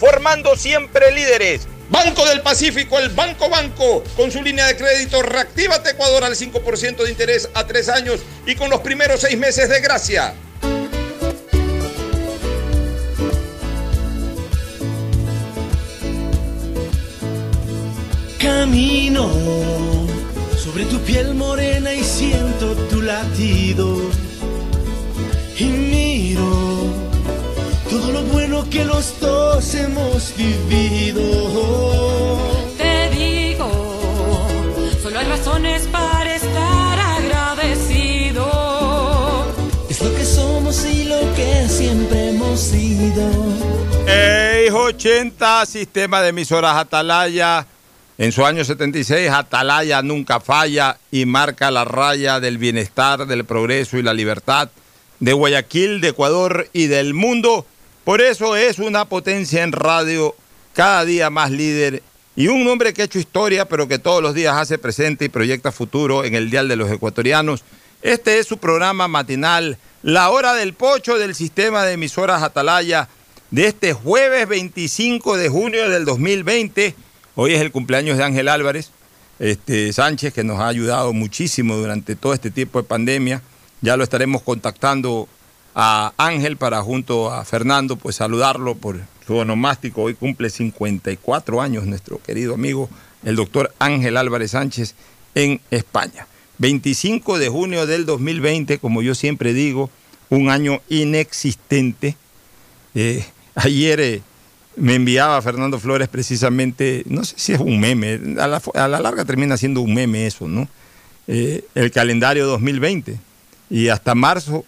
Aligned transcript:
formando 0.00 0.56
siempre 0.56 1.12
líderes. 1.12 1.68
Banco 1.90 2.24
del 2.24 2.40
Pacífico, 2.40 2.98
el 2.98 3.10
Banco 3.10 3.50
Banco, 3.50 4.02
con 4.16 4.30
su 4.30 4.42
línea 4.42 4.66
de 4.66 4.76
crédito 4.76 5.22
Reactívate 5.22 5.90
Ecuador 5.90 6.24
al 6.24 6.34
5% 6.34 7.04
de 7.04 7.10
interés 7.10 7.50
a 7.52 7.66
tres 7.66 7.88
años 7.88 8.20
y 8.46 8.54
con 8.54 8.70
los 8.70 8.80
primeros 8.80 9.20
seis 9.20 9.36
meses 9.36 9.68
de 9.68 9.80
gracia. 9.80 10.34
Camino 18.38 19.30
sobre 20.56 20.84
tu 20.86 20.98
piel 21.00 21.34
morena 21.34 21.92
y 21.92 22.04
siento 22.04 22.74
tu 22.88 23.02
latido. 23.02 23.98
Y 25.58 25.64
miro 25.64 26.69
lo 28.20 28.26
bueno 28.32 28.68
que 28.68 28.84
los 28.84 29.18
dos 29.20 29.74
hemos 29.74 30.34
vivido. 30.36 31.22
Te 32.76 33.08
digo, 33.10 33.70
solo 35.02 35.18
hay 35.18 35.26
razones 35.26 35.88
para 35.88 36.34
estar 36.34 36.98
agradecido. 36.98 38.46
Es 39.88 40.02
lo 40.02 40.14
que 40.14 40.24
somos 40.24 40.84
y 40.84 41.04
lo 41.04 41.20
que 41.34 41.66
siempre 41.68 42.30
hemos 42.30 42.60
sido. 42.60 43.30
Hey, 44.06 44.68
80, 44.70 45.66
sistema 45.66 46.20
de 46.20 46.28
emisoras 46.28 46.76
Atalaya. 46.76 47.66
En 48.18 48.32
su 48.32 48.44
año 48.44 48.64
76, 48.64 49.30
Atalaya 49.30 50.02
nunca 50.02 50.40
falla 50.40 50.98
y 51.10 51.24
marca 51.24 51.70
la 51.70 51.86
raya 51.86 52.38
del 52.38 52.58
bienestar, 52.58 53.26
del 53.26 53.46
progreso 53.46 53.96
y 53.96 54.02
la 54.02 54.12
libertad 54.12 54.68
de 55.20 55.32
Guayaquil, 55.32 56.02
de 56.02 56.08
Ecuador 56.08 56.68
y 56.74 56.88
del 56.88 57.14
mundo. 57.14 57.64
Por 58.04 58.22
eso 58.22 58.56
es 58.56 58.78
una 58.78 59.04
potencia 59.04 59.62
en 59.62 59.72
radio, 59.72 60.34
cada 60.72 61.04
día 61.04 61.28
más 61.28 61.50
líder 61.50 62.02
y 62.34 62.48
un 62.48 62.66
hombre 62.66 62.94
que 62.94 63.02
ha 63.02 63.04
hecho 63.04 63.18
historia, 63.18 63.66
pero 63.66 63.88
que 63.88 63.98
todos 63.98 64.22
los 64.22 64.34
días 64.34 64.56
hace 64.56 64.78
presente 64.78 65.26
y 65.26 65.28
proyecta 65.28 65.70
futuro 65.70 66.24
en 66.24 66.34
el 66.34 66.48
Dial 66.50 66.68
de 66.68 66.76
los 66.76 66.90
Ecuatorianos. 66.90 67.62
Este 68.00 68.38
es 68.38 68.46
su 68.46 68.56
programa 68.56 69.08
matinal, 69.08 69.76
La 70.02 70.30
Hora 70.30 70.54
del 70.54 70.72
Pocho 70.72 71.18
del 71.18 71.34
sistema 71.34 71.84
de 71.84 71.92
emisoras 71.92 72.42
Atalaya, 72.42 73.08
de 73.50 73.66
este 73.66 73.92
jueves 73.92 74.48
25 74.48 75.36
de 75.36 75.48
junio 75.50 75.90
del 75.90 76.06
2020. 76.06 76.94
Hoy 77.34 77.52
es 77.52 77.60
el 77.60 77.70
cumpleaños 77.70 78.16
de 78.16 78.24
Ángel 78.24 78.48
Álvarez 78.48 78.90
este, 79.38 79.92
Sánchez, 79.92 80.32
que 80.32 80.44
nos 80.44 80.60
ha 80.60 80.68
ayudado 80.68 81.12
muchísimo 81.12 81.76
durante 81.76 82.16
todo 82.16 82.32
este 82.32 82.50
tiempo 82.50 82.80
de 82.80 82.88
pandemia. 82.88 83.42
Ya 83.82 83.98
lo 83.98 84.04
estaremos 84.04 84.40
contactando 84.40 85.28
a 85.74 86.12
Ángel 86.16 86.56
para 86.56 86.82
junto 86.82 87.32
a 87.32 87.44
Fernando, 87.44 87.96
pues 87.96 88.16
saludarlo 88.16 88.74
por 88.74 89.00
su 89.26 89.36
onomástico. 89.36 90.02
Hoy 90.02 90.14
cumple 90.14 90.50
54 90.50 91.60
años 91.60 91.86
nuestro 91.86 92.20
querido 92.20 92.54
amigo, 92.54 92.88
el 93.24 93.36
doctor 93.36 93.72
Ángel 93.78 94.16
Álvarez 94.16 94.52
Sánchez, 94.52 94.94
en 95.34 95.60
España. 95.70 96.26
25 96.58 97.38
de 97.38 97.48
junio 97.48 97.86
del 97.86 98.04
2020, 98.04 98.78
como 98.78 99.00
yo 99.02 99.14
siempre 99.14 99.54
digo, 99.54 99.90
un 100.28 100.50
año 100.50 100.80
inexistente. 100.88 102.16
Eh, 102.94 103.24
ayer 103.54 104.00
eh, 104.00 104.22
me 104.76 104.94
enviaba 104.94 105.40
Fernando 105.42 105.78
Flores 105.78 106.08
precisamente, 106.08 107.02
no 107.06 107.24
sé 107.24 107.34
si 107.38 107.52
es 107.52 107.60
un 107.60 107.80
meme, 107.80 108.20
a 108.38 108.46
la, 108.88 109.00
larga 109.00 109.24
termina 109.24 109.56
siendo 109.56 109.80
un 109.80 109.94
meme 109.94 110.26
eso, 110.26 110.48
¿no? 110.48 110.68
Eh, 111.28 111.64
el 111.74 111.90
calendario 111.90 112.46
2020. 112.46 113.18
Y 113.70 113.88
hasta 113.88 114.14
marzo 114.14 114.64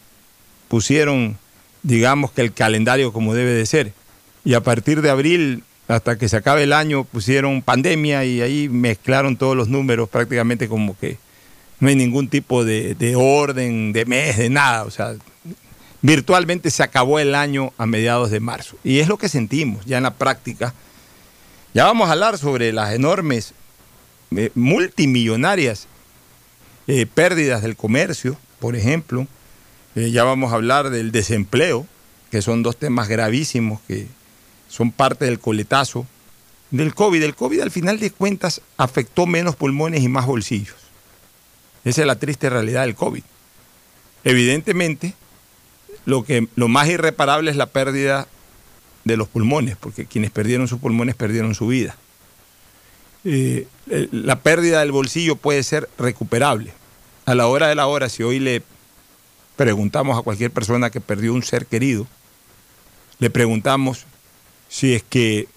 pusieron, 0.72 1.37
digamos 1.83 2.33
que 2.33 2.41
el 2.41 2.55
calendario 2.55 3.12
como 3.12 3.34
debe 3.34 3.50
de 3.50 3.66
ser. 3.66 3.93
Y 4.43 4.55
a 4.55 4.62
partir 4.62 5.03
de 5.03 5.10
abril, 5.10 5.65
hasta 5.87 6.16
que 6.16 6.31
se 6.31 6.37
acabe 6.38 6.62
el 6.62 6.72
año, 6.72 7.05
pusieron 7.05 7.60
pandemia 7.60 8.25
y 8.25 8.41
ahí 8.41 8.71
mezclaron 8.71 9.37
todos 9.37 9.55
los 9.55 9.69
números 9.69 10.09
prácticamente 10.09 10.69
como 10.69 10.99
que 10.99 11.19
no 11.78 11.88
hay 11.88 11.94
ningún 11.94 12.28
tipo 12.28 12.65
de, 12.65 12.94
de 12.94 13.16
orden, 13.16 13.93
de 13.93 14.06
mes, 14.06 14.38
de 14.38 14.49
nada. 14.49 14.84
O 14.84 14.91
sea, 14.91 15.15
virtualmente 16.00 16.71
se 16.71 16.82
acabó 16.82 17.19
el 17.19 17.34
año 17.34 17.75
a 17.77 17.84
mediados 17.84 18.31
de 18.31 18.41
marzo. 18.41 18.78
Y 18.82 19.00
es 19.00 19.09
lo 19.09 19.19
que 19.19 19.28
sentimos 19.28 19.84
ya 19.84 19.99
en 19.99 20.05
la 20.05 20.15
práctica. 20.15 20.72
Ya 21.75 21.84
vamos 21.84 22.09
a 22.09 22.12
hablar 22.12 22.38
sobre 22.38 22.72
las 22.72 22.94
enormes 22.94 23.53
eh, 24.34 24.50
multimillonarias 24.55 25.87
eh, 26.87 27.05
pérdidas 27.05 27.61
del 27.61 27.77
comercio, 27.77 28.38
por 28.59 28.75
ejemplo. 28.75 29.27
Eh, 29.94 30.10
ya 30.10 30.25
vamos 30.25 30.53
a 30.53 30.56
hablar 30.56 30.91
del 30.91 31.12
desempleo, 31.12 31.86
que 32.30 32.42
son 32.42 32.62
dos 32.62 32.78
temas 32.78 33.08
gravísimos 33.08 33.80
que 33.86 34.06
son 34.69 34.91
parte 34.91 35.26
del 35.26 35.38
coletazo 35.38 36.06
del 36.70 36.94
COVID. 36.94 37.22
El 37.22 37.34
COVID 37.34 37.60
al 37.60 37.70
final 37.70 38.00
de 38.00 38.10
cuentas 38.10 38.62
afectó 38.78 39.26
menos 39.26 39.54
pulmones 39.54 40.02
y 40.02 40.08
más 40.08 40.26
bolsillos. 40.26 40.76
Esa 41.84 42.00
es 42.00 42.06
la 42.06 42.19
triste 42.19 42.48
realidad 42.48 42.82
del 42.82 42.94
COVID. 42.94 43.22
Evidentemente, 44.25 45.14
lo, 46.06 46.25
que, 46.25 46.48
lo 46.56 46.69
más 46.69 46.88
irreparable 46.88 47.50
es 47.50 47.56
la 47.56 47.66
pérdida 47.66 48.26
de 49.04 49.16
los 49.16 49.28
pulmones, 49.28 49.76
porque 49.76 50.06
quienes 50.06 50.31
perdieron 50.31 50.69
sus 50.69 50.81
pulmones 50.81 51.17
perdieron 51.17 51.55
su 51.55 51.67
vida. 51.67 51.96
Eh, 53.25 53.67
la 54.11 54.40
pérdida 54.40 54.81
del 54.81 54.93
bolsillo 54.93 55.37
puede 55.37 55.62
ser 55.62 55.88
recuperable. 55.99 56.72
A 57.26 57.34
la 57.34 57.46
hora 57.46 57.69
de 57.69 57.75
la 57.75 57.87
hora, 57.87 58.08
si 58.08 58.22
hoy 58.22 58.38
le 58.38 58.62
preguntamos 59.56 60.19
a 60.19 60.22
cualquier 60.22 60.50
persona 60.50 60.90
que 60.90 61.00
perdió 61.00 61.34
un 61.34 61.43
ser 61.43 61.66
querido, 61.66 62.06
le 63.19 63.31
preguntamos 63.31 64.06
si 64.69 64.94
es 64.94 65.02
que 65.02 65.49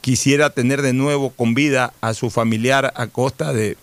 quisiera 0.00 0.50
tener 0.50 0.82
de 0.82 0.92
nuevo 0.92 1.30
con 1.30 1.54
vida 1.54 1.92
a 2.00 2.14
su 2.14 2.30
familiar 2.30 2.92
a 2.96 3.06
costa 3.06 3.52
de 3.52 3.76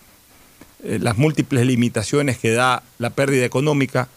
eh, 0.84 0.98
las 1.00 1.18
múltiples 1.18 1.66
limitaciones 1.66 2.38
que 2.38 2.52
da 2.52 2.82
la 2.98 3.10
pérdida 3.10 3.44
económica, 3.44 4.08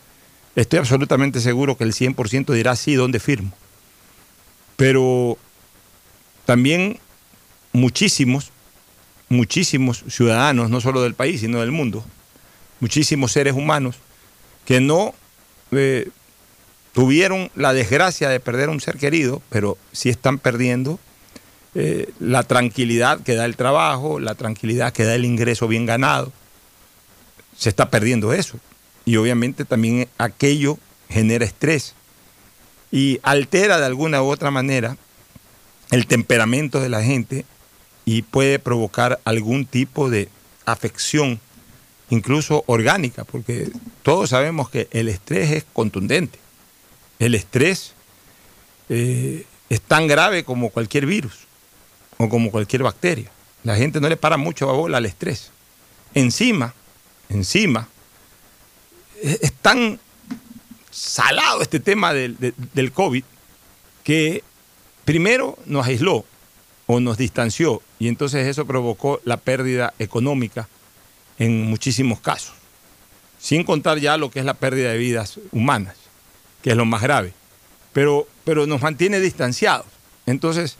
estoy 0.56 0.80
absolutamente 0.80 1.40
seguro 1.42 1.78
que 1.78 1.84
el 1.84 1.94
100% 1.94 2.54
dirá 2.54 2.76
sí, 2.76 2.96
¿dónde 2.96 3.20
firmo? 3.20 3.52
Pero 4.76 5.38
también 6.46 7.00
muchísimos, 7.74 8.52
muchísimos 9.30 10.04
ciudadanos, 10.08 10.70
no 10.70 10.82
solo 10.82 11.02
del 11.02 11.14
país, 11.14 11.42
sino 11.42 11.60
del 11.60 11.72
mundo, 11.72 12.04
muchísimos 12.80 13.32
seres 13.32 13.54
humanos 13.54 13.98
que 14.66 14.82
no 14.82 15.14
eh, 15.72 16.10
tuvieron 16.94 17.52
la 17.56 17.74
desgracia 17.74 18.30
de 18.30 18.40
perder 18.40 18.70
un 18.70 18.82
ser 18.82 18.98
querido, 18.98 19.42
pero 19.50 19.78
sí 19.92 20.10
están 20.10 20.40
perdiendo 20.40 21.00
eh, 21.76 22.12
la 22.20 22.44
tranquilidad 22.44 23.20
que 23.22 23.36
da 23.36 23.46
el 23.46 23.56
trabajo, 23.56 24.20
la 24.20 24.36
tranquilidad 24.36 24.94
que 24.94 25.04
da 25.04 25.16
el 25.16 25.26
ingreso 25.26 25.68
bien 25.68 25.86
ganado. 25.86 26.32
Se 27.58 27.70
está 27.70 27.90
perdiendo 27.90 28.34
eso. 28.34 28.60
Y 29.06 29.18
obviamente 29.18 29.66
también 29.66 30.08
aquello 30.18 30.80
genera 31.10 31.46
estrés 31.46 31.96
y 32.92 33.20
altera 33.24 33.78
de 33.78 33.86
alguna 33.86 34.24
u 34.24 34.28
otra 34.28 34.52
manera 34.52 34.98
el 35.92 36.08
temperamento 36.08 36.80
de 36.80 36.90
la 36.90 37.04
gente 37.04 37.46
y 38.06 38.22
puede 38.22 38.58
provocar 38.58 39.20
algún 39.26 39.66
tipo 39.66 40.10
de 40.10 40.30
afección, 40.66 41.40
incluso 42.10 42.64
orgánica, 42.68 43.24
porque 43.24 43.70
todos 44.04 44.30
sabemos 44.30 44.70
que 44.70 44.88
el 44.92 45.08
estrés 45.10 45.52
es 45.52 45.66
contundente. 45.74 46.40
El 47.20 47.34
estrés 47.36 47.94
eh, 48.90 49.46
es 49.70 49.82
tan 49.82 50.08
grave 50.08 50.44
como 50.44 50.70
cualquier 50.70 51.06
virus 51.06 51.34
o 52.18 52.30
como 52.30 52.52
cualquier 52.52 52.84
bacteria. 52.84 53.32
La 53.64 53.76
gente 53.76 54.00
no 54.00 54.08
le 54.10 54.18
para 54.18 54.38
mucho 54.38 54.70
a 54.70 54.74
bola 54.74 54.98
al 54.98 55.06
estrés. 55.06 55.52
Encima, 56.14 56.74
encima, 57.30 57.88
es, 59.22 59.52
tan 59.54 60.00
salado 60.92 61.62
este 61.62 61.80
tema 61.80 62.14
del, 62.14 62.38
de- 62.38 62.54
del 62.74 62.92
COVID 62.92 63.24
que 64.04 64.44
primero 65.04 65.58
nos 65.66 65.86
aisló 65.88 66.26
o 66.86 67.00
nos 67.00 67.18
distanció 67.18 67.82
y 67.98 68.08
entonces 68.08 68.46
eso 68.48 68.66
provocó 68.66 69.20
la 69.26 69.38
pérdida 69.38 69.94
económica 70.00 70.70
en 71.40 71.64
muchísimos 71.64 72.20
casos, 72.20 72.54
sin 73.40 73.64
contar 73.64 74.00
ya 74.00 74.18
lo 74.18 74.32
que 74.32 74.40
es 74.40 74.46
la 74.46 74.54
pérdida 74.54 74.92
de 74.92 74.98
vidas 74.98 75.40
humanas, 75.52 75.96
que 76.62 76.72
es 76.72 76.78
lo 76.78 76.86
más 76.86 77.02
grave, 77.02 77.34
pero, 77.94 78.28
pero 78.44 78.66
nos 78.66 78.82
mantiene 78.82 79.20
distanciados. 79.20 79.88
Entonces, 80.26 80.78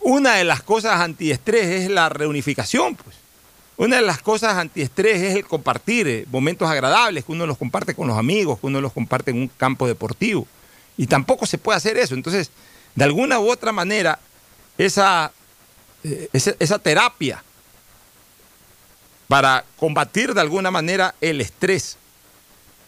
una 0.00 0.34
de 0.34 0.44
las 0.44 0.62
cosas 0.62 1.00
antiestrés 1.00 1.66
es 1.66 1.90
la 1.90 2.08
reunificación, 2.08 2.94
pues. 2.94 3.16
Una 3.78 3.96
de 3.96 4.02
las 4.02 4.22
cosas 4.22 4.56
antiestrés 4.56 5.20
es 5.20 5.34
el 5.36 5.44
compartir 5.44 6.08
eh, 6.08 6.26
momentos 6.30 6.70
agradables, 6.70 7.24
que 7.24 7.32
uno 7.32 7.46
los 7.46 7.58
comparte 7.58 7.94
con 7.94 8.08
los 8.08 8.16
amigos, 8.16 8.58
que 8.58 8.66
uno 8.66 8.80
los 8.80 8.92
comparte 8.92 9.32
en 9.32 9.38
un 9.38 9.48
campo 9.48 9.86
deportivo. 9.86 10.46
Y 10.96 11.08
tampoco 11.08 11.44
se 11.44 11.58
puede 11.58 11.76
hacer 11.76 11.98
eso. 11.98 12.14
Entonces, 12.14 12.50
de 12.94 13.04
alguna 13.04 13.38
u 13.38 13.50
otra 13.50 13.72
manera, 13.72 14.18
esa, 14.78 15.30
eh, 16.04 16.30
esa, 16.32 16.54
esa 16.58 16.78
terapia 16.78 17.42
para 19.28 19.64
combatir 19.76 20.34
de 20.34 20.40
alguna 20.40 20.70
manera 20.70 21.14
el 21.20 21.40
estrés 21.40 21.96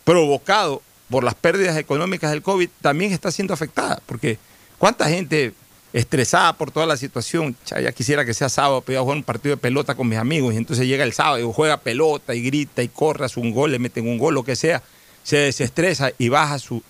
provocado 0.04 0.82
por 1.10 1.24
las 1.24 1.34
pérdidas 1.34 1.76
económicas 1.76 2.30
del 2.30 2.42
COVID 2.42 2.68
también 2.80 3.12
está 3.12 3.30
siendo 3.30 3.54
afectada. 3.54 4.00
Porque 4.06 4.38
cuánta 4.78 5.08
gente 5.08 5.52
estresada 5.92 6.52
por 6.52 6.70
toda 6.70 6.86
la 6.86 6.96
situación, 6.96 7.56
ya 7.64 7.92
quisiera 7.92 8.24
que 8.24 8.34
sea 8.34 8.48
sábado, 8.48 8.82
pero 8.82 9.00
a 9.00 9.02
jugar 9.02 9.16
un 9.16 9.24
partido 9.24 9.56
de 9.56 9.60
pelota 9.60 9.94
con 9.94 10.08
mis 10.08 10.18
amigos 10.18 10.54
y 10.54 10.58
entonces 10.58 10.86
llega 10.86 11.02
el 11.02 11.12
sábado 11.12 11.38
y 11.38 11.52
juega 11.52 11.78
pelota 11.78 12.34
y 12.34 12.42
grita 12.42 12.82
y 12.82 12.88
corre, 12.88 13.24
hace 13.24 13.40
un 13.40 13.52
gol, 13.52 13.72
le 13.72 13.78
meten 13.78 14.06
un 14.06 14.18
gol, 14.18 14.34
lo 14.34 14.44
que 14.44 14.54
sea, 14.54 14.82
se 15.22 15.38
desestresa 15.38 16.10
y 16.18 16.28
baja 16.28 16.58
su, 16.58 16.82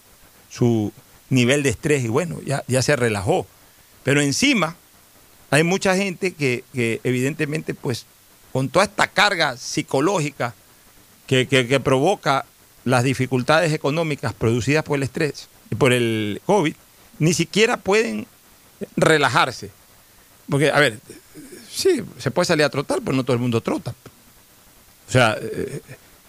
su 0.50 0.92
nivel 1.30 1.62
de 1.62 1.70
estrés 1.70 2.04
y 2.04 2.08
bueno, 2.08 2.40
ya, 2.44 2.64
ya 2.66 2.82
se 2.82 2.96
relajó. 2.96 3.46
Pero 4.02 4.20
encima 4.20 4.76
hay 5.50 5.62
mucha 5.62 5.96
gente 5.96 6.34
que 6.34 6.64
evidentemente 6.74 7.74
pues 7.74 8.06
con 8.52 8.68
toda 8.68 8.84
esta 8.84 9.06
carga 9.06 9.56
psicológica 9.56 10.54
que, 11.26 11.46
que- 11.46 11.80
provoca 11.80 12.44
las 12.84 13.04
dificultades 13.04 13.72
económicas 13.72 14.32
producidas 14.32 14.82
por 14.84 14.96
el 14.96 15.02
estrés 15.02 15.48
y 15.70 15.74
por 15.74 15.92
el 15.92 16.40
COVID, 16.46 16.74
ni 17.18 17.34
siquiera 17.34 17.76
pueden 17.76 18.26
relajarse. 18.96 19.70
Porque, 20.48 20.70
a 20.70 20.78
ver, 20.78 20.98
sí, 21.70 22.02
se 22.18 22.30
puede 22.30 22.46
salir 22.46 22.64
a 22.64 22.70
trotar, 22.70 23.00
pero 23.04 23.14
no 23.16 23.24
todo 23.24 23.34
el 23.34 23.40
mundo 23.42 23.60
trota. 23.60 23.94
O 25.08 25.12
sea, 25.12 25.36
eh, 25.40 25.82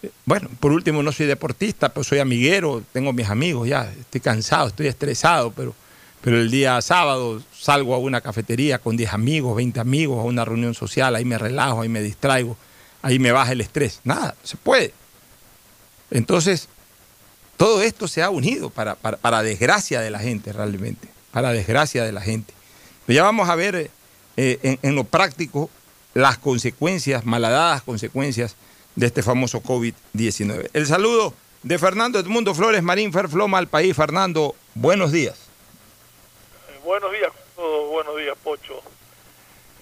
eh, 0.03 0.09
bueno, 0.25 0.49
por 0.59 0.71
último 0.71 1.01
no 1.03 1.11
soy 1.11 1.25
deportista, 1.27 1.89
pero 1.89 2.03
soy 2.03 2.19
amiguero, 2.19 2.83
tengo 2.91 3.13
mis 3.13 3.29
amigos, 3.29 3.67
ya, 3.69 3.91
estoy 3.99 4.19
cansado, 4.21 4.67
estoy 4.67 4.87
estresado, 4.87 5.51
pero, 5.51 5.73
pero 6.21 6.37
el 6.37 6.51
día 6.51 6.81
sábado 6.81 7.41
salgo 7.57 7.95
a 7.95 7.97
una 7.97 8.21
cafetería 8.21 8.79
con 8.79 8.97
10 8.97 9.13
amigos, 9.13 9.55
20 9.55 9.79
amigos, 9.79 10.19
a 10.19 10.23
una 10.23 10.43
reunión 10.43 10.73
social, 10.73 11.15
ahí 11.15 11.25
me 11.25 11.37
relajo, 11.37 11.81
ahí 11.81 11.89
me 11.89 12.01
distraigo, 12.01 12.57
ahí 13.01 13.19
me 13.19 13.31
baja 13.31 13.53
el 13.53 13.61
estrés. 13.61 14.01
Nada, 14.03 14.35
se 14.43 14.57
puede. 14.57 14.93
Entonces, 16.11 16.67
todo 17.55 17.81
esto 17.81 18.07
se 18.07 18.21
ha 18.21 18.29
unido 18.29 18.69
para, 18.69 18.95
para, 18.95 19.43
desgracia 19.43 20.01
de 20.01 20.09
la 20.09 20.19
gente 20.19 20.51
realmente, 20.51 21.07
para 21.31 21.51
desgracia 21.51 22.03
de 22.03 22.11
la 22.11 22.21
gente. 22.21 22.53
Pero 23.05 23.17
ya 23.17 23.23
vamos 23.23 23.49
a 23.49 23.55
ver 23.55 23.89
eh, 24.37 24.59
en, 24.61 24.79
en 24.81 24.95
lo 24.95 25.03
práctico 25.03 25.69
las 26.13 26.37
consecuencias, 26.37 27.25
malhadadas 27.25 27.81
consecuencias 27.81 28.55
de 28.95 29.05
este 29.05 29.23
famoso 29.23 29.61
COVID-19. 29.61 30.69
El 30.73 30.85
saludo 30.85 31.33
de 31.63 31.77
Fernando 31.77 32.19
Edmundo 32.19 32.53
Flores 32.53 32.83
Marín 32.83 33.13
Ferfloma 33.13 33.57
al 33.57 33.67
país. 33.67 33.95
Fernando, 33.95 34.55
buenos 34.73 35.11
días. 35.11 35.48
Buenos 36.89 37.11
días, 37.11 37.31
todos, 37.55 37.87
buenos 37.91 38.17
días, 38.17 38.35
Pocho. 38.43 38.81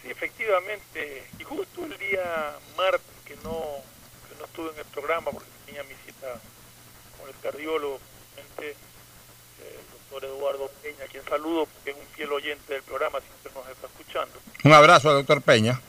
Sí, 0.01 0.09
efectivamente, 0.11 1.25
y 1.39 1.43
justo 1.45 1.85
el 1.85 1.97
día 1.97 2.53
martes 2.75 2.99
que 3.23 3.37
no, 3.37 3.77
que 4.27 4.35
no 4.37 4.43
estuve 4.43 4.71
en 4.71 4.79
el 4.79 4.85
programa 4.87 5.31
porque 5.31 5.47
tenía 5.65 5.83
mi 5.83 5.93
cita 6.05 6.37
con 7.17 7.29
el 7.29 7.35
cardiólogo, 7.41 8.01
eh, 8.57 8.75
el 9.61 9.89
doctor 9.89 10.25
Eduardo 10.25 10.69
Peña, 10.83 11.05
a 11.05 11.07
quien 11.07 11.23
saludo 11.23 11.65
porque 11.67 11.91
es 11.91 11.95
un 11.95 12.07
fiel 12.07 12.33
oyente 12.33 12.73
del 12.73 12.83
programa, 12.83 13.21
siempre 13.21 13.53
nos 13.55 13.69
está 13.69 13.87
escuchando. 13.87 14.37
Un 14.65 14.73
abrazo 14.73 15.09
al 15.09 15.15
doctor 15.15 15.41
Peña. 15.41 15.79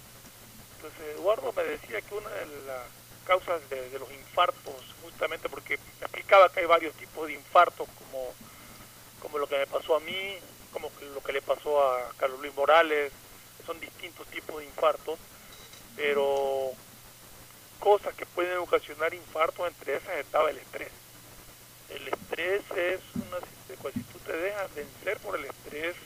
Entonces, 0.76 1.16
Eduardo 1.16 1.52
me 1.52 1.64
decía 1.64 2.00
que 2.00 2.14
una 2.14 2.30
de 2.30 2.46
las 2.64 2.86
causas 3.26 3.68
de, 3.70 3.90
de 3.90 3.98
los 3.98 4.08
infartos, 4.12 4.94
justamente 5.02 5.48
porque 5.48 5.78
me 5.98 6.06
explicaba 6.06 6.48
que 6.52 6.60
hay 6.60 6.66
varios 6.66 6.94
tipos 6.94 7.26
de 7.26 7.32
infartos, 7.32 7.88
como, 7.98 8.32
como 9.20 9.38
lo 9.38 9.48
que 9.48 9.58
me 9.58 9.66
pasó 9.66 9.96
a 9.96 10.00
mí, 10.00 10.38
como 10.72 10.90
lo 11.14 11.22
que 11.22 11.32
le 11.32 11.42
pasó 11.42 11.82
a 11.82 12.10
Carlos 12.18 12.40
Luis 12.40 12.54
Morales, 12.54 13.12
son 13.66 13.80
distintos 13.80 14.26
tipos 14.28 14.58
de 14.58 14.64
infartos, 14.64 15.18
pero 15.96 16.72
cosas 17.78 18.14
que 18.14 18.26
pueden 18.26 18.58
ocasionar 18.58 19.14
infartos, 19.14 19.68
entre 19.68 19.96
esas 19.96 20.16
estaba 20.16 20.50
el 20.50 20.58
estrés. 20.58 20.90
El 21.90 22.08
estrés 22.08 22.62
es 22.76 23.00
una, 23.14 23.38
si 23.92 24.02
tú 24.02 24.18
te 24.20 24.36
dejas 24.36 24.74
vencer 24.74 25.18
por 25.18 25.38
el 25.38 25.44
estrés, 25.46 25.96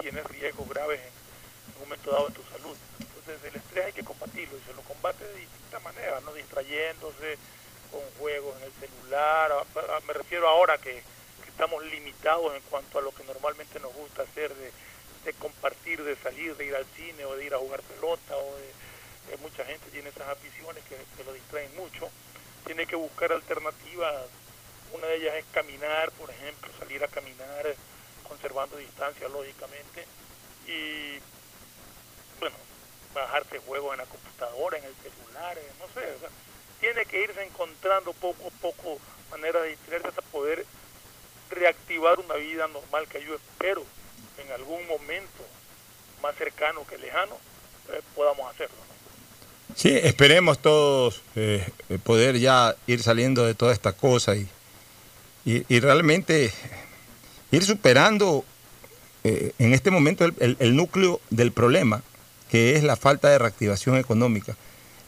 tienes 0.00 0.24
riesgos 0.26 0.68
graves 0.68 1.00
en 1.00 1.74
un 1.74 1.88
momento 1.88 2.10
dado 2.10 2.28
en 2.28 2.34
tu 2.34 2.42
salud. 2.44 2.76
Entonces 3.00 3.44
el 3.44 3.56
estrés 3.56 3.86
hay 3.86 3.92
que 3.92 4.04
combatirlo 4.04 4.56
y 4.56 4.62
se 4.62 4.74
lo 4.74 4.82
combate 4.82 5.24
de 5.24 5.34
distintas 5.40 5.82
maneras, 5.82 6.22
no 6.22 6.32
distrayéndose 6.32 7.38
con 7.90 8.00
juegos 8.18 8.56
en 8.58 8.64
el 8.64 8.72
celular. 8.72 9.52
Me 10.06 10.12
refiero 10.12 10.48
ahora 10.48 10.78
que 10.78 11.02
estamos 11.58 11.84
limitados 11.86 12.54
en 12.54 12.62
cuanto 12.70 13.00
a 13.00 13.02
lo 13.02 13.10
que 13.10 13.24
normalmente 13.24 13.80
nos 13.80 13.92
gusta 13.92 14.22
hacer, 14.22 14.54
de, 14.54 15.32
compartir, 15.40 16.00
de 16.04 16.14
salir, 16.14 16.56
de 16.56 16.66
ir 16.66 16.76
al 16.76 16.86
cine 16.94 17.24
o 17.24 17.34
de 17.34 17.46
ir 17.46 17.52
a 17.52 17.58
jugar 17.58 17.82
pelota 17.82 18.36
o 18.36 18.56
de, 18.56 19.36
mucha 19.38 19.64
gente 19.64 19.90
tiene 19.90 20.08
esas 20.08 20.28
aficiones 20.28 20.84
que, 20.84 21.24
lo 21.24 21.32
distraen 21.32 21.74
mucho. 21.74 22.08
Tiene 22.64 22.86
que 22.86 22.94
buscar 22.94 23.32
alternativas. 23.32 24.26
Una 24.92 25.08
de 25.08 25.16
ellas 25.16 25.34
es 25.34 25.44
caminar, 25.50 26.12
por 26.12 26.30
ejemplo, 26.30 26.70
salir 26.78 27.02
a 27.02 27.08
caminar 27.08 27.74
conservando 28.26 28.76
distancia, 28.76 29.28
lógicamente. 29.28 30.06
Y 30.68 31.18
bueno, 32.38 32.56
bajarse 33.14 33.58
juegos 33.58 33.94
en 33.94 33.98
la 33.98 34.06
computadora, 34.06 34.78
en 34.78 34.84
el 34.84 34.94
celular, 34.94 35.58
eh, 35.58 35.72
no 35.80 35.88
sé, 35.88 36.06
tiene 36.78 37.04
que 37.04 37.20
irse 37.20 37.42
encontrando 37.42 38.12
poco 38.12 38.46
a 38.46 38.60
poco 38.62 38.98
maneras 39.32 39.64
de 39.64 39.70
distraerse 39.70 40.08
hasta 40.08 40.22
poder 40.22 40.64
reactivar 41.50 42.18
una 42.20 42.34
vida 42.34 42.66
normal 42.68 43.06
que 43.08 43.22
yo 43.24 43.34
espero 43.34 43.84
en 44.44 44.52
algún 44.52 44.86
momento 44.86 45.44
más 46.22 46.34
cercano 46.36 46.86
que 46.86 46.98
lejano 46.98 47.36
eh, 47.92 48.00
podamos 48.14 48.50
hacerlo. 48.52 48.76
Sí, 49.74 49.90
esperemos 50.02 50.58
todos 50.58 51.22
eh, 51.36 51.66
eh, 51.88 51.98
poder 52.02 52.38
ya 52.38 52.74
ir 52.86 53.02
saliendo 53.02 53.44
de 53.44 53.54
toda 53.54 53.72
esta 53.72 53.92
cosa 53.92 54.34
y, 54.34 54.48
y- 55.44 55.80
realmente 55.80 56.52
ir 57.50 57.64
superando 57.64 58.44
en 59.24 59.74
este 59.74 59.90
momento 59.90 60.24
el, 60.24 60.76
núcleo 60.76 61.20
del 61.28 61.52
problema, 61.52 62.02
que 62.50 62.76
es 62.76 62.82
la 62.82 62.96
falta 62.96 63.28
de 63.28 63.38
reactivación 63.38 63.96
económica. 63.98 64.56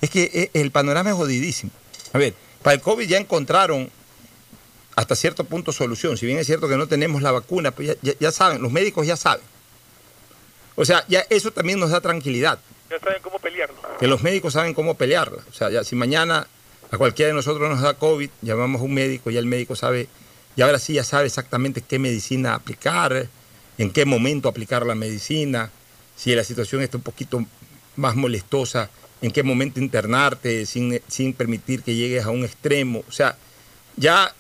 Es 0.03 0.11
que 0.11 0.51
el 0.53 0.71
panorama 0.71 1.11
es 1.11 1.17
jodidísimo. 1.17 1.71
A 2.13 2.19
ver, 2.19 2.35
para 2.63 2.75
el 2.75 2.83
COVID 2.83 3.09
ya 3.09 3.17
encontraron 3.17 3.91
hasta 5.01 5.15
cierto 5.17 5.45
punto 5.45 5.73
solución. 5.73 6.17
Si 6.19 6.27
bien 6.27 6.39
es 6.39 6.47
cierto 6.47 6.69
que 6.69 6.77
no 6.77 6.87
tenemos 6.87 7.23
la 7.23 7.33
vacuna, 7.33 7.71
pues 7.71 7.89
ya, 7.89 7.95
ya- 8.03 8.15
ya 8.21 8.31
saben, 8.33 8.61
los 8.63 8.71
médicos 8.71 9.07
ya 9.07 9.17
saben. 9.17 9.45
O 10.77 10.85
sea, 10.85 11.05
ya 11.09 11.25
eso 11.31 11.51
también 11.51 11.79
nos 11.81 11.91
da 11.91 12.01
tranquilidad 12.01 12.59
Ya 12.91 12.99
saben 12.99 13.21
cómo 13.23 13.39
pelearlo. 13.39 13.77
que 13.99 14.07
los 14.07 14.23
médicos 14.23 14.53
saben 14.53 14.75
cómo 14.75 14.95
pelearla. 14.95 15.43
O 15.51 15.53
sea, 15.53 15.71
ya 15.71 15.85
si 15.85 15.97
mañana 15.97 16.47
a 16.91 16.99
cualquiera 16.99 17.29
de 17.29 17.35
nosotros 17.35 17.69
nos 17.69 17.81
da 17.81 17.95
COVID, 17.95 18.31
llamamos 18.43 18.81
a 18.81 18.85
un 18.85 18.95
médico 18.95 19.31
y 19.31 19.37
el 19.37 19.47
médico 19.47 19.75
sabe 19.77 20.09
y 20.57 20.63
ahora 20.63 20.79
sí 20.79 20.95
ya 20.95 21.05
sabe 21.05 21.27
exactamente 21.27 21.81
qué 21.81 21.99
medicina 21.99 22.55
aplicar, 22.55 23.29
en 23.79 23.91
qué 23.91 24.05
momento 24.05 24.49
aplicar 24.49 24.85
la 24.85 24.95
medicina, 24.95 25.71
si 26.17 26.35
la 26.35 26.45
situación 26.45 26.83
está 26.83 26.97
un 26.99 27.03
poquito 27.03 27.45
más 27.97 28.17
molestosa, 28.17 28.91
en 29.23 29.31
qué 29.31 29.43
momento 29.43 29.81
internarte 29.81 30.67
sin, 30.67 31.01
sin 31.09 31.33
permitir 31.33 31.83
que 31.83 31.95
llegues 31.95 32.25
a 32.25 32.31
un 32.31 32.45
extremo. 32.45 33.05
O 33.09 33.13
sea, 33.13 33.37
ya 33.97 34.35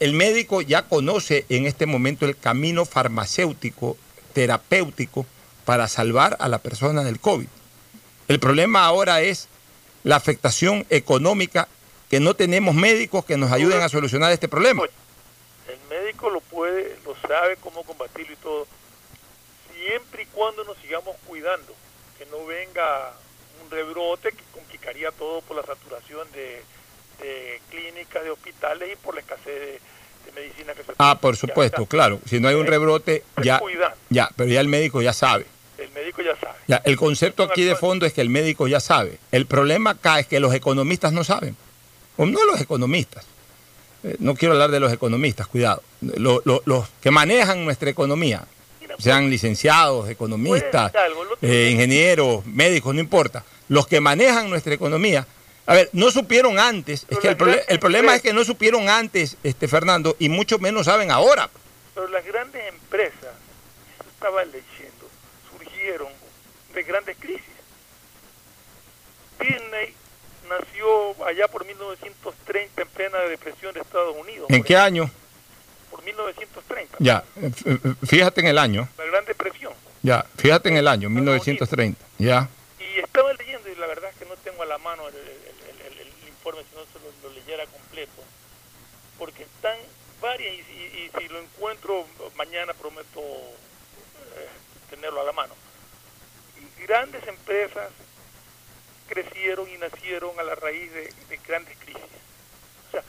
el 0.00 0.14
médico 0.14 0.62
ya 0.62 0.88
conoce 0.88 1.44
en 1.50 1.66
este 1.66 1.84
momento 1.84 2.24
el 2.24 2.36
camino 2.36 2.86
farmacéutico, 2.86 3.98
terapéutico, 4.32 5.26
para 5.66 5.88
salvar 5.88 6.38
a 6.40 6.48
la 6.48 6.58
persona 6.58 7.04
del 7.04 7.20
COVID. 7.20 7.46
El 8.26 8.40
problema 8.40 8.86
ahora 8.86 9.20
es 9.20 9.48
la 10.02 10.16
afectación 10.16 10.86
económica, 10.88 11.68
que 12.08 12.18
no 12.18 12.34
tenemos 12.34 12.74
médicos 12.74 13.26
que 13.26 13.36
nos 13.36 13.52
ayuden 13.52 13.82
a 13.82 13.90
solucionar 13.90 14.32
este 14.32 14.48
problema. 14.48 14.84
El 15.68 15.78
médico 15.90 16.30
lo 16.30 16.40
puede, 16.40 16.96
lo 17.04 17.14
sabe 17.28 17.56
cómo 17.56 17.82
combatirlo 17.84 18.32
y 18.32 18.36
todo, 18.36 18.66
siempre 19.76 20.22
y 20.22 20.26
cuando 20.26 20.64
nos 20.64 20.78
sigamos 20.78 21.14
cuidando, 21.26 21.74
que 22.18 22.24
no 22.26 22.46
venga 22.46 23.12
un 23.62 23.70
rebrote 23.70 24.32
que 24.32 24.42
complicaría 24.54 25.12
todo 25.12 25.42
por 25.42 25.56
la 25.56 25.62
saturación 25.62 26.26
de, 26.32 26.62
de 27.20 27.60
clínicas, 27.70 28.24
de 28.24 28.30
hospitales 28.30 28.90
y 28.92 28.96
por 28.96 29.14
la 29.14 29.20
escasez 29.20 29.46
de, 29.46 29.80
de 30.26 30.32
medicina 30.34 30.72
que 30.74 30.82
se 30.82 30.92
Ah, 30.98 31.18
por 31.20 31.36
supuesto, 31.36 31.86
claro. 31.86 32.20
Si 32.28 32.40
no 32.40 32.48
hay 32.48 32.54
un 32.54 32.66
rebrote, 32.66 33.22
ya, 33.42 33.60
ya, 34.08 34.30
pero 34.36 34.50
ya 34.50 34.60
el 34.60 34.68
médico 34.68 35.00
ya 35.02 35.12
sabe. 35.12 35.46
El 35.78 35.90
médico 35.92 36.20
ya 36.22 36.36
sabe. 36.36 36.58
Ya, 36.66 36.82
el 36.84 36.96
concepto 36.96 37.42
aquí 37.42 37.64
de 37.64 37.74
fondo 37.76 38.04
es 38.06 38.12
que 38.12 38.20
el 38.20 38.28
médico 38.28 38.68
ya 38.68 38.80
sabe. 38.80 39.18
El 39.32 39.46
problema 39.46 39.90
acá 39.90 40.20
es 40.20 40.26
que 40.26 40.38
los 40.40 40.52
economistas 40.54 41.12
no 41.12 41.24
saben. 41.24 41.56
O 42.16 42.26
no 42.26 42.44
los 42.44 42.60
economistas. 42.60 43.24
Eh, 44.04 44.16
no 44.18 44.34
quiero 44.34 44.52
hablar 44.54 44.70
de 44.70 44.80
los 44.80 44.92
economistas, 44.92 45.46
cuidado. 45.46 45.82
Lo- 46.00 46.42
lo- 46.44 46.62
los 46.66 46.86
que 47.02 47.10
manejan 47.10 47.64
nuestra 47.64 47.88
economía, 47.90 48.44
sean 48.98 49.30
licenciados, 49.30 50.08
economistas, 50.10 50.92
eh, 51.40 51.70
ingenieros, 51.72 52.44
médicos, 52.46 52.94
no 52.94 53.00
importa. 53.00 53.42
Los 53.68 53.86
que 53.86 54.00
manejan 54.00 54.50
nuestra 54.50 54.74
economía, 54.74 55.26
a 55.70 55.74
ver, 55.74 55.88
no 55.92 56.10
supieron 56.10 56.58
antes. 56.58 57.06
Es 57.08 57.18
que 57.18 57.28
el, 57.28 57.34
grandes 57.36 57.64
el 57.68 57.78
problema 57.78 58.14
es 58.14 58.22
que 58.22 58.32
no 58.32 58.44
supieron 58.44 58.88
antes, 58.88 59.36
este 59.44 59.68
Fernando, 59.68 60.16
y 60.18 60.28
mucho 60.28 60.58
menos 60.58 60.86
saben 60.86 61.10
ahora. 61.10 61.48
Pero 61.94 62.08
las 62.08 62.24
grandes 62.24 62.66
empresas, 62.68 63.34
estaba 64.14 64.44
leyendo, 64.44 65.08
surgieron 65.50 66.08
de 66.74 66.82
grandes 66.82 67.16
crisis. 67.18 67.44
Disney 69.38 69.94
nació 70.48 71.24
allá 71.24 71.48
por 71.48 71.64
1930 71.64 72.82
en 72.82 72.88
plena 72.88 73.18
depresión 73.20 73.72
de 73.74 73.80
Estados 73.80 74.16
Unidos. 74.16 74.46
¿En 74.50 74.62
qué 74.62 74.74
ejemplo, 74.74 75.02
año? 75.04 75.10
Por 75.90 76.02
1930. 76.04 76.96
Ya, 76.98 77.24
eh, 77.36 77.50
eh, 77.64 77.78
fíjate 78.06 78.40
en 78.40 78.46
el 78.48 78.58
año. 78.58 78.88
La 78.98 79.04
Gran 79.04 79.24
Depresión. 79.24 79.72
Ya, 80.02 80.24
fíjate 80.36 80.68
en 80.68 80.76
el 80.78 80.88
año, 80.88 81.08
1930. 81.10 82.00
Ya. 82.18 82.48
Y 82.78 82.98
estaba 83.00 83.32
leyendo, 83.34 83.68
y 83.70 83.74
la 83.76 83.86
verdad 83.86 84.10
es 84.10 84.16
que 84.16 84.24
no 84.26 84.34
tengo 84.36 84.62
a 84.62 84.66
la 84.66 84.78
mano 84.78 85.06
el, 85.08 85.14
el- 85.14 85.22
el- 85.22 85.92
el- 85.92 86.00
el 86.00 86.28
informe, 86.28 86.62
si 86.68 86.74
no 86.76 86.82
se 86.92 86.98
lo, 87.04 87.28
lo 87.28 87.34
leyera 87.34 87.64
completo, 87.66 88.22
porque 89.18 89.42
están 89.44 89.76
varias, 90.20 90.54
y, 90.54 90.60
y- 90.60 91.10
y 91.14 91.18
si 91.18 91.28
lo 91.28 91.40
encuentro 91.60 92.06
mañana 92.36 92.72
prometo 92.72 93.20
eh, 93.20 94.48
tenerlo 94.88 95.20
a 95.20 95.24
la 95.24 95.32
mano. 95.32 95.54
Grandes 96.78 97.26
empresas 97.28 97.90
crecieron 99.08 99.68
y 99.68 99.76
nacieron 99.76 100.38
a 100.40 100.42
la 100.42 100.54
raíz 100.54 100.90
de, 100.90 101.12
de 101.28 101.36
grandes 101.46 101.76
crisis. 101.78 102.00
O 102.88 102.90
sea, 102.92 103.02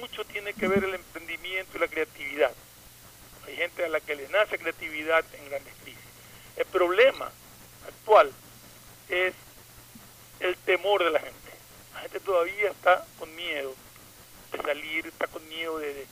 mucho 0.00 0.24
tiene 0.24 0.52
que 0.52 0.66
ver 0.66 0.82
el 0.82 0.94
emprendimiento 0.96 1.76
y 1.76 1.80
la 1.80 1.86
creatividad. 1.86 2.50
Hay 3.46 3.54
gente 3.56 3.84
a 3.84 3.88
la 3.88 4.00
que 4.00 4.16
le 4.16 4.28
nace 4.30 4.58
creatividad 4.58 5.24
en 5.34 5.48
grandes 5.48 5.74
crisis. 5.84 6.00
El 6.56 6.66
problema 6.66 7.30
actual 7.86 8.32
es 9.08 9.32
el 10.40 10.56
temor 10.56 11.04
de 11.04 11.10
la 11.10 11.20
gente. 11.20 11.50
La 11.94 12.00
gente 12.00 12.18
todavía 12.18 12.70
está 12.70 13.06
con 13.16 13.32
miedo 13.36 13.76
de 14.50 14.58
salir, 14.60 15.06
está 15.06 15.28
con 15.28 15.48
miedo 15.48 15.78
de- 15.78 16.06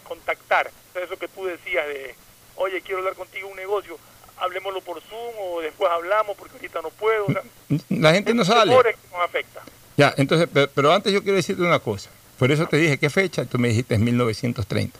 de 0.00 0.08
contactar. 0.08 0.70
Eso 0.94 1.16
que 1.18 1.28
tú 1.28 1.44
decías 1.44 1.86
de, 1.86 2.14
oye, 2.56 2.80
quiero 2.82 2.98
hablar 2.98 3.14
contigo 3.14 3.48
un 3.48 3.56
negocio, 3.56 3.98
hablemoslo 4.38 4.80
por 4.80 5.00
Zoom 5.02 5.34
o 5.40 5.60
después 5.60 5.90
hablamos 5.90 6.36
porque 6.36 6.54
ahorita 6.56 6.80
no 6.82 6.90
puedo. 6.90 7.26
O 7.26 7.32
sea, 7.32 7.42
La 7.90 8.12
gente 8.12 8.34
no 8.34 8.44
sale. 8.44 8.74
es 8.74 8.82
que 8.96 8.96
nos 9.12 9.20
afecta. 9.24 9.60
Ya, 9.96 10.14
entonces, 10.16 10.48
pero, 10.74 10.92
antes 10.92 11.12
yo 11.12 11.22
quiero 11.22 11.36
decirte 11.36 11.62
una 11.62 11.78
cosa. 11.78 12.10
Por 12.38 12.50
eso 12.50 12.66
te 12.66 12.78
dije, 12.78 12.98
¿qué 12.98 13.10
fecha? 13.10 13.44
Tú 13.44 13.58
me 13.58 13.68
dijiste 13.68 13.94
en 13.94 14.04
1930. 14.04 14.98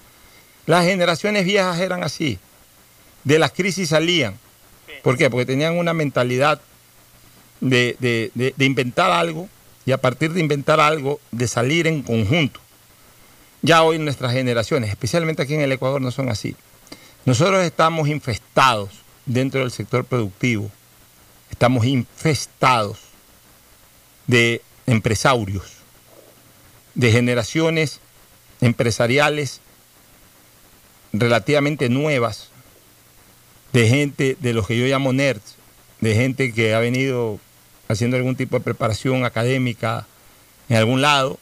Las 0.66 0.84
generaciones 0.84 1.44
viejas 1.46 1.80
eran 1.80 2.02
así. 2.04 2.38
De 3.24 3.38
las 3.38 3.52
crisis 3.52 3.88
salían. 3.88 4.34
Sí. 4.86 4.92
¿Por 5.02 5.16
qué? 5.16 5.30
Porque 5.30 5.46
tenían 5.46 5.78
una 5.78 5.94
mentalidad 5.94 6.60
de, 7.60 7.96
de- 7.98 8.30
de- 8.34 8.54
de 8.56 8.64
inventar 8.64 9.10
algo 9.10 9.48
y 9.86 9.92
a 9.92 9.98
partir 9.98 10.32
de 10.32 10.40
inventar 10.40 10.80
algo, 10.80 11.18
de 11.30 11.48
salir 11.48 11.86
en 11.86 12.02
conjunto. 12.02 12.60
Ya 13.62 13.82
hoy 13.82 13.98
nuestras 13.98 14.32
generaciones, 14.32 14.90
especialmente 14.90 15.42
aquí 15.42 15.54
en 15.54 15.60
el 15.60 15.72
Ecuador, 15.72 16.00
no 16.00 16.10
son 16.10 16.30
así. 16.30 16.56
Nosotros 17.26 17.62
estamos 17.62 18.08
infestados 18.08 18.90
dentro 19.26 19.60
del 19.60 19.70
sector 19.70 20.04
productivo, 20.04 20.70
estamos 21.50 21.84
infestados 21.84 22.98
de 24.26 24.62
empresarios, 24.86 25.64
de 26.94 27.12
generaciones 27.12 28.00
empresariales 28.60 29.60
relativamente 31.12 31.88
nuevas, 31.88 32.48
de 33.72 33.88
gente 33.88 34.36
de 34.40 34.52
los 34.54 34.66
que 34.66 34.78
yo 34.78 34.86
llamo 34.86 35.12
nerds, 35.12 35.56
de 36.00 36.14
gente 36.14 36.52
que 36.52 36.74
ha 36.74 36.78
venido 36.78 37.38
haciendo 37.88 38.16
algún 38.16 38.36
tipo 38.36 38.58
de 38.58 38.64
preparación 38.64 39.24
académica 39.24 40.06
en 40.68 40.76
algún 40.76 41.02
lado 41.02 41.38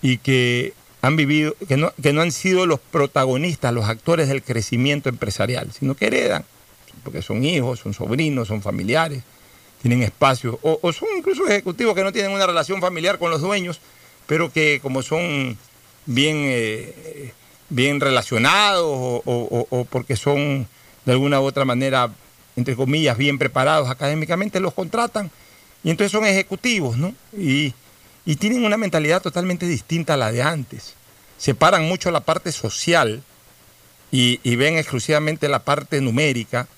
y 0.00 0.18
que 0.18 0.72
han 1.02 1.16
vivido, 1.16 1.54
que 1.68 1.76
no, 1.76 1.92
que 2.02 2.12
no 2.12 2.22
han 2.22 2.32
sido 2.32 2.66
los 2.66 2.80
protagonistas, 2.80 3.72
los 3.72 3.84
actores 3.88 4.28
del 4.28 4.42
crecimiento 4.42 5.08
empresarial, 5.08 5.70
sino 5.72 5.94
que 5.94 6.06
heredan, 6.06 6.44
porque 7.04 7.22
son 7.22 7.44
hijos, 7.44 7.78
son 7.80 7.94
sobrinos, 7.94 8.48
son 8.48 8.62
familiares, 8.62 9.22
tienen 9.80 10.02
espacios, 10.02 10.56
o, 10.62 10.78
o 10.82 10.92
son 10.92 11.08
incluso 11.16 11.46
ejecutivos 11.46 11.94
que 11.94 12.02
no 12.02 12.12
tienen 12.12 12.32
una 12.32 12.46
relación 12.46 12.80
familiar 12.80 13.18
con 13.18 13.30
los 13.30 13.40
dueños, 13.40 13.80
pero 14.26 14.50
que 14.52 14.80
como 14.82 15.02
son 15.02 15.56
bien, 16.06 16.36
eh, 16.46 17.32
bien 17.68 18.00
relacionados 18.00 18.84
o- 18.84 19.22
o- 19.24 19.66
o 19.70 19.84
porque 19.84 20.16
son 20.16 20.66
de 21.04 21.12
alguna 21.12 21.40
u 21.40 21.44
otra 21.44 21.64
manera, 21.64 22.10
entre 22.56 22.74
comillas, 22.74 23.16
bien 23.16 23.38
preparados 23.38 23.88
académicamente, 23.88 24.58
los 24.58 24.74
contratan 24.74 25.30
y 25.84 25.90
entonces 25.90 26.10
son 26.10 26.26
ejecutivos, 26.26 26.96
¿no? 26.98 27.14
Y, 27.32 27.72
y 28.28 28.36
tienen 28.36 28.62
una 28.66 28.76
mentalidad 28.76 29.22
totalmente 29.22 29.64
distinta 29.64 30.12
a 30.12 30.16
la 30.18 30.30
de 30.30 30.42
antes. 30.42 30.94
Separan 31.38 31.84
mucho 31.88 32.10
la 32.10 32.20
parte 32.20 32.52
social 32.52 33.22
y, 34.12 34.38
y 34.42 34.56
ven 34.56 34.76
exclusivamente 34.76 35.48
la 35.48 35.60
parte 35.64 36.02
numérica 36.02 36.68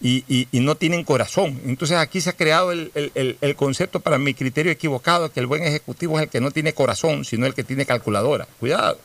y, 0.00 0.22
y- 0.28 0.46
y 0.52 0.60
no 0.60 0.76
tienen 0.76 1.02
corazón. 1.02 1.60
Entonces 1.66 1.96
aquí 1.96 2.20
se 2.20 2.30
ha 2.30 2.34
creado 2.36 2.70
el, 2.70 2.92
el- 2.94 3.38
el- 3.40 3.56
concepto, 3.56 3.98
para 3.98 4.18
mi 4.18 4.34
criterio 4.34 4.70
equivocado, 4.70 5.32
que 5.32 5.40
el 5.40 5.46
buen 5.48 5.64
ejecutivo 5.64 6.16
es 6.18 6.24
el 6.24 6.28
que 6.30 6.40
no 6.40 6.52
tiene 6.52 6.74
corazón, 6.74 7.24
sino 7.24 7.44
el 7.46 7.54
que 7.54 7.64
tiene 7.64 7.86
calculadora. 7.86 8.46
Cuidado, 8.60 8.98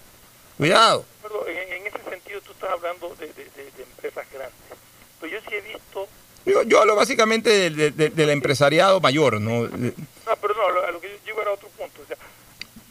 cuidado. 0.58 1.05
Pero 1.24 1.48
en, 1.48 1.58
en 1.74 1.88
ese 1.88 1.98
sentido 2.08 2.39
tú 2.41 2.51
estás 2.51 2.69
hablando 2.69 3.15
de, 3.19 3.27
de- 3.27 3.34
de- 3.46 3.72
de 3.77 3.84
empresas 3.84 4.25
grandes. 4.31 4.77
Pero 5.22 5.31
yo 5.34 5.39
sí 5.50 5.55
he 5.55 5.62
visto, 5.62 6.08
Yo, 6.46 6.63
yo 6.63 6.81
hablo 6.81 6.96
básicamente 6.96 7.69
del- 7.72 8.29
empresariado 8.29 9.00
mayor, 9.00 9.39
¿no? 9.41 9.63
No, 9.69 10.36
pero 10.41 10.53
no, 10.53 10.88
a 10.88 10.91
lo 10.91 11.00
que 11.01 11.10
yo 11.10 11.15
llego 11.25 11.41
era 11.41 11.51
otro 11.51 11.69
punto. 11.69 12.01
O 12.03 12.08
sea, 12.08 12.17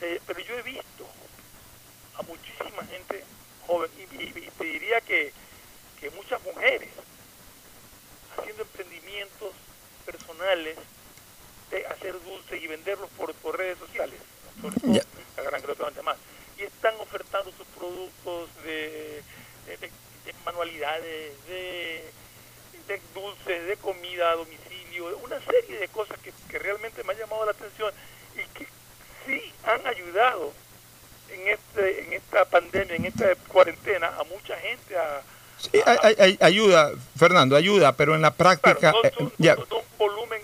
eh, 0.03 0.21
pero 0.27 0.41
yo 0.41 0.55
he 0.59 0.63
visto 0.63 1.05
a 2.17 2.23
muchísima 2.23 2.85
gente 2.91 3.23
joven 3.67 3.91
y, 3.99 4.15
y- 4.23 4.29
y 4.47 4.51
te 4.59 4.65
diría 4.65 5.01
que, 5.03 5.33
que 6.01 6.11
muchas 6.11 6.41
mujeres 6.45 6.89
haciendo 8.37 8.63
emprendimientos 8.63 9.51
de 10.57 11.87
hacer 11.87 12.15
dulces 12.25 12.63
y 12.63 12.67
venderlos 12.67 13.09
por, 13.17 13.35
por 13.35 13.57
redes 13.59 13.79
sociales, 13.79 14.19
sobre 14.61 14.81
todo 14.81 14.93
Ya. 14.93 15.03
Instagram 15.37 15.63
creo 15.63 15.75
que 15.77 15.83
bastante 15.83 16.03
más, 16.03 16.17
y 16.59 16.63
están 16.63 16.95
ofertando 17.01 17.53
sus 17.57 17.67
productos 17.79 18.49
de, 18.65 19.23
de- 19.67 19.77
de- 19.77 19.91
de 20.25 20.35
manualidades, 20.45 21.33
de, 21.47 22.05
dulces, 23.15 23.67
de 23.67 23.77
comida 23.77 24.31
a 24.31 24.37
domicilio, 24.37 25.19
una 25.19 25.39
serie 25.45 25.79
de 25.79 25.89
cosas 25.89 26.19
que, 26.21 26.33
que 26.49 26.59
realmente 26.59 27.05
me 27.05 27.13
han 27.13 27.19
llamado 27.19 27.45
la 27.45 27.51
atención 27.51 27.93
y 28.35 28.59
que 28.59 28.67
sí 29.27 29.53
han 29.65 29.87
ayudado 29.87 30.53
en 31.31 31.49
este 31.49 32.05
en 32.05 32.13
esta 32.15 32.47
pandemia, 32.47 32.97
en 32.97 33.05
esta 33.05 33.35
cuarentena 33.49 34.09
a 34.19 34.25
mucha 34.25 34.57
gente 34.57 34.97
a 34.97 35.21
Sí, 35.59 35.71
ay- 35.85 35.99
ay- 36.03 36.17
ay- 36.19 36.39
ayuda, 36.41 36.93
Fernando, 37.19 37.57
ayuda, 37.57 37.93
pero 37.93 38.15
en 38.15 38.23
la 38.23 38.31
práctica... 38.33 38.79
Claro, 38.93 39.03
no, 39.03 39.09
eh, 39.09 39.13
no- 39.39 39.67
no 39.69 39.83
volumen 39.99 40.38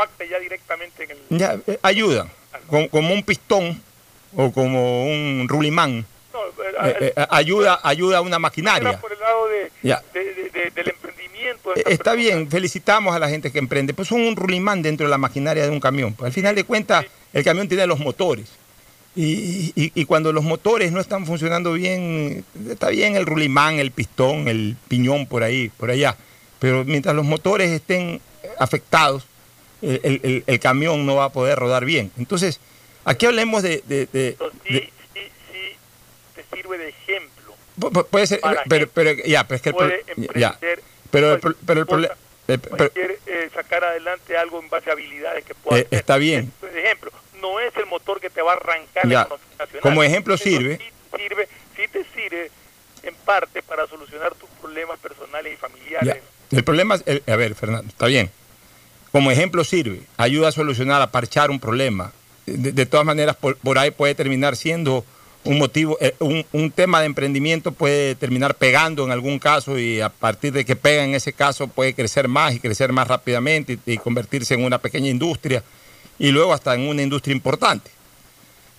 impacte 0.00 0.28
ya 0.28 0.38
directamente 0.38 1.04
en 1.04 1.10
el... 1.10 1.18
ya, 1.38 1.58
eh, 1.66 1.78
ayuda, 1.82 2.26
como, 2.66 2.88
como 2.88 3.12
un 3.14 3.22
pistón 3.22 3.80
o 4.36 4.50
como 4.52 5.04
un 5.06 5.46
rulimán. 5.48 6.04
No, 6.32 6.38
eh, 6.86 6.96
eh, 7.00 7.12
eh, 7.16 7.26
ayuda, 7.30 7.80
ayuda 7.82 8.18
a 8.18 8.20
una 8.20 8.38
maquinaria. 8.38 8.98
por 9.00 9.12
el 9.12 9.18
lado 9.18 9.48
de, 9.48 9.70
Ya. 9.82 10.02
de- 10.14 10.34
de- 10.34 10.50
de- 10.50 10.70
del 10.70 10.88
emprendimiento. 10.90 11.74
Está 11.74 11.86
personas. 11.88 12.16
bien, 12.16 12.50
felicitamos 12.50 13.14
a 13.14 13.18
la 13.18 13.28
gente 13.28 13.50
que 13.50 13.58
emprende, 13.58 13.92
pues 13.94 14.08
son 14.08 14.20
un 14.22 14.36
rulimán 14.36 14.82
dentro 14.82 15.06
de 15.06 15.10
la 15.10 15.18
maquinaria 15.18 15.64
de 15.64 15.70
un 15.70 15.80
camión. 15.80 16.14
Pues 16.14 16.26
al 16.28 16.32
final 16.32 16.54
de 16.54 16.64
cuentas, 16.64 17.04
el 17.32 17.44
camión 17.44 17.68
tiene 17.68 17.86
los 17.86 17.98
motores. 17.98 18.46
Y, 19.16 19.72
y- 19.74 19.92
y 19.94 20.04
cuando 20.04 20.32
los 20.32 20.44
motores 20.44 20.92
no 20.92 21.00
están 21.00 21.26
funcionando 21.26 21.72
bien, 21.72 22.44
está 22.70 22.88
bien 22.90 23.16
el 23.16 23.26
rulimán, 23.26 23.80
el 23.80 23.90
pistón, 23.90 24.46
el 24.46 24.76
piñón 24.88 25.26
por 25.26 25.42
ahí, 25.42 25.68
por 25.76 25.90
allá. 25.90 26.16
Pero 26.60 26.84
mientras 26.84 27.14
los 27.16 27.24
motores 27.24 27.70
estén 27.70 28.20
afectados, 28.60 29.26
el, 29.82 30.20
el- 30.22 30.44
el- 30.46 30.60
camión 30.60 31.06
no 31.06 31.16
va 31.16 31.26
a 31.26 31.32
poder 31.32 31.58
rodar 31.58 31.84
bien. 31.84 32.10
Entonces, 32.18 32.60
aquí 33.04 33.26
hablemos 33.26 33.62
de... 33.62 33.82
de- 33.86 34.06
de- 34.06 34.28
Entonces, 34.30 34.60
sí, 34.66 34.74
de- 34.74 34.80
sí, 35.14 35.20
sí, 35.52 35.76
te 36.34 36.56
sirve 36.56 36.78
de 36.78 36.88
ejemplo. 36.88 37.54
pu- 37.78 37.90
pu- 37.90 38.06
puede 38.06 38.26
ser, 38.26 38.40
pero, 38.68 39.12
ya, 39.24 39.46
pero 39.46 39.56
es 39.56 39.62
que 39.62 39.70
el 39.70 40.28
ya, 40.34 40.58
pero 41.10 41.34
el, 41.34 41.40
cualquier 41.40 41.40
pro- 41.40 41.66
pero 41.66 41.80
el 41.80 41.86
problema... 41.86 42.14
Cualquier 42.76 43.18
eh, 43.26 43.48
sacar 43.54 43.84
adelante 43.84 44.36
algo 44.36 44.58
en 44.60 44.68
base 44.68 44.90
a 44.90 44.94
habilidades 44.94 45.44
que 45.44 45.54
pueda 45.54 45.78
Eh, 45.82 45.86
está 45.92 46.16
bien. 46.16 46.52
Por 46.60 46.76
ejemplo, 46.76 47.12
no 47.40 47.60
es 47.60 47.74
el 47.76 47.86
motor 47.86 48.20
que 48.20 48.28
te 48.28 48.42
va 48.42 48.52
a 48.54 48.56
arrancar 48.56 49.04
Ya. 49.06 49.08
la 49.08 49.22
economía 49.22 49.46
nacional. 49.58 49.82
Como 49.82 50.02
ejemplo 50.02 50.36
sirve- 50.36 50.78
Sí, 50.78 50.90
sirve, 51.16 51.48
sí 51.76 51.82
te 51.92 52.04
sirve 52.14 52.50
en 53.04 53.14
parte 53.14 53.62
para 53.62 53.86
solucionar 53.86 54.34
tus 54.34 54.48
problemas 54.60 54.98
personales 54.98 55.54
y 55.54 55.56
familiares. 55.56 56.16
Ya. 56.50 56.58
El 56.58 56.64
problema 56.64 56.96
es, 56.96 57.02
el- 57.06 57.22
a 57.26 57.36
ver, 57.36 57.54
Fernando, 57.54 57.88
está 57.88 58.06
bien. 58.06 58.30
Como 59.12 59.30
ejemplo 59.30 59.64
sirve, 59.64 60.02
ayuda 60.16 60.48
a 60.48 60.52
solucionar, 60.52 61.02
a 61.02 61.10
parchar 61.10 61.50
un 61.50 61.58
problema. 61.58 62.12
De, 62.46 62.86
todas 62.86 63.06
maneras, 63.06 63.36
por, 63.36 63.78
ahí 63.78 63.90
puede 63.90 64.14
terminar 64.14 64.56
siendo 64.56 65.04
un 65.44 65.58
motivo, 65.58 65.96
eh, 66.00 66.14
un, 66.18 66.70
tema 66.70 67.00
de 67.00 67.06
emprendimiento 67.06 67.72
puede 67.72 68.14
terminar 68.14 68.54
pegando 68.56 69.04
en 69.04 69.10
algún 69.10 69.38
caso 69.38 69.78
y 69.78 70.00
a 70.00 70.10
partir 70.10 70.52
de 70.52 70.64
que 70.64 70.76
pega 70.76 71.04
en 71.04 71.14
ese 71.14 71.32
caso 71.32 71.68
puede 71.68 71.94
crecer 71.94 72.28
más 72.28 72.54
y 72.54 72.60
crecer 72.60 72.92
más 72.92 73.08
rápidamente 73.08 73.78
y, 73.86 73.98
convertirse 73.98 74.54
en 74.54 74.64
una 74.64 74.78
pequeña 74.78 75.08
industria 75.08 75.62
y 76.18 76.30
luego 76.30 76.52
hasta 76.52 76.74
en 76.74 76.82
una 76.82 77.02
industria 77.02 77.34
importante. 77.34 77.90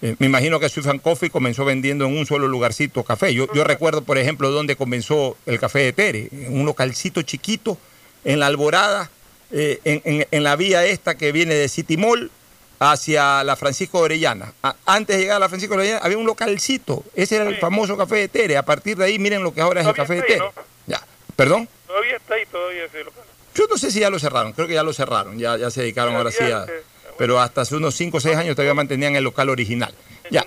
Eh, 0.01 0.15
me 0.19 0.27
imagino 0.27 0.59
que 0.59 0.69
Swift 0.69 0.87
and 0.87 1.01
Coffee 1.01 1.29
comenzó 1.29 1.65
vendiendo 1.65 2.05
en 2.05 2.15
un 2.15 2.25
solo 2.25 2.47
lugarcito 2.47 3.03
café. 3.03 3.33
Yo, 3.33 3.47
yo 3.53 3.63
recuerdo, 3.63 4.03
por 4.03 4.17
ejemplo, 4.17 4.49
dónde 4.51 4.75
comenzó 4.75 5.37
el 5.45 5.59
café 5.59 5.79
de 5.79 5.93
Tere, 5.93 6.29
en 6.31 6.59
un 6.59 6.65
localcito 6.65 7.21
chiquito, 7.21 7.77
en 8.23 8.39
la 8.39 8.47
Alborada, 8.47 9.09
eh, 9.51 9.79
en, 9.83 10.01
en- 10.05 10.27
en 10.31 10.43
la 10.43 10.55
vía 10.55 10.85
esta 10.85 11.15
que 11.15 11.31
viene 11.31 11.53
de 11.55 11.67
City 11.69 11.97
Mall 11.97 12.31
hacia 12.79 13.43
la 13.43 13.55
Francisco 13.55 13.99
Orellana. 13.99 14.53
A- 14.63 14.75
antes 14.85 15.15
de 15.17 15.21
llegar 15.23 15.37
a 15.37 15.39
la 15.39 15.49
Francisco 15.49 15.75
Orellana 15.75 15.99
había 15.99 16.17
un 16.17 16.25
localcito, 16.25 17.03
ese 17.15 17.35
era 17.35 17.47
el 17.47 17.55
Sí. 17.55 17.61
famoso 17.61 17.95
café 17.97 18.15
de 18.15 18.27
Tere. 18.27 18.57
A 18.57 18.63
partir 18.63 18.97
de 18.97 19.05
ahí, 19.05 19.19
miren 19.19 19.43
lo 19.43 19.53
que 19.53 19.61
ahora 19.61 19.81
es 19.81 19.87
el 19.87 19.93
café 19.93 20.15
de 20.15 20.21
Tere. 20.23 20.43
Ya, 20.87 21.01
perdón. 21.35 21.67
Todavía 21.87 22.15
está 22.17 22.35
ahí, 22.35 22.43
todavía 22.51 22.85
ese 22.85 23.03
local. 23.03 23.23
Yo 23.53 23.65
no 23.69 23.77
sé 23.77 23.91
si 23.91 23.99
ya 23.99 24.09
lo 24.09 24.17
cerraron, 24.17 24.53
creo 24.53 24.67
que 24.67 24.73
ya 24.73 24.83
lo 24.83 24.93
cerraron, 24.93 25.37
ya, 25.37 25.57
ya 25.57 25.69
se 25.69 25.81
dedicaron 25.81 26.15
ahora 26.15 26.31
sí 26.31 26.43
a... 26.43 26.63
Eh, 26.63 26.83
Pero 27.17 27.39
hasta 27.39 27.61
hace 27.61 27.75
unos 27.75 27.93
5 27.95 28.17
o 28.17 28.19
6 28.21 28.35
años 28.37 28.55
todavía 28.55 28.73
mantenían 28.73 29.15
el 29.15 29.23
local 29.25 29.49
original. 29.49 29.93
Ya. 30.31 30.43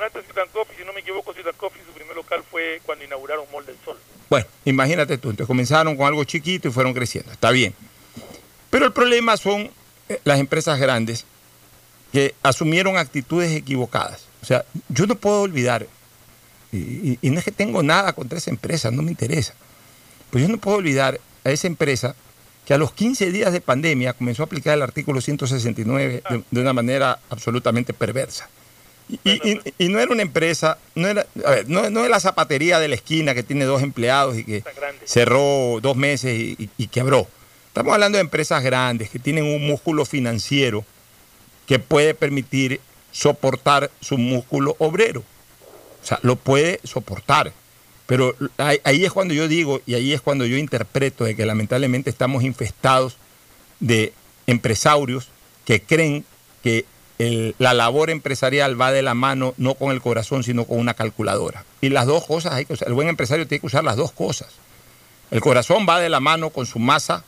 Coffee, 0.52 0.76
si 0.78 0.84
no 0.84 0.92
me 0.94 1.00
equivoco, 1.00 1.32
Coffee, 1.58 1.82
su 1.86 1.92
primer 1.92 2.16
local 2.16 2.42
fue 2.50 2.80
cuando 2.86 3.04
inauguraron 3.04 3.44
Mall 3.52 3.66
del 3.66 3.76
Sol. 3.84 3.96
Bueno, 4.30 4.46
imagínate 4.64 5.18
tú, 5.18 5.30
entonces 5.30 5.46
comenzaron 5.46 5.96
con 5.96 6.06
algo 6.06 6.24
chiquito 6.24 6.66
y 6.68 6.70
fueron 6.72 6.94
creciendo, 6.94 7.30
está 7.30 7.50
bien. 7.50 7.74
Pero 8.74 8.86
el 8.86 8.92
problema 8.92 9.36
son 9.36 9.70
eh, 10.08 10.18
las 10.24 10.40
empresas 10.40 10.80
grandes 10.80 11.26
que 12.12 12.34
asumieron 12.42 12.96
actitudes 12.96 13.52
equivocadas. 13.52 14.26
O 14.42 14.46
sea, 14.46 14.64
yo 14.88 15.06
no 15.06 15.14
puedo 15.14 15.42
olvidar, 15.42 15.86
y, 16.72 16.78
y- 16.78 17.18
y 17.22 17.30
no 17.30 17.38
es 17.38 17.44
que 17.44 17.52
tengo 17.52 17.84
nada 17.84 18.12
contra 18.14 18.36
esa 18.36 18.50
empresa, 18.50 18.90
no 18.90 19.02
me 19.02 19.12
interesa, 19.12 19.54
pues 20.30 20.42
yo 20.42 20.48
no 20.50 20.58
puedo 20.58 20.78
olvidar 20.78 21.20
a 21.44 21.50
esa 21.52 21.68
empresa 21.68 22.16
que 22.66 22.74
a 22.74 22.78
los 22.78 22.90
15 22.90 23.30
días 23.30 23.52
de 23.52 23.60
pandemia 23.60 24.12
comenzó 24.12 24.42
a 24.42 24.46
aplicar 24.46 24.74
el 24.74 24.82
artículo 24.82 25.20
169 25.20 26.24
de, 26.28 26.42
de 26.50 26.60
una 26.60 26.72
manera 26.72 27.20
absolutamente 27.30 27.92
perversa. 27.94 28.48
Y, 29.08 29.18
y- 29.52 29.60
y- 29.78 29.88
no 29.88 30.00
era 30.00 30.10
una 30.10 30.22
empresa, 30.22 30.78
no 30.96 31.06
era, 31.06 31.26
a 31.46 31.50
ver, 31.50 31.68
no, 31.68 31.88
no 31.90 32.02
es 32.02 32.10
la 32.10 32.18
zapatería 32.18 32.80
de 32.80 32.88
la 32.88 32.96
esquina 32.96 33.34
que 33.34 33.44
tiene 33.44 33.66
dos 33.66 33.82
empleados 33.84 34.36
y 34.36 34.42
que 34.42 34.62
cerró 35.04 35.78
dos 35.80 35.96
meses 35.96 36.34
y, 36.40 36.56
y- 36.58 36.70
y 36.76 36.86
quebró. 36.88 37.28
Estamos 37.74 37.92
hablando 37.92 38.18
de 38.18 38.22
empresas 38.22 38.62
grandes 38.62 39.10
que 39.10 39.18
tienen 39.18 39.46
un 39.46 39.66
músculo 39.66 40.04
financiero 40.04 40.84
que 41.66 41.80
puede 41.80 42.14
permitir 42.14 42.80
soportar 43.10 43.90
su 44.00 44.16
músculo 44.16 44.76
obrero. 44.78 45.24
O 46.00 46.06
sea, 46.06 46.20
lo 46.22 46.36
puede 46.36 46.78
soportar. 46.84 47.52
Pero 48.06 48.36
ahí, 48.58 49.04
es 49.04 49.10
cuando 49.10 49.34
yo 49.34 49.48
digo 49.48 49.80
y 49.86 49.94
ahí 49.94 50.12
es 50.12 50.20
cuando 50.20 50.46
yo 50.46 50.56
interpreto 50.56 51.24
de 51.24 51.34
que 51.34 51.44
lamentablemente 51.46 52.10
estamos 52.10 52.44
infestados 52.44 53.16
de 53.80 54.12
empresarios 54.46 55.30
que 55.64 55.82
creen 55.82 56.24
que 56.62 56.84
la 57.58 57.74
labor 57.74 58.10
empresarial 58.10 58.80
va 58.80 58.92
de 58.92 59.02
la 59.02 59.14
mano 59.14 59.52
no 59.56 59.74
con 59.74 59.90
el 59.90 60.00
corazón, 60.00 60.44
sino 60.44 60.64
con 60.64 60.78
una 60.78 60.94
calculadora. 60.94 61.64
Y 61.80 61.88
las 61.88 62.06
dos 62.06 62.24
cosas 62.24 62.52
hay 62.52 62.66
que 62.66 62.74
usar. 62.74 62.86
El 62.86 62.94
buen 62.94 63.08
empresario 63.08 63.48
tiene 63.48 63.58
que 63.58 63.66
usar 63.66 63.82
las 63.82 63.96
dos 63.96 64.12
cosas. 64.12 64.50
El 65.32 65.40
corazón 65.40 65.86
va 65.88 65.98
de 65.98 66.08
la 66.08 66.20
mano 66.20 66.50
con 66.50 66.66
su 66.66 66.78
masa 66.78 67.24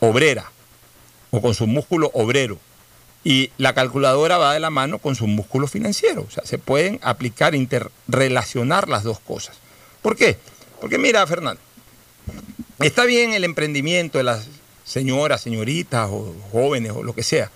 obrera 0.00 0.50
o 1.30 1.40
con 1.40 1.54
su 1.54 1.66
músculo 1.66 2.10
obrero. 2.14 2.58
Y 3.24 3.50
la 3.56 3.74
calculadora 3.74 4.36
va 4.36 4.52
de 4.52 4.60
la 4.60 4.70
mano 4.70 4.98
con 4.98 5.16
su 5.16 5.26
músculo 5.26 5.66
financiero. 5.66 6.26
O 6.28 6.30
sea, 6.30 6.44
se 6.44 6.58
pueden 6.58 7.00
aplicar, 7.02 7.54
interrelacionar 7.54 8.88
las 8.88 9.02
dos 9.02 9.18
cosas. 9.18 9.56
¿Por 10.02 10.16
qué? 10.16 10.36
Porque 10.80 10.98
mira, 10.98 11.26
Fernando, 11.26 11.60
está 12.80 13.04
bien 13.04 13.32
el 13.32 13.44
emprendimiento 13.44 14.18
de 14.18 14.24
las 14.24 14.46
señoras, 14.84 15.40
señoritas 15.40 16.08
o 16.10 16.34
jóvenes 16.52 16.92
o 16.92 17.02
lo 17.02 17.14
que 17.14 17.22
sea, 17.22 17.50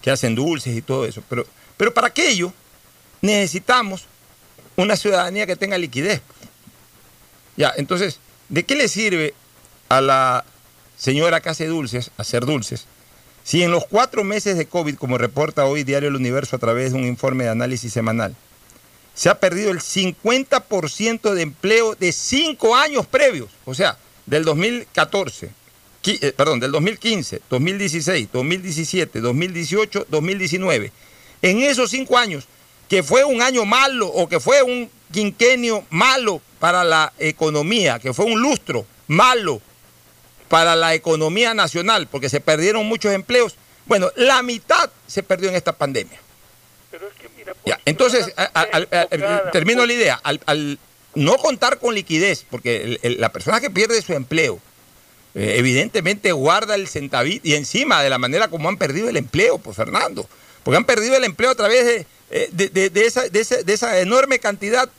que 0.00 0.10
hacen 0.10 0.34
dulces 0.34 0.76
y 0.76 0.82
todo 0.82 1.04
eso, 1.04 1.22
pero, 1.28 1.44
pero 1.76 1.92
para 1.92 2.06
aquello 2.06 2.52
necesitamos 3.20 4.06
una 4.76 4.96
ciudadanía 4.96 5.46
que 5.46 5.56
tenga 5.56 5.76
liquidez. 5.76 6.22
Ya, 7.56 7.72
entonces, 7.76 8.20
¿de 8.48 8.64
qué 8.64 8.76
le 8.76 8.88
sirve 8.88 9.34
a 9.88 10.00
la 10.00 10.44
señora 11.00 11.40
que 11.40 11.48
hace 11.48 11.66
dulces, 11.66 12.10
hacer 12.18 12.44
dulces, 12.44 12.84
si 13.42 13.62
en 13.62 13.70
los 13.70 13.86
cuatro 13.86 14.22
meses 14.22 14.58
de 14.58 14.66
COVID, 14.66 14.96
como 14.96 15.16
reporta 15.16 15.64
hoy 15.64 15.82
Diario 15.82 16.10
El 16.10 16.16
Universo 16.16 16.56
a 16.56 16.58
través 16.58 16.92
de 16.92 16.98
un 16.98 17.06
informe 17.06 17.44
de 17.44 17.50
análisis 17.50 17.90
semanal, 17.92 18.36
se 19.14 19.30
ha 19.30 19.40
perdido 19.40 19.70
el 19.70 19.80
50% 19.80 21.32
de 21.32 21.42
empleo 21.42 21.94
de 21.94 22.12
cinco 22.12 22.76
años 22.76 23.06
previos, 23.06 23.48
o 23.64 23.74
sea, 23.74 23.96
del 24.26 24.44
2014, 24.44 25.50
qui- 26.02 26.18
eh, 26.20 26.32
perdón, 26.36 26.60
del 26.60 26.70
2015, 26.72 27.40
2016, 27.48 28.28
2017, 28.32 29.20
2018, 29.20 30.06
2019. 30.10 30.92
En 31.42 31.62
esos 31.62 31.90
cinco 31.90 32.18
años, 32.18 32.44
que 32.88 33.02
fue 33.02 33.24
un 33.24 33.40
año 33.40 33.64
malo 33.64 34.06
o 34.08 34.28
que 34.28 34.38
fue 34.38 34.62
un 34.62 34.90
quinquenio 35.12 35.84
malo 35.90 36.42
para 36.58 36.84
la 36.84 37.12
economía, 37.18 37.98
que 37.98 38.12
fue 38.12 38.26
un 38.26 38.40
lustro 38.40 38.84
malo 39.08 39.62
para 40.50 40.76
la 40.76 40.92
economía 40.94 41.54
nacional, 41.54 42.08
porque 42.10 42.28
se 42.28 42.40
perdieron 42.40 42.84
muchos 42.84 43.14
empleos. 43.14 43.54
Bueno, 43.86 44.10
la 44.16 44.42
mitad 44.42 44.90
se 45.06 45.22
perdió 45.22 45.48
en 45.48 45.54
esta 45.54 45.72
pandemia. 45.72 46.20
Pero 46.90 47.06
es 47.08 47.14
que, 47.14 47.28
mira, 47.38 47.54
Ya, 47.64 47.80
entonces, 47.86 48.32
a- 48.36 48.42
al- 48.44 48.88
enfocadas, 49.10 49.52
termino 49.52 49.86
la 49.86 49.92
idea. 49.92 50.20
Al, 50.22 50.40
al 50.46 50.78
no 51.14 51.36
contar 51.36 51.78
con 51.78 51.94
liquidez, 51.94 52.44
porque 52.50 52.82
el- 52.82 52.98
el- 53.02 53.20
la 53.20 53.30
persona 53.30 53.60
que 53.60 53.70
pierde 53.70 54.02
su 54.02 54.12
empleo, 54.12 54.58
eh, 55.36 55.54
evidentemente 55.58 56.32
guarda 56.32 56.74
el 56.74 56.88
centavito 56.88 57.46
y 57.46 57.54
encima 57.54 58.02
de 58.02 58.10
la 58.10 58.18
manera 58.18 58.48
como 58.48 58.68
han 58.68 58.76
perdido 58.76 59.08
el 59.08 59.16
empleo, 59.16 59.58
pues 59.58 59.76
Fernando, 59.76 60.28
porque 60.64 60.76
han 60.76 60.84
perdido 60.84 61.16
el 61.16 61.22
empleo 61.24 61.50
a 61.50 61.54
través 61.54 61.86
de, 61.86 62.06
eh, 62.32 62.48
de- 62.50 62.68
de- 62.70 62.90
de 62.90 63.06
esa, 63.06 63.28
de 63.28 63.40
esa- 63.40 63.62
de 63.62 63.72
esa 63.72 64.00
enorme 64.00 64.40
cantidad. 64.40 64.90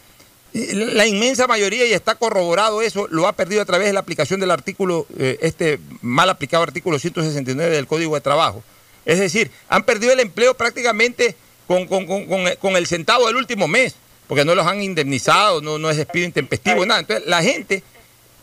Eh, 0.53 0.73
La 0.93 1.05
inmensa 1.07 1.47
mayoría, 1.47 1.85
y 1.85 1.93
está 1.93 2.15
corroborado 2.15 2.81
eso, 2.81 3.07
lo 3.09 3.27
ha 3.27 3.33
perdido 3.33 3.61
a 3.61 3.65
través 3.65 3.87
de 3.87 3.93
la 3.93 3.99
aplicación 4.01 4.39
del 4.39 4.51
artículo, 4.51 5.05
eh, 5.17 5.37
este 5.41 5.79
mal 6.01 6.29
aplicado 6.29 6.63
artículo 6.63 6.99
169 6.99 7.75
del 7.75 7.87
Código 7.87 8.15
de 8.15 8.21
Trabajo. 8.21 8.63
Es 9.05 9.19
decir, 9.19 9.49
han 9.69 9.83
perdido 9.83 10.13
el 10.13 10.19
empleo 10.19 10.53
prácticamente 10.55 11.35
con, 11.67 11.87
con- 11.87 12.05
con- 12.05 12.25
con- 12.25 12.55
con 12.59 12.75
el 12.75 12.85
centavo 12.85 13.27
del 13.27 13.35
último 13.37 13.67
mes, 13.67 13.95
porque 14.27 14.45
no 14.45 14.53
los 14.55 14.67
han 14.67 14.81
indemnizado, 14.83 15.61
no, 15.61 15.77
no 15.77 15.89
es 15.89 15.97
despido 15.97 16.25
intempestivo, 16.25 16.85
nada. 16.85 16.99
Entonces, 17.01 17.27
la 17.27 17.41
gente 17.41 17.83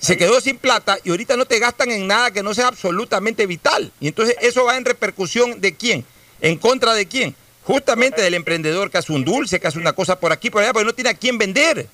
se 0.00 0.16
quedó 0.16 0.40
sin 0.40 0.56
plata 0.58 0.98
y 1.04 1.10
ahorita 1.10 1.36
no 1.36 1.44
te 1.44 1.58
gastan 1.58 1.90
en 1.90 2.06
nada 2.06 2.30
que 2.30 2.42
no 2.42 2.54
sea 2.54 2.68
absolutamente 2.68 3.46
vital. 3.46 3.92
Y 4.00 4.08
entonces 4.08 4.36
eso 4.40 4.64
va 4.64 4.76
en 4.76 4.84
repercusión 4.84 5.60
de 5.60 5.74
quién, 5.74 6.04
en 6.40 6.56
contra 6.56 6.94
de 6.94 7.06
quién. 7.06 7.34
Justamente 7.64 8.22
del 8.22 8.34
emprendedor 8.34 8.90
que 8.90 8.98
hace 8.98 9.12
un 9.12 9.24
dulce, 9.24 9.60
que 9.60 9.66
hace 9.66 9.78
una 9.78 9.92
cosa 9.92 10.18
por 10.18 10.32
aquí, 10.32 10.48
por 10.50 10.62
allá, 10.62 10.72
porque 10.72 10.86
no 10.86 10.94
tiene 10.94 11.10
a 11.10 11.14
quién 11.14 11.36
vender. 11.36 11.86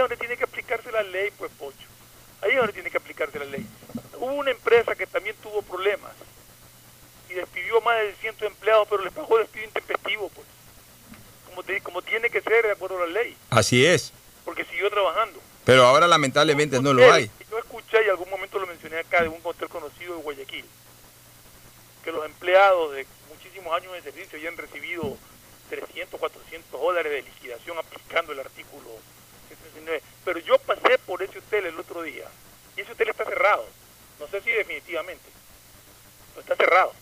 Es 0.00 0.08
donde 0.08 0.16
tiene 0.16 0.36
que 0.38 0.44
aplicarse 0.44 0.90
la 0.90 1.02
ley, 1.02 1.30
pues, 1.36 1.50
Pocho. 1.58 1.76
Ahí 2.40 2.52
es 2.52 2.56
donde 2.56 2.72
tiene 2.72 2.90
que 2.90 2.96
aplicarse 2.96 3.38
la 3.38 3.44
ley. 3.44 3.66
Hubo 4.16 4.32
una 4.32 4.50
empresa 4.50 4.94
que 4.94 5.06
también 5.06 5.36
tuvo 5.42 5.60
problemas 5.60 6.12
y 7.28 7.34
despidió 7.34 7.82
más 7.82 7.98
de 7.98 8.14
100 8.14 8.34
empleados, 8.40 8.88
pero 8.88 9.04
les 9.04 9.12
pagó 9.12 9.36
despido 9.38 9.66
intempestivo, 9.66 10.30
pues. 10.30 10.46
Como, 11.50 11.62
te- 11.62 11.82
como 11.82 12.00
tiene 12.00 12.30
que 12.30 12.40
ser 12.40 12.64
de 12.64 12.72
acuerdo 12.72 12.96
a 13.02 13.06
la 13.06 13.12
ley. 13.12 13.36
Así 13.50 13.84
es. 13.84 14.12
porque 14.46 14.64
siguió 14.64 14.88
trabajando. 14.90 15.38
Pero 15.66 15.84
ahora 15.84 16.08
lamentablemente 16.08 16.80
no 16.80 16.94
lo 16.94 17.12
hay. 17.12 17.30
Yo 17.50 17.58
escuché 17.58 17.98
y 18.06 18.08
algún 18.08 18.30
momento 18.30 18.58
lo 18.58 18.66
mencioné 18.66 19.00
acá 19.00 19.20
de 19.22 19.28
un 19.28 19.38
hotel 19.44 19.68
conocido 19.68 20.16
de 20.16 20.22
Guayaquil, 20.22 20.64
que 22.02 22.10
los 22.10 22.24
empleados 22.24 22.94
de 22.94 23.06
muchísimos 23.28 23.76
años 23.76 23.92
de 23.92 24.00
servicio 24.00 24.38
habían 24.38 24.56
recibido 24.56 25.18
300, 25.68 26.18
400 26.18 26.80
dólares 26.80 27.12
de 27.12 27.22
liquidación 27.22 27.76
aplicando 27.78 28.32
el 28.32 28.40
artículo 28.40 28.89
169. 28.89 28.89
Pero 30.24 30.38
yo 30.40 30.58
pasé 30.58 30.98
por 30.98 31.22
ese 31.22 31.38
hotel 31.38 31.66
el 31.66 31.78
otro 31.78 32.02
día 32.02 32.26
y 32.76 32.80
ese 32.82 32.92
hotel 32.92 33.08
está 33.08 33.24
cerrado. 33.24 33.66
No 34.18 34.26
sé 34.28 34.40
si 34.42 34.50
definitivamente, 34.50 35.24
pero 36.34 36.42
está 36.42 36.56
cerrado. 36.56 36.92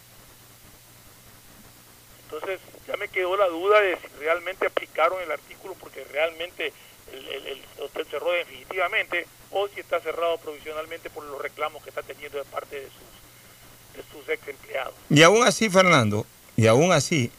Entonces 2.25 2.61
ya 2.87 2.97
me 2.97 3.09
quedó 3.09 3.37
la 3.37 3.47
duda 3.49 3.81
de 3.81 3.97
si 3.97 4.07
realmente 4.21 4.67
aplicaron 4.67 5.21
el 5.23 5.31
artículo 5.31 5.75
porque 5.81 6.05
realmente 6.05 6.73
el, 7.13 7.27
el- 7.29 7.47
el 7.47 7.63
hotel 7.83 8.07
cerró 8.11 8.31
definitivamente 8.33 9.27
o 9.51 9.67
si 9.69 9.81
está 9.81 9.99
cerrado 10.01 10.37
provisionalmente 10.39 11.09
por 11.11 11.25
los 11.25 11.41
reclamos 11.41 11.83
que 11.83 11.89
está 11.89 12.03
teniendo 12.03 12.39
de 12.39 12.45
parte 12.45 12.77
de 12.77 12.87
sus, 12.87 13.97
de 13.97 14.13
sus 14.13 14.29
ex 14.29 14.47
empleados. 14.47 14.95
Y 15.09 15.23
aún 15.23 15.43
así, 15.47 15.71
Fernando, 15.71 16.27
y 16.57 16.67
aún 16.67 16.93
así, 16.93 17.33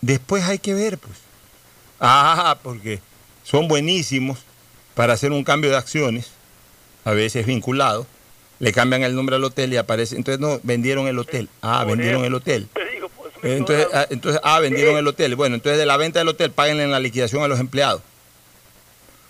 después 0.00 0.44
hay 0.44 0.58
que 0.60 0.72
ver, 0.74 0.98
pues. 0.98 1.18
Ah, 2.00 2.56
porque 2.62 3.00
son 3.42 3.66
buenísimos 3.66 4.38
para 4.98 5.12
hacer 5.12 5.30
un 5.30 5.44
cambio 5.44 5.70
de 5.70 5.76
acciones, 5.76 6.32
a 7.04 7.12
veces 7.12 7.46
vinculado. 7.46 8.04
Le 8.58 8.72
cambian 8.72 9.04
el 9.04 9.14
nombre 9.14 9.36
al 9.36 9.44
hotel 9.44 9.72
y 9.72 9.76
aparece. 9.76 10.16
Entonces, 10.16 10.40
no, 10.40 10.58
vendieron 10.64 11.06
el 11.06 11.16
hotel. 11.20 11.48
Ah, 11.62 11.84
vendieron 11.84 12.24
el 12.24 12.34
hotel. 12.34 12.66
Entonces, 13.44 13.86
ah, 13.94 14.08
entonces, 14.10 14.40
ah, 14.42 14.58
vendieron 14.58 14.96
el 14.96 15.06
hotel. 15.06 15.36
Bueno, 15.36 15.54
entonces 15.54 15.78
de 15.78 15.86
la 15.86 15.96
venta 15.96 16.18
del 16.18 16.26
hotel, 16.26 16.50
páguenle 16.50 16.82
en 16.82 16.90
la 16.90 16.98
liquidación 16.98 17.44
a 17.44 17.46
los 17.46 17.60
empleados. 17.60 18.02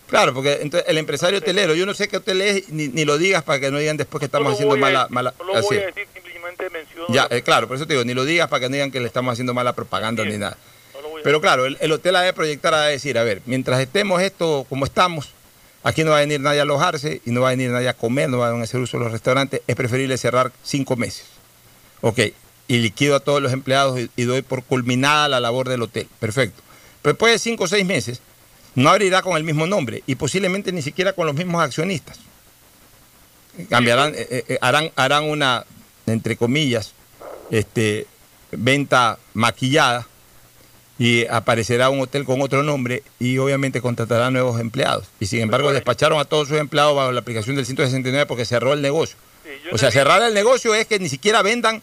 Claro, 0.07 0.33
porque 0.33 0.61
entonces 0.63 0.89
el 0.89 0.97
empresario 0.97 1.39
hotelero, 1.39 1.75
yo 1.75 1.85
no 1.85 1.93
sé 1.93 2.09
qué 2.09 2.17
hotel 2.17 2.41
es, 2.41 2.71
ni, 2.71 2.89
ni 2.89 3.05
lo 3.05 3.19
digas 3.19 3.43
para 3.43 3.61
que 3.61 3.71
no 3.71 3.77
digan 3.77 3.99
después 3.99 4.21
que 4.21 4.25
estamos 4.25 4.55
haciendo 4.55 4.75
mala... 4.79 5.07
mala 5.11 5.35
no 5.39 5.45
lo 5.45 5.57
así 5.57 5.67
voy 5.67 5.77
es. 5.77 5.83
a 5.83 5.87
decir, 5.89 6.07
simplemente 6.15 6.71
menciono. 6.71 7.09
Ya, 7.11 7.29
eh, 7.31 7.43
claro, 7.43 7.69
por 7.69 7.77
eso 7.77 7.87
te 7.87 7.93
digo, 7.93 8.07
ni 8.07 8.15
lo 8.15 8.25
digas 8.25 8.49
para 8.49 8.61
que 8.61 8.69
no 8.71 8.73
digan 8.73 8.91
que 8.91 9.01
le 9.01 9.07
estamos 9.07 9.35
haciendo 9.35 9.53
mala 9.53 9.75
propaganda 9.75 10.25
ni 10.25 10.39
nada. 10.39 10.57
Pero 11.23 11.43
claro, 11.43 11.67
el, 11.67 11.77
el 11.81 11.93
hotel 11.93 12.17
ha 12.17 12.23
de 12.23 12.33
proyectar, 12.33 12.73
ha 12.73 12.85
de 12.85 12.93
decir, 12.93 13.19
a 13.19 13.23
ver, 13.23 13.43
mientras 13.45 13.81
estemos 13.81 14.23
esto 14.23 14.65
como 14.71 14.87
estamos, 14.87 15.35
aquí 15.83 16.05
no 16.05 16.11
va 16.11 16.19
a 16.19 16.21
venir 16.21 16.41
nadie 16.41 16.61
a 16.61 16.63
alojarse 16.63 17.21
y 17.25 17.31
no 17.31 17.41
va 17.41 17.49
a 17.49 17.51
venir 17.51 17.71
nadie 17.71 17.89
a 17.89 17.95
comer, 17.95 18.29
no 18.29 18.39
van 18.39 18.61
a 18.61 18.65
hacer 18.65 18.81
uso 18.81 18.99
de 18.99 19.05
los 19.05 19.13
restaurantes, 19.13 19.63
es 19.67 19.77
preferible 19.77 20.17
cerrar 20.19 20.53
cinco 20.63 20.97
meses. 20.97 21.25
Ok, 22.01 22.21
y 22.69 22.79
liquido 22.79 23.17
a 23.17 23.21
todos 23.21 23.43
los 23.43 23.53
empleados 23.53 23.99
y, 24.15 24.23
doy 24.25 24.43
por 24.43 24.63
culminada 24.63 25.29
la 25.29 25.41
labor 25.41 25.69
del 25.69 25.83
hotel. 25.83 26.07
Perfecto. 26.21 26.63
Pero 27.03 27.15
después 27.15 27.33
de 27.33 27.39
cinco 27.39 27.65
o 27.65 27.69
seis 27.69 27.85
meses, 27.85 28.21
no 28.75 28.91
abrirá 28.91 29.23
con 29.23 29.37
el 29.37 29.45
mismo 29.45 29.67
nombre 29.67 30.03
y 30.07 30.15
posiblemente 30.15 30.71
ni 30.71 30.83
siquiera 30.83 31.13
con 31.13 31.27
los 31.27 31.35
mismos 31.35 31.63
accionistas. 31.63 32.19
Cambiarán, 33.69 34.15
eh, 34.15 34.27
eh, 34.31 34.45
eh, 34.49 34.59
harán, 34.61 34.93
harán 34.95 35.25
una, 35.25 35.65
entre 36.07 36.37
comillas, 36.37 36.93
este, 37.51 38.07
venta 38.53 39.19
maquillada 39.35 40.07
y 40.99 41.27
aparecerá 41.27 41.91
un 41.91 42.01
hotel 42.01 42.25
con 42.25 42.41
otro 42.43 42.63
nombre 42.63 43.03
y 43.21 43.39
obviamente 43.39 43.81
contratará 43.81 44.31
nuevos 44.31 44.61
empleados. 44.61 45.07
Y 45.21 45.27
sin 45.27 45.41
embargo 45.41 45.73
despacharon 45.73 46.19
a 46.19 46.25
todos 46.25 46.49
sus 46.49 46.59
empleados 46.59 46.97
bajo 46.97 47.13
la 47.13 47.21
aplicación 47.21 47.55
del 47.57 47.67
169 47.67 48.27
porque 48.27 48.45
cerró 48.45 48.73
el 48.73 48.83
negocio. 48.83 49.17
Sí, 49.45 49.51
O 49.73 49.79
sea, 49.79 49.91
cerrar 49.91 50.21
el 50.23 50.35
negocio 50.35 50.75
es 50.75 50.87
que 50.87 50.99
ni 50.99 51.09
siquiera 51.09 51.43
vendan 51.43 51.83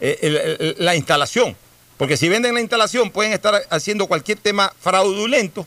eh, 0.00 0.18
el- 0.22 0.36
el- 0.36 0.76
la 0.78 0.96
instalación. 0.96 1.56
Porque 1.96 2.16
si 2.16 2.28
venden 2.28 2.54
la 2.54 2.60
instalación 2.60 3.10
pueden 3.10 3.32
estar 3.32 3.62
haciendo 3.70 4.06
cualquier 4.08 4.38
tema 4.38 4.72
fraudulento 4.80 5.66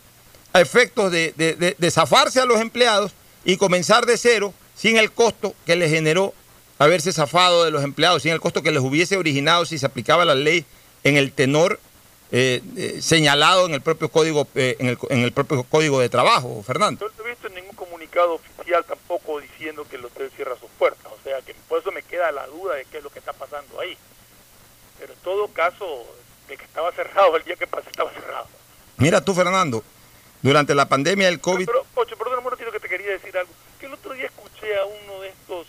a 0.54 0.60
efectos 0.62 1.12
de, 1.12 1.34
de- 1.38 1.56
de- 1.56 1.76
de 1.78 1.92
zafarse 1.92 2.40
a 2.42 2.46
los 2.46 2.60
empleados 2.60 3.12
y 3.46 3.58
comenzar 3.58 4.06
de 4.06 4.18
cero 4.18 4.54
sin 4.76 4.98
el 4.98 5.12
costo 5.12 5.54
que 5.66 5.76
les 5.76 5.90
generó 5.92 6.34
haberse 6.80 7.14
zafado 7.14 7.64
de 7.64 7.72
los 7.72 7.84
empleados, 7.84 8.24
sin 8.24 8.32
el 8.34 8.42
costo 8.42 8.62
que 8.64 8.72
les 8.72 8.82
hubiese 8.82 9.16
originado 9.16 9.66
si 9.66 9.78
se 9.78 9.86
aplicaba 9.86 10.26
la 10.26 10.36
ley 10.36 10.66
en 11.06 11.16
el 11.16 11.32
tenor 11.32 11.80
eh, 12.32 12.62
eh, 12.76 13.02
señalado 13.02 13.66
en 13.68 13.74
el 13.74 13.82
propio 13.82 14.10
código 14.10 14.48
eh, 14.56 14.76
en, 14.80 14.88
el, 14.88 14.98
en 15.10 15.20
el 15.20 15.32
propio 15.32 15.64
código 15.64 16.00
de 16.00 16.10
trabajo, 16.10 16.62
Fernando. 16.64 17.06
Yo 17.08 17.14
no 17.18 17.26
he 17.26 17.30
visto 17.32 17.50
ningún 17.50 17.76
comunicado 17.76 18.34
oficial 18.36 18.84
tampoco 18.86 19.40
diciendo 19.40 19.86
que 19.90 19.96
el 19.98 20.06
hotel 20.06 20.32
cierra 20.36 20.56
sus 20.60 20.70
puertas. 20.78 21.12
O 21.12 21.18
sea, 21.24 21.42
que 21.42 21.54
por 21.70 21.80
eso 21.80 21.92
me 21.92 22.02
queda 22.04 22.32
la 22.32 22.48
duda 22.48 22.76
de 22.76 22.86
qué 22.86 22.98
es 22.98 23.04
lo 23.04 23.10
que 23.10 23.20
está 23.20 23.34
pasando 23.34 23.80
ahí. 23.80 23.98
Pero 25.00 25.14
en 25.14 25.20
todo 25.20 25.48
caso, 25.50 26.06
de 26.48 26.58
que 26.58 26.64
estaba 26.66 26.92
cerrado, 26.94 27.36
el 27.38 27.44
día 27.44 27.56
que 27.56 27.68
pasé 27.68 27.90
estaba 27.90 28.12
cerrado. 28.12 28.48
Mira 28.98 29.20
tú, 29.24 29.34
Fernando, 29.34 29.84
durante 30.42 30.74
la 30.74 30.88
pandemia 30.88 31.28
del 31.28 31.40
COVID, 31.42 31.66
Pero, 31.66 31.86
Ocho, 31.96 32.18
perdón, 32.18 32.40
un 32.40 32.44
momentito 32.46 32.72
que 32.72 32.80
te 32.80 32.88
quería 32.90 33.12
decir 33.12 33.38
algo. 33.38 33.52
Que 33.80 33.86
el 33.88 33.94
otro 33.94 34.14
día 34.14 34.26
escuché 34.26 34.76
a 34.78 34.86
uno 34.86 35.22
de 35.22 35.30
estos 35.30 35.68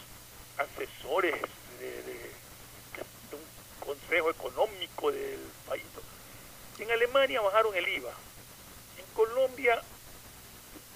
asesores 0.56 1.34
de, 1.80 1.86
de- 1.86 2.30
de 3.30 3.36
un 3.36 3.84
consejo 3.86 4.30
económico 4.30 5.10
del 5.12 5.40
país. 5.68 5.82
En 6.78 6.85
Alemania 6.96 7.40
bajaron 7.40 7.74
el 7.76 7.86
IVA. 7.88 8.10
En 8.98 9.04
Colombia 9.14 9.80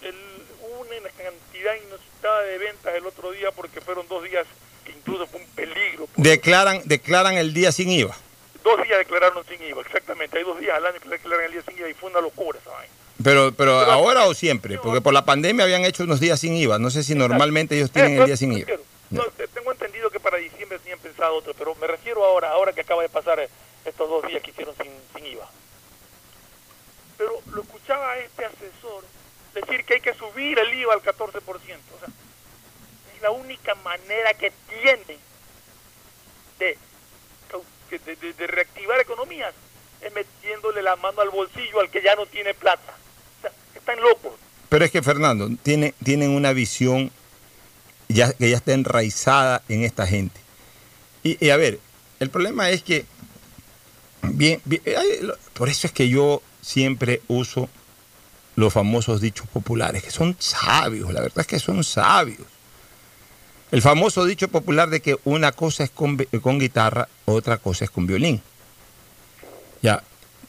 el, 0.03 0.15
una 0.81 1.09
cantidad 1.11 1.75
inusitada 1.87 2.41
de 2.43 2.59
ventas 2.59 2.95
el 2.95 3.07
otro 3.07 3.31
día 3.33 3.51
porque 3.53 3.81
fueron 3.81 4.09
dos 4.09 4.25
días 4.25 4.47
que 4.85 4.93
incluso 4.93 5.27
fue 5.27 5.41
un 5.41 5.47
peligro. 5.51 6.09
declaran, 6.17 6.81
declaran 6.87 7.35
el 7.35 7.53
día 7.53 7.71
sin 7.73 7.91
IVA. 7.91 8.17
Dos 8.65 8.83
días 8.83 8.99
declararon 8.99 9.45
sin 9.47 9.63
IVA, 9.63 9.83
exactamente. 9.83 10.39
Hay 10.39 10.45
dos 10.45 10.59
días 10.59 10.77
al 10.77 10.87
año 10.87 10.99
que 11.01 11.09
declaran 11.09 11.45
el 11.47 11.53
día 11.53 11.63
sin 11.67 11.79
IVA 11.79 11.89
y 11.91 11.95
fue 11.95 12.11
una 12.11 12.21
locura 12.21 12.59
esa 12.59 12.71
vaina. 12.71 12.93
Pero, 13.23 13.53
pero 13.55 13.81
Pero- 13.81 13.93
ahora 13.93 14.25
o 14.27 14.33
siempre, 14.35 14.79
porque 14.79 15.01
por 15.03 15.13
la 15.13 15.25
pandemia 15.27 15.65
habían 15.65 15.85
hecho 15.85 16.05
unos 16.05 16.21
días 16.21 16.41
sin 16.41 16.55
IVA. 16.55 16.79
No 16.79 16.91
sé 16.91 17.03
si 17.03 17.15
normalmente 17.15 17.77
ellos 17.77 17.91
tienen 17.91 18.19
el 18.19 18.27
día 18.27 18.37
sin 18.37 18.53
IVA. 18.53 18.73
No, 19.11 19.25
te- 19.25 19.49
tengo 19.49 19.73
entendido 19.73 20.09
que 20.09 20.21
para 20.21 20.39
diciembre 20.39 20.79
tenían 20.79 20.99
pensado 21.01 21.35
otro, 21.35 21.53
pero 21.59 21.75
me 21.75 21.87
refiero 21.87 22.25
ahora, 22.25 22.51
ahora 22.51 22.73
que 22.73 22.81
acaba 22.83 23.03
de 23.03 23.09
pasar 23.11 23.47
estos 23.85 24.09
dos 24.09 24.27
días 24.27 24.43
que 24.43 24.51
hicieron 24.53 24.75
sin. 24.81 24.91
Pero 27.21 27.39
lo 27.53 27.61
escuchaba 27.61 28.13
a 28.13 28.19
este 28.19 28.47
asesor 28.47 29.05
decir 29.53 29.85
que 29.85 29.93
hay 29.93 30.01
que 30.01 30.15
subir 30.15 30.59
el 30.59 30.73
IVA 30.73 30.95
al 30.95 31.03
14%. 31.03 31.43
O 31.45 31.53
sea, 31.53 32.09
es 33.15 33.21
la 33.21 33.31
única 33.31 33.75
manera 33.75 34.33
que 34.33 34.51
tiene 34.71 35.19
de, 36.59 36.79
de, 38.39 38.47
reactivar 38.47 38.99
economías 39.01 39.53
es 40.01 40.11
metiéndole 40.15 40.81
la 40.81 40.97
mano 40.97 41.21
al 41.21 41.29
bolsillo 41.29 41.81
al 41.81 41.91
que 41.91 42.01
ya 42.01 42.17
no 42.17 42.25
tiene 42.25 42.55
plata. 42.55 42.95
O 43.37 43.43
sea, 43.43 43.53
están 43.75 44.01
locos. 44.01 44.33
Pero 44.71 44.87
es 44.87 44.91
que, 44.91 45.03
Fernando, 45.03 45.51
tiene, 45.63 45.93
tienen 46.03 46.31
una 46.31 46.55
visión 46.55 47.11
ya, 48.09 48.33
que 48.33 48.49
ya 48.49 48.57
está 48.57 48.73
enraizada 48.73 49.63
en 49.69 49.85
esta 49.85 50.07
gente. 50.07 50.41
Y, 51.23 51.51
a 51.51 51.59
ver, 51.59 51.81
el 52.19 52.31
problema 52.31 52.71
es 52.71 52.83
que, 52.83 53.05
bien, 54.23 54.63
por 55.53 55.69
eso 55.69 55.87
es 55.87 55.93
que 55.93 56.09
yo 56.09 56.41
siempre 56.71 57.21
uso 57.27 57.69
los 58.55 58.73
famosos 58.73 59.21
dichos 59.21 59.49
populares, 59.49 60.05
que 60.05 60.11
son 60.11 60.37
sabios, 60.39 61.13
la 61.13 61.21
verdad 61.21 61.41
es 61.41 61.47
que 61.47 61.59
son 61.59 61.83
sabios. 61.83 62.47
El 63.73 63.83
famoso 63.83 64.25
dicho 64.25 64.49
popular 64.49 64.89
de 64.91 65.01
que 65.01 65.17
una 65.25 65.53
cosa 65.53 65.85
es 65.85 65.91
con, 65.91 66.17
con 66.43 66.59
guitarra, 66.59 67.09
otra 67.25 67.59
cosa 67.59 67.85
es 67.85 67.91
con 67.91 68.07
violín. 68.07 68.41
Ya, 69.83 70.03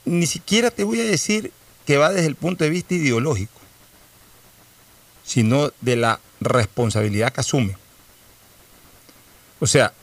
ni 0.05 0.27
siquiera 0.27 0.69
te 0.71 0.83
voy 0.83 0.99
a 0.99 1.05
decir 1.05 1.51
que 1.85 1.97
va 1.97 2.11
desde 2.11 2.27
el 2.27 2.35
punto 2.35 2.63
de 2.63 2.69
vista 2.69 2.93
ideológico, 2.93 3.59
sino 5.23 5.71
de 5.81 5.95
la 5.95 6.19
responsabilidad 6.39 7.31
que 7.33 7.41
asume. 7.41 7.77
O 9.59 9.67
sea, 9.67 9.93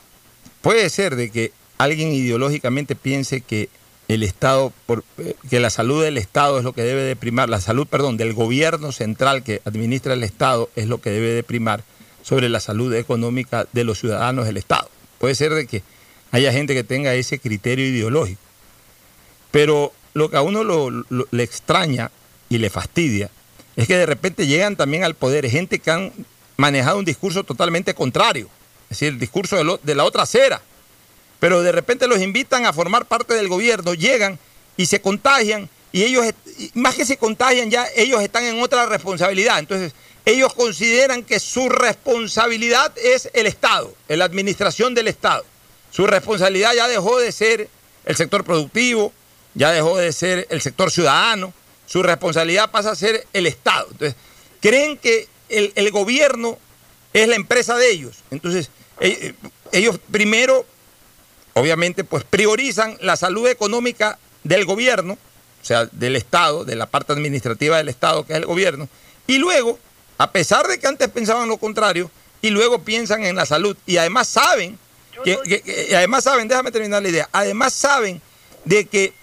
puede 0.61 0.89
ser 0.89 1.15
de 1.15 1.29
que 1.29 1.51
alguien 1.77 2.11
ideológicamente 2.11 2.95
piense 2.95 3.41
que 3.41 3.69
el 4.09 4.23
Estado, 4.23 4.73
por- 4.85 5.05
eh, 5.19 5.35
que 5.49 5.59
la 5.61 5.69
salud 5.69 6.03
del 6.03 6.17
Estado 6.17 6.57
es 6.57 6.63
lo 6.65 6.73
que 6.73 6.81
debe 6.83 7.03
de 7.03 7.15
primar, 7.15 7.47
la 7.47 7.61
salud, 7.61 7.87
perdón, 7.87 8.17
del 8.17 8.33
gobierno 8.33 8.91
central 8.91 9.43
que 9.43 9.61
administra 9.63 10.13
el 10.13 10.23
Estado 10.23 10.69
es 10.75 10.87
lo 10.87 10.99
que 10.99 11.11
debe 11.11 11.29
de 11.29 11.43
primar 11.43 11.83
sobre 12.23 12.49
la 12.49 12.59
salud 12.59 12.93
económica 12.93 13.67
de 13.71 13.83
los 13.85 13.99
ciudadanos 13.99 14.45
del 14.45 14.57
Estado. 14.57 14.89
Puede 15.19 15.35
ser 15.35 15.53
de 15.53 15.67
que 15.67 15.83
haya 16.31 16.51
gente 16.51 16.73
que 16.73 16.83
tenga 16.83 17.13
ese 17.13 17.39
criterio 17.39 17.85
ideológico. 17.87 18.41
Pero 19.51 19.93
lo 20.13 20.29
que 20.29 20.37
a 20.37 20.41
uno 20.41 20.63
le 21.31 21.43
extraña 21.43 22.11
y 22.49 22.57
le 22.57 22.69
fastidia 22.69 23.29
es 23.75 23.87
que 23.87 23.95
de 23.95 24.05
repente 24.05 24.47
llegan 24.47 24.75
también 24.75 25.03
al 25.03 25.15
poder 25.15 25.49
gente 25.49 25.79
que 25.79 25.91
han 25.91 26.11
manejado 26.57 26.97
un 26.99 27.05
discurso 27.05 27.43
totalmente 27.43 27.93
contrario, 27.93 28.49
es 28.85 28.89
decir, 28.99 29.09
el 29.09 29.19
discurso 29.19 29.55
de, 29.55 29.79
de 29.81 29.95
la 29.95 30.03
otra 30.03 30.23
acera. 30.23 30.61
Pero 31.39 31.61
de 31.61 31.71
repente 31.71 32.07
los 32.07 32.21
invitan 32.21 32.65
a 32.65 32.73
formar 32.73 33.05
parte 33.05 33.33
del 33.33 33.47
gobierno, 33.47 33.93
llegan 33.93 34.39
y 34.77 34.85
se 34.85 35.01
contagian 35.01 35.69
y 35.91 36.03
ellos, 36.03 36.25
más 36.73 36.95
que 36.95 37.05
se 37.05 37.17
contagian 37.17 37.71
ya, 37.71 37.87
ellos 37.95 38.21
están 38.21 38.43
en 38.43 38.61
otra 38.61 38.85
responsabilidad. 38.85 39.59
Entonces, 39.59 39.93
ellos 40.25 40.53
consideran 40.53 41.23
que 41.23 41.39
su 41.39 41.69
responsabilidad 41.69 42.93
es 42.97 43.29
el 43.33 43.47
Estado, 43.47 43.93
la 44.07 44.25
administración 44.25 44.93
del 44.93 45.07
Estado. 45.07 45.43
Su 45.91 46.05
responsabilidad 46.05 46.73
ya 46.75 46.87
dejó 46.87 47.19
de 47.19 47.31
ser 47.31 47.69
el 48.05 48.15
sector 48.15 48.43
productivo, 48.43 49.11
ya 49.55 49.71
dejó 49.71 49.97
de 49.97 50.13
ser 50.13 50.45
el 50.51 50.61
sector 50.61 50.91
ciudadano, 50.91 51.53
su 51.87 52.03
responsabilidad 52.03 52.69
pasa 52.69 52.91
a 52.91 52.95
ser 52.95 53.25
el 53.33 53.47
Estado. 53.47 53.87
Entonces, 53.91 54.15
creen 54.61 54.97
que 54.97 55.27
el, 55.49 55.71
el 55.73 55.89
gobierno 55.89 56.59
es 57.13 57.27
la 57.27 57.35
empresa 57.35 57.75
de 57.77 57.89
ellos. 57.89 58.17
Entonces, 58.29 58.69
eh, 58.99 59.33
ellos 59.71 59.99
primero, 60.11 60.67
obviamente, 61.59 62.03
pues 62.03 62.23
priorizan 62.23 62.97
la 63.01 63.15
salud 63.15 63.47
económica 63.47 64.17
del 64.43 64.65
gobierno, 64.65 65.17
o 65.61 65.65
sea, 65.65 65.85
del 65.91 66.15
Estado, 66.15 66.63
de 66.65 66.75
la 66.75 66.85
parte 66.85 67.13
administrativa 67.13 67.77
del 67.77 67.89
Estado, 67.89 68.25
que 68.25 68.33
es 68.33 68.39
el 68.39 68.45
gobierno, 68.45 68.87
y 69.27 69.37
luego, 69.37 69.77
a 70.17 70.31
pesar 70.31 70.67
de 70.67 70.79
que 70.79 70.87
antes 70.87 71.07
pensaban 71.09 71.49
lo 71.49 71.57
contrario, 71.57 72.09
y 72.41 72.49
luego 72.51 72.79
piensan 72.83 73.23
en 73.25 73.35
la 73.35 73.45
salud, 73.45 73.75
y 73.85 73.97
además 73.97 74.27
saben, 74.27 74.79
que- 75.23 75.89
además 75.95 76.23
saben, 76.23 76.47
déjame 76.47 76.71
terminar 76.71 77.01
la 77.03 77.09
idea, 77.09 77.29
además 77.31 77.73
saben 77.73 78.21
de 78.65 78.85
que 78.85 79.13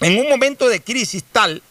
en 0.00 0.18
un 0.18 0.28
momento 0.28 0.68
de 0.68 0.80
crisis 0.82 1.24
tal, 1.32 1.62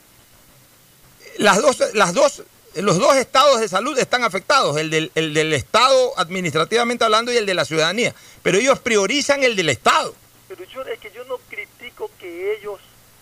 las 1.37 1.61
dos, 1.61 1.77
las 1.93 2.13
dos, 2.13 2.43
los 2.81 2.97
dos 2.99 3.15
estados 3.15 3.59
de 3.59 3.67
salud 3.67 3.97
están 3.97 4.23
afectados, 4.23 4.77
el 4.77 4.89
del, 4.89 5.11
el 5.15 5.33
del 5.33 5.53
Estado 5.53 6.13
administrativamente 6.17 7.03
hablando 7.03 7.31
y 7.31 7.37
el 7.37 7.45
de 7.45 7.53
la 7.53 7.65
ciudadanía, 7.65 8.13
pero 8.43 8.57
ellos 8.57 8.79
priorizan 8.79 9.43
el 9.43 9.55
del 9.55 9.69
Estado. 9.69 10.13
Pero 10.47 10.63
yo 10.65 10.81
es 10.83 10.99
que 10.99 11.11
yo 11.11 11.23
no 11.25 11.37
critico 11.49 12.09
que 12.19 12.55
ellos 12.55 12.79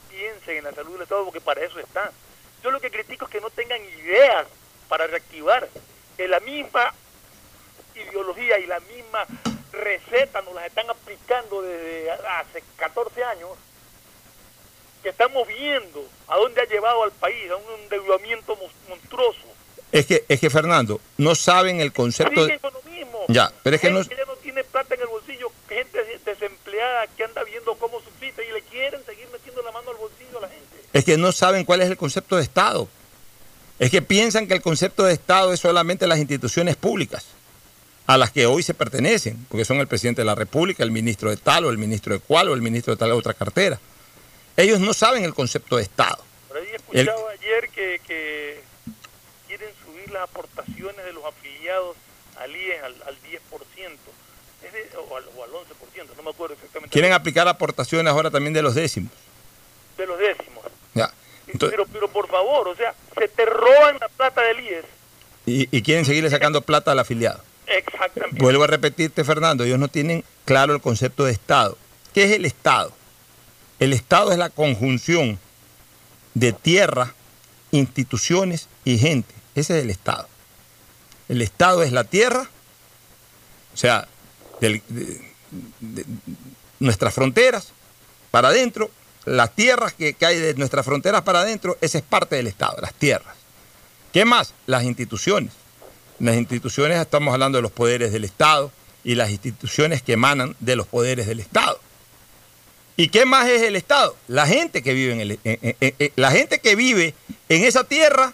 piensen 0.10 0.58
en 0.58 0.64
la 0.64 0.74
salud 0.74 0.94
del 0.94 1.04
Estado 1.04 1.26
porque 1.26 1.42
para 1.42 1.64
eso 1.64 1.80
están. 1.80 2.10
Yo 2.64 2.72
lo 2.72 2.80
que 2.80 2.90
critico 2.90 3.26
es 3.26 3.32
que 3.32 3.42
no 3.42 3.50
tengan 3.50 3.82
ideas 3.84 4.48
para 4.88 5.08
reactivar. 5.08 5.68
La 6.18 6.40
misma 6.40 6.94
ideología 7.96 8.60
y 8.60 8.66
la 8.66 8.80
misma 8.80 9.26
receta 9.72 10.42
nos 10.42 10.56
las 10.56 10.66
están 10.66 10.90
aplicando 10.90 11.62
desde 11.62 12.12
hace 12.12 12.64
14 12.78 13.24
años. 13.24 13.50
Que 15.08 15.12
estamos 15.12 15.48
viendo 15.48 16.06
a 16.28 16.36
dónde 16.36 16.60
ha 16.60 16.66
llevado 16.66 17.02
al 17.02 17.14
país, 17.14 17.50
a 17.50 17.56
un 17.56 17.64
endeudamiento 17.84 18.58
mon- 18.58 18.70
monstruoso. 18.90 19.40
Es 19.94 20.06
que, 20.06 20.26
es 20.28 20.38
que 20.38 20.50
Fernando, 20.50 21.00
no 21.18 21.34
saben 21.34 21.80
el 21.80 21.94
concepto 21.94 22.42
de... 22.42 22.48
Siguen 22.48 22.60
con 22.60 22.74
lo 22.74 22.82
mismo. 22.92 23.20
Ya, 23.30 23.50
pero 23.64 23.78
es 23.78 23.82
que 23.82 23.90
no- 23.90 24.00
Gente 24.00 24.18
ya 24.18 24.26
no 24.26 24.36
tiene 24.36 24.66
plata 24.66 24.96
en 24.96 25.00
el 25.02 25.08
bolsillo, 25.08 25.50
gente 25.70 25.98
desempleada 26.26 27.08
que 27.16 27.24
anda 27.24 27.42
viendo 27.46 27.74
cómo 27.76 28.02
subsiste 28.02 28.46
y 28.50 28.52
le 28.52 28.62
quieren 28.64 29.00
seguir 29.06 29.28
metiendo 29.32 29.62
la 29.62 29.72
mano 29.72 29.92
al 29.92 29.96
bolsillo 29.96 30.40
a 30.40 30.42
la 30.42 30.50
gente. 30.50 30.76
Es 30.92 31.06
que 31.06 31.16
no 31.16 31.32
saben 31.32 31.64
cuál 31.64 31.82
es 31.82 31.90
el 31.90 31.96
concepto 31.96 32.36
de 32.36 32.44
Estado. 32.44 32.90
Es 33.80 33.90
que 33.90 34.02
piensan 34.02 34.46
que 34.46 34.56
el 34.56 34.62
concepto 34.62 35.04
de 35.06 35.14
Estado 35.14 35.54
es 35.54 35.62
solamente 35.62 36.06
las 36.06 36.20
instituciones 36.20 36.76
públicas 36.76 37.28
a 38.08 38.18
las 38.18 38.32
que 38.32 38.46
hoy 38.46 38.62
se 38.62 38.74
pertenecen, 38.74 39.46
porque 39.48 39.64
son 39.64 39.78
el 39.78 39.88
presidente 39.88 40.20
de 40.20 40.26
la 40.26 40.36
República, 40.36 40.84
el 40.84 40.92
ministro 40.92 41.30
de 41.30 41.38
tal 41.38 41.64
o 41.64 41.70
el 41.70 41.78
ministro 41.78 42.14
de 42.14 42.20
cual 42.20 42.50
o 42.50 42.54
el 42.54 42.62
ministro 42.62 42.94
de 42.94 42.98
tal 43.00 43.14
otra 43.14 43.34
cartera. 43.34 43.80
Ellos 44.58 44.80
no 44.80 44.94
saben 44.94 45.24
el 45.24 45.34
concepto 45.34 45.78
de 45.78 45.84
Estado. 45.84 46.18
Por 46.48 46.58
ahí 46.58 46.68
escuchaba 46.74 47.32
ayer 47.32 47.70
que, 47.70 48.02
que 48.06 48.60
quieren 49.48 49.70
subir 49.86 50.10
las 50.12 50.24
aportaciones 50.24 51.06
de 51.06 51.14
los 51.14 51.24
afiliados 51.26 51.96
al 52.40 52.56
IES 52.56 52.84
al, 52.84 52.96
al 53.08 53.16
10%, 53.16 53.20
es 54.64 54.74
de- 54.74 54.90
o, 54.98 55.16
al, 55.18 55.24
o 55.36 55.44
al 55.44 55.50
11%, 55.52 56.16
no 56.18 56.24
me 56.24 56.30
acuerdo 56.32 56.56
exactamente. 56.56 56.92
Quieren 56.92 57.14
aplicar 57.14 57.48
aportaciones 57.48 58.12
ahora 58.12 58.30
también 58.32 58.54
de 58.54 58.62
los 58.62 58.76
décimos. 58.76 59.12
De 59.98 60.06
los 60.06 60.18
décimos. 60.20 60.66
Ya. 60.94 61.12
Entonces, 61.48 61.78
pero, 61.78 61.86
pero 61.92 62.08
por 62.10 62.28
favor, 62.28 62.68
o 62.68 62.76
sea, 62.76 62.94
se 63.18 63.28
te 63.28 63.46
roban 63.46 63.98
la 64.00 64.10
plata 64.10 64.42
del 64.42 64.60
IES. 64.60 64.86
y, 65.46 65.78
y 65.78 65.82
quieren 65.82 66.04
seguirle 66.06 66.30
sacando 66.30 66.62
plata 66.62 66.92
al 66.92 67.00
afiliado. 67.00 67.42
Exactamente. 67.68 68.42
Vuelvo 68.42 68.64
a 68.64 68.68
repetirte, 68.68 69.24
Fernando, 69.24 69.64
ellos 69.64 69.80
no 69.80 69.88
tienen 69.88 70.24
claro 70.46 70.74
el 70.74 70.82
concepto 70.82 71.26
de 71.26 71.32
Estado. 71.32 71.78
¿Qué 72.14 72.24
es 72.24 72.32
el 72.32 72.46
Estado? 72.46 72.92
El 73.80 73.94
Estado 73.94 74.32
es 74.32 74.38
la 74.38 74.50
conjunción 74.50 75.40
de 76.34 76.54
tierra, 76.54 77.14
instituciones 77.72 78.68
y 78.86 78.98
gente. 78.98 79.34
Ese 79.56 79.78
es 79.78 79.84
el 79.84 79.90
Estado. 79.90 80.28
El 81.30 81.42
Estado 81.42 81.84
es 81.84 81.92
la 81.92 82.04
tierra, 82.04 82.50
o 83.74 83.78
sea, 83.78 84.08
de- 84.62 84.82
nuestras 86.80 87.14
fronteras 87.14 87.70
para 88.32 88.50
adentro, 88.50 88.90
las 89.26 89.54
tierras 89.56 89.94
que, 89.94 90.14
que 90.14 90.26
hay 90.26 90.38
de 90.40 90.54
nuestras 90.56 90.86
fronteras 90.86 91.22
para 91.24 91.42
adentro, 91.42 91.78
esa 91.82 91.98
es 91.98 92.04
parte 92.04 92.36
del 92.36 92.48
Estado, 92.48 92.78
las 92.82 92.94
tierras. 92.94 93.36
¿Qué 94.14 94.26
más? 94.26 94.54
Las 94.68 94.84
instituciones. 94.84 95.52
Las 96.20 96.36
instituciones, 96.36 97.00
estamos 97.00 97.34
hablando 97.34 97.58
de 97.58 97.62
los 97.62 97.72
poderes 97.72 98.12
del 98.12 98.24
Estado 98.24 98.72
y 99.04 99.16
las 99.16 99.30
instituciones 99.30 100.02
que 100.02 100.14
emanan 100.14 100.56
de 100.60 100.76
los 100.76 100.88
poderes 100.88 101.28
del 101.28 101.40
Estado. 101.40 101.80
¿Y 102.98 103.10
qué 103.10 103.26
más 103.26 103.48
es 103.48 103.62
el 103.62 103.76
Estado? 103.76 104.16
La 104.28 104.48
gente 104.48 104.82
que 104.82 104.94
vive 104.94 105.40
en, 105.44 106.12
la 106.16 106.32
gente 106.32 106.60
que 106.60 106.76
vive 106.76 107.14
en 107.48 107.64
esa 107.64 107.84
tierra 107.84 108.34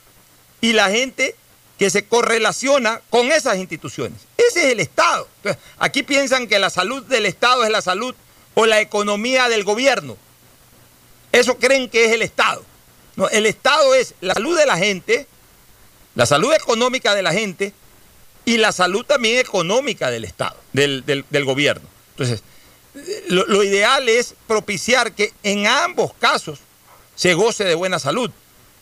y 0.62 0.71
la 0.73 0.89
gente 0.89 1.36
que 1.78 1.89
se 1.89 2.06
correlaciona 2.06 3.02
con 3.10 3.32
esas 3.32 3.58
instituciones. 3.58 4.21
Ese 4.38 4.65
es 4.65 4.71
el 4.71 4.80
Estado. 4.80 5.28
Entonces, 5.38 5.62
aquí 5.78 6.04
piensan 6.04 6.47
que 6.47 6.60
la 6.60 6.69
salud 6.69 7.04
del 7.04 7.26
Estado 7.26 7.65
es 7.65 7.69
la 7.71 7.82
salud 7.82 8.15
o 8.54 8.65
la 8.65 8.80
economía 8.80 9.49
del 9.49 9.63
gobierno. 9.65 10.15
Eso 11.34 11.58
creen 11.58 11.89
que 11.89 12.06
es 12.06 12.12
el 12.12 12.21
Estado. 12.21 12.63
No, 13.15 13.28
el 13.30 13.45
Estado 13.45 13.93
es 13.95 14.13
la 14.21 14.34
salud 14.34 14.58
de 14.58 14.65
la 14.65 14.78
gente, 14.78 15.28
la 16.15 16.26
salud 16.26 16.54
económica 16.54 17.13
de 17.15 17.21
la 17.21 17.34
gente 17.34 17.73
y 18.45 18.58
la 18.58 18.71
salud 18.71 19.04
también 19.06 19.39
económica 19.39 20.10
del 20.10 20.23
Estado, 20.26 20.56
del, 20.71 21.06
del- 21.06 21.26
del 21.30 21.45
gobierno. 21.45 21.88
Entonces, 22.12 22.43
lo, 23.28 23.64
ideal 23.64 24.08
es 24.10 24.36
propiciar 24.48 25.14
que 25.14 25.34
en 25.44 25.68
ambos 25.68 26.14
casos 26.20 26.60
se 27.16 27.34
goce 27.34 27.64
de 27.64 27.76
buena 27.76 28.00
salud. 28.00 28.30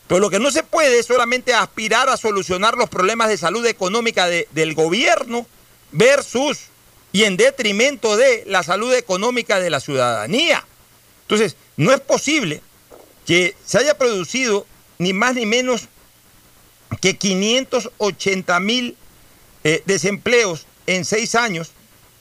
Pero 0.06 0.20
lo 0.20 0.30
que 0.30 0.38
no 0.40 0.50
se 0.50 0.62
puede 0.62 0.98
es 0.98 1.06
solamente 1.06 1.54
aspirar 1.54 2.08
a 2.08 2.16
solucionar 2.16 2.76
los 2.76 2.88
problemas 2.90 3.28
de 3.28 3.38
salud 3.38 3.64
económica 3.66 4.26
de- 4.26 4.48
del 4.50 4.74
gobierno 4.74 5.46
versus 5.92 6.58
y 7.12 7.24
en 7.24 7.36
detrimento 7.36 8.16
de 8.16 8.44
la 8.46 8.62
salud 8.62 8.92
económica 8.94 9.60
de 9.60 9.70
la 9.70 9.80
ciudadanía. 9.80 10.66
Entonces, 11.22 11.56
no 11.76 11.92
es 11.92 12.00
posible 12.00 12.60
que 13.26 13.54
se 13.64 13.78
haya 13.78 13.96
producido 13.96 14.66
ni 14.98 15.12
más 15.12 15.34
ni 15.34 15.46
menos 15.46 15.82
que 17.00 17.16
580 17.16 18.60
mil 18.60 18.96
eh, 19.64 19.82
desempleos 19.86 20.66
en 20.86 21.04
seis 21.04 21.34
años 21.34 21.70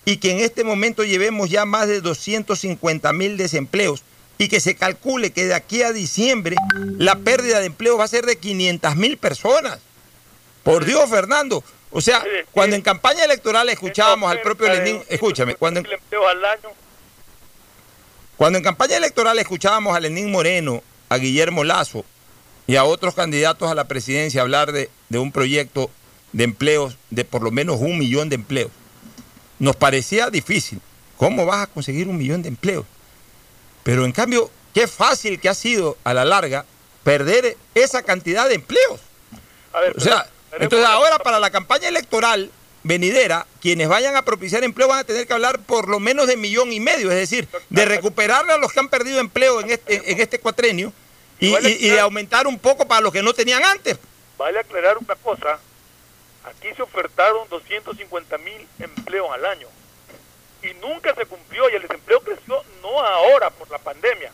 y 0.06 0.18
que 0.18 0.32
en 0.32 0.40
este 0.40 0.64
momento 0.64 1.04
llevemos 1.04 1.50
ya 1.50 1.66
más 1.66 1.88
de 1.88 2.02
250 2.02 3.14
mil 3.14 3.38
desempleos 3.38 4.04
y 4.38 4.48
que 4.48 4.60
se 4.60 4.76
calcule 4.76 5.32
que 5.32 5.46
de 5.46 5.54
aquí 5.54 5.84
a 5.84 5.92
diciembre 5.92 6.56
la 6.98 7.16
pérdida 7.20 7.60
de 7.60 7.68
empleo 7.68 7.98
va 7.98 8.06
a 8.06 8.08
ser 8.08 8.26
de 8.26 8.38
500 8.38 8.96
mil 8.96 9.18
personas. 9.18 9.80
Por 10.64 10.86
Dios, 10.86 11.10
Fernando. 11.10 11.64
O 11.92 12.02
sea, 12.02 12.24
cuando 12.52 12.76
en 12.76 12.82
campaña 12.82 13.26
electoral 13.26 13.70
escuchábamos 13.70 14.32
al 14.32 14.42
propio 14.42 14.68
Lenín, 14.70 15.02
escúchame, 15.10 15.56
cuando 15.56 15.82
en, 15.82 15.88
cuando 18.38 18.62
campaña 18.62 18.98
electoral 18.98 19.38
escuchábamos 19.38 19.96
a 19.96 20.00
Lenín 20.00 20.32
Moreno, 20.32 20.82
a 21.10 21.18
Guillermo 21.18 21.64
Lazo 21.64 22.06
y 22.66 22.78
a 22.78 22.86
otros 22.86 23.14
candidatos 23.14 23.70
a 23.70 23.76
la 23.76 23.88
presidencia 23.88 24.42
hablar 24.42 24.72
de, 24.72 24.90
de 25.10 25.20
un 25.20 25.32
proyecto 25.32 25.92
de 26.32 26.46
empleos, 26.46 26.98
de 27.10 27.26
por 27.26 27.44
lo 27.44 27.52
menos 27.52 27.82
un 27.82 27.98
millón 28.00 28.30
de 28.30 28.36
empleos, 28.36 28.72
nos 29.62 29.76
parecía 29.76 30.30
difícil. 30.30 30.82
¿Cómo 31.18 31.46
vas 31.46 31.64
a 31.64 31.68
conseguir 31.68 32.08
un 32.08 32.18
millón 32.18 32.42
de 32.42 32.50
empleos? 32.50 32.86
Pero 33.84 34.06
en 34.06 34.12
cambio, 34.12 34.50
qué 34.74 34.88
fácil 34.88 35.40
que 35.40 35.50
ha 35.50 35.54
sido 35.54 35.98
a 36.04 36.14
la 36.14 36.26
larga 36.26 36.66
perder 37.04 37.58
esa 37.76 38.02
cantidad 38.04 38.48
de 38.50 38.56
empleos. 38.56 39.00
A 39.74 39.80
ver, 39.82 39.94
O 39.98 40.00
sea, 40.00 40.28
pero- 40.50 40.64
entonces 40.64 40.88
ahora 40.88 41.20
para 41.20 41.40
la 41.40 41.52
campaña 41.52 41.88
electoral 41.88 42.52
venidera, 42.84 43.46
quienes 43.62 43.88
vayan 43.88 44.16
a 44.16 44.24
propiciar 44.26 44.64
empleo 44.64 44.88
van 44.88 45.00
a 45.00 45.04
tener 45.04 45.28
que 45.28 45.34
hablar 45.34 45.60
por 45.60 45.88
lo 45.88 46.00
menos 46.00 46.26
de 46.26 46.38
millón 46.38 46.74
y 46.74 46.80
medio, 46.80 47.12
es 47.12 47.18
decir, 47.18 47.48
de 47.70 47.86
recuperarle 47.86 48.54
a 48.54 48.58
los 48.58 48.74
que 48.74 48.80
han 48.80 48.90
perdido 48.90 49.20
empleo 49.20 49.62
en 49.62 49.70
este, 49.70 50.12
en 50.12 50.20
este 50.20 50.40
cuatrenio 50.40 50.92
y, 51.40 51.50
y- 51.56 51.78
y 51.86 51.90
de 51.90 52.00
aumentar 52.00 52.48
un 52.48 52.58
poco 52.58 52.88
para 52.88 53.02
los 53.02 53.14
que 53.14 53.22
no 53.22 53.34
tenían 53.34 53.64
antes. 53.64 53.98
Vale 54.40 54.60
aclarar 54.60 54.98
una 54.98 55.16
cosa. 55.16 55.60
Aquí 56.44 56.68
se 56.76 56.82
ofertaron 56.82 57.48
250 57.50 58.38
mil 58.40 58.68
empleos 58.80 59.30
al 59.32 59.46
año 59.46 59.68
y 60.64 60.74
nunca 60.76 61.14
se 61.16 61.26
cumplió 61.26 61.70
y 61.70 61.76
el 61.76 61.82
desempleo 61.84 62.20
creció 62.22 62.62
no 62.82 63.00
ahora 63.00 63.50
por 63.52 63.70
la 63.70 63.78
pandemia, 63.78 64.32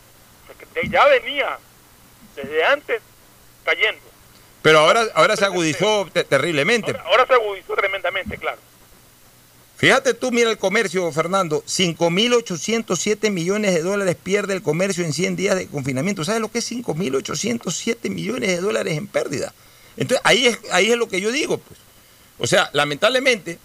ya 0.90 1.06
venía 1.06 1.58
desde 2.36 2.64
antes 2.64 3.02
cayendo. 3.64 4.00
Pero 4.62 4.80
ahora, 4.80 5.06
ahora 5.14 5.36
se 5.36 5.44
agudizó 5.44 6.08
te- 6.12 6.24
terriblemente. 6.24 6.90
Ahora, 6.92 7.04
ahora 7.06 7.26
se 7.26 7.34
agudizó 7.34 7.74
tremendamente, 7.74 8.36
claro. 8.38 8.58
Fíjate 9.76 10.12
tú, 10.14 10.32
mira 10.32 10.50
el 10.50 10.58
comercio, 10.58 11.10
Fernando, 11.12 11.62
5.807 11.64 13.30
millones 13.30 13.74
de 13.74 13.82
dólares 13.82 14.16
pierde 14.20 14.54
el 14.54 14.62
comercio 14.62 15.04
en 15.04 15.12
100 15.12 15.36
días 15.36 15.56
de 15.56 15.68
confinamiento. 15.68 16.24
¿Sabes 16.24 16.40
lo 16.40 16.50
que 16.50 16.58
es 16.58 16.70
5.807 16.72 18.10
millones 18.10 18.48
de 18.48 18.60
dólares 18.60 18.96
en 18.98 19.06
pérdida? 19.06 19.52
Entonces, 19.96 20.20
ahí 20.24 20.46
es, 20.46 20.58
ahí 20.72 20.90
es 20.90 20.96
lo 20.96 21.08
que 21.08 21.20
yo 21.20 21.30
digo, 21.30 21.58
pues. 21.58 21.78
O 22.38 22.46
sea, 22.46 22.70
lamentablemente, 22.72 23.58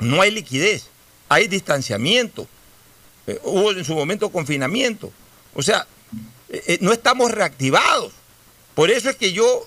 no 0.00 0.20
hay 0.20 0.30
liquidez, 0.30 0.86
hay 1.28 1.48
distanciamiento, 1.48 2.46
eh, 3.26 3.38
hubo 3.44 3.72
en 3.72 3.84
su 3.84 3.94
momento 3.94 4.30
confinamiento. 4.30 5.12
O 5.54 5.62
sea, 5.62 5.86
eh, 6.48 6.62
eh, 6.66 6.78
no 6.80 6.92
estamos 6.92 7.30
reactivados. 7.30 8.12
Por 8.74 8.90
eso 8.90 9.10
es 9.10 9.16
que 9.16 9.32
yo 9.32 9.66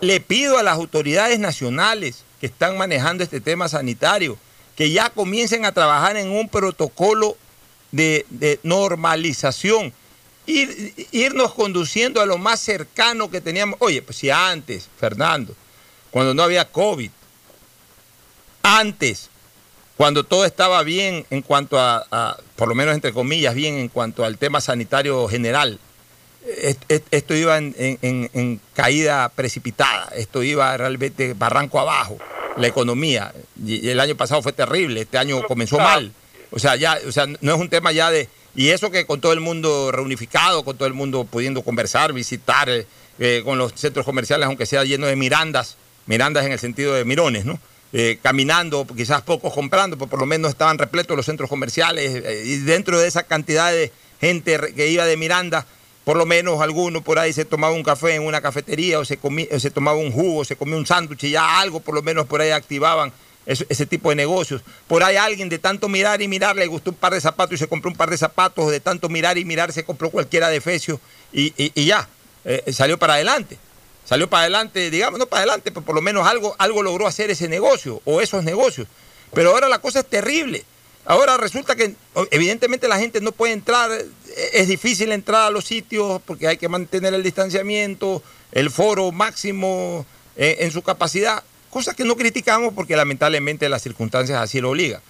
le 0.00 0.20
pido 0.20 0.58
a 0.58 0.62
las 0.62 0.74
autoridades 0.74 1.38
nacionales 1.38 2.24
que 2.40 2.46
están 2.46 2.76
manejando 2.76 3.22
este 3.22 3.40
tema 3.40 3.68
sanitario 3.68 4.36
que 4.76 4.90
ya 4.90 5.10
comiencen 5.10 5.64
a 5.64 5.72
trabajar 5.72 6.16
en 6.16 6.30
un 6.30 6.48
protocolo 6.48 7.36
de, 7.92 8.26
normalización. 8.62 9.92
Ir- 10.46 11.06
irnos 11.12 11.54
conduciendo 11.54 12.20
a 12.20 12.26
lo 12.26 12.36
más 12.38 12.58
cercano 12.58 13.30
que 13.30 13.40
teníamos. 13.40 13.76
Oye, 13.80 14.02
pues 14.02 14.16
si 14.18 14.30
antes, 14.30 14.88
Fernando, 14.98 15.54
cuando 16.10 16.34
no 16.34 16.42
había 16.42 16.64
COVID, 16.64 17.10
antes, 18.62 19.30
cuando 19.96 20.24
todo 20.24 20.44
estaba 20.44 20.82
bien 20.82 21.26
en 21.30 21.42
cuanto 21.42 21.78
a, 21.78 22.04
a, 22.10 22.36
por 22.56 22.68
lo 22.68 22.74
menos 22.74 22.94
entre 22.94 23.12
comillas, 23.12 23.54
bien 23.54 23.74
en 23.76 23.88
cuanto 23.88 24.24
al 24.24 24.38
tema 24.38 24.60
sanitario 24.60 25.28
general, 25.28 25.78
est- 26.46 26.82
est- 26.88 27.06
esto 27.10 27.34
iba 27.34 27.58
en, 27.58 27.74
en- 27.78 27.98
en- 28.02 28.30
en 28.34 28.60
caída 28.74 29.28
precipitada, 29.28 30.08
esto 30.16 30.42
iba 30.42 30.76
realmente 30.76 31.34
barranco 31.34 31.78
abajo, 31.78 32.18
la 32.56 32.66
economía. 32.66 33.32
Y, 33.64 33.86
y 33.86 33.90
el 33.90 34.00
año 34.00 34.16
pasado 34.16 34.42
fue 34.42 34.52
terrible, 34.52 35.02
este 35.02 35.18
año 35.18 35.42
comenzó 35.42 35.78
mal. 35.78 36.12
O 36.50 36.58
sea, 36.58 36.76
ya, 36.76 36.98
o 37.08 37.12
sea, 37.12 37.26
no 37.26 37.54
es 37.54 37.60
un 37.60 37.68
tema 37.70 37.92
ya 37.92 38.10
de. 38.10 38.28
Y 38.54 38.68
eso 38.68 38.90
que 38.90 39.06
con 39.06 39.20
todo 39.22 39.32
el 39.32 39.40
mundo 39.40 39.90
reunificado, 39.92 40.62
con 40.64 40.76
todo 40.76 40.86
el 40.86 40.92
mundo 40.92 41.24
pudiendo 41.24 41.62
conversar, 41.62 42.12
visitar, 42.12 42.68
eh, 42.68 42.86
eh, 43.18 43.40
con 43.44 43.56
los 43.56 43.72
centros 43.74 44.04
comerciales, 44.04 44.46
aunque 44.46 44.66
sea 44.66 44.84
lleno 44.84 45.06
de 45.06 45.16
mirandas, 45.16 45.76
mirandas 46.06 46.44
en 46.44 46.52
el 46.52 46.58
sentido 46.58 46.92
de 46.92 47.04
mirones, 47.06 47.46
¿no? 47.46 47.58
Eh, 47.94 48.18
caminando, 48.22 48.86
quizás 48.96 49.20
pocos 49.20 49.52
comprando, 49.52 49.98
pero 49.98 50.08
por 50.08 50.18
lo 50.18 50.24
menos 50.24 50.50
estaban 50.50 50.78
repletos 50.78 51.14
los 51.14 51.26
centros 51.26 51.50
comerciales 51.50 52.22
eh, 52.24 52.42
y 52.46 52.56
dentro 52.56 52.98
de 52.98 53.06
esa 53.06 53.24
cantidad 53.24 53.70
de 53.70 53.92
gente 54.18 54.58
que 54.74 54.88
iba 54.88 55.04
de 55.04 55.18
Miranda, 55.18 55.66
por 56.04 56.16
lo 56.16 56.24
menos 56.24 56.62
alguno 56.62 57.02
por 57.04 57.18
ahí 57.18 57.34
se 57.34 57.44
tomaba 57.44 57.74
un 57.74 57.82
café 57.82 58.14
en 58.14 58.22
una 58.22 58.40
cafetería 58.40 58.98
o 58.98 59.04
se, 59.04 59.18
comía, 59.18 59.46
o 59.52 59.60
se 59.60 59.70
tomaba 59.70 59.98
un 59.98 60.10
jugo, 60.10 60.42
se 60.46 60.56
comía 60.56 60.76
un 60.76 60.86
sándwich 60.86 61.24
y 61.24 61.30
ya 61.32 61.60
algo 61.60 61.80
por 61.80 61.94
lo 61.94 62.00
menos 62.02 62.26
por 62.26 62.40
ahí 62.40 62.50
activaban 62.50 63.12
ese 63.44 63.84
tipo 63.86 64.08
de 64.08 64.14
negocios. 64.16 64.62
Por 64.88 65.02
ahí 65.04 65.16
alguien 65.16 65.50
de 65.50 65.58
tanto 65.58 65.86
mirar 65.88 66.22
y 66.22 66.28
mirar 66.28 66.56
le 66.56 66.66
gustó 66.68 66.92
un 66.92 66.96
par 66.96 67.12
de 67.12 67.20
zapatos 67.20 67.54
y 67.56 67.58
se 67.58 67.66
compró 67.68 67.90
un 67.90 67.96
par 67.96 68.08
de 68.08 68.16
zapatos, 68.16 68.70
de 68.70 68.80
tanto 68.80 69.10
mirar 69.10 69.36
y 69.36 69.44
mirar 69.44 69.70
se 69.70 69.84
compró 69.84 70.08
cualquiera 70.08 70.48
de 70.48 70.62
Fecio 70.62 70.98
y, 71.30 71.52
y- 71.62 71.72
y 71.74 71.84
ya, 71.84 72.08
eh, 72.46 72.72
salió 72.72 72.98
para 72.98 73.14
adelante. 73.14 73.58
Salió 74.04 74.28
para 74.28 74.42
adelante, 74.42 74.90
digamos, 74.90 75.18
no 75.18 75.26
para 75.26 75.42
adelante, 75.42 75.70
pero 75.70 75.84
por 75.84 75.94
lo 75.94 76.02
menos 76.02 76.26
algo, 76.26 76.54
algo 76.58 76.82
logró 76.82 77.06
hacer 77.06 77.30
ese 77.30 77.48
negocio 77.48 78.02
o 78.04 78.20
esos 78.20 78.44
negocios. 78.44 78.88
Pero 79.32 79.50
ahora 79.50 79.68
la 79.68 79.78
cosa 79.78 80.00
es 80.00 80.06
terrible. 80.06 80.64
Ahora 81.04 81.36
resulta 81.36 81.74
que 81.74 81.94
evidentemente 82.30 82.86
la 82.86 82.98
gente 82.98 83.20
no 83.20 83.32
puede 83.32 83.52
entrar, 83.52 83.90
eh, 83.90 84.10
es 84.52 84.68
difícil 84.68 85.10
entrar 85.10 85.46
a 85.46 85.50
los 85.50 85.64
sitios 85.64 86.20
porque 86.24 86.46
hay 86.46 86.58
que 86.58 86.68
mantener 86.68 87.12
el 87.14 87.22
distanciamiento, 87.22 88.22
el 88.52 88.70
foro 88.70 89.10
máximo 89.10 90.06
eh, 90.36 90.58
en 90.60 90.70
su 90.70 90.82
capacidad, 90.82 91.42
cosas 91.70 91.96
que 91.96 92.04
no 92.04 92.16
criticamos 92.16 92.72
porque 92.74 92.94
lamentablemente 92.94 93.68
las 93.68 93.82
circunstancias 93.82 94.40
así 94.40 94.60
lo 94.60 94.70
obligan. 94.70 95.00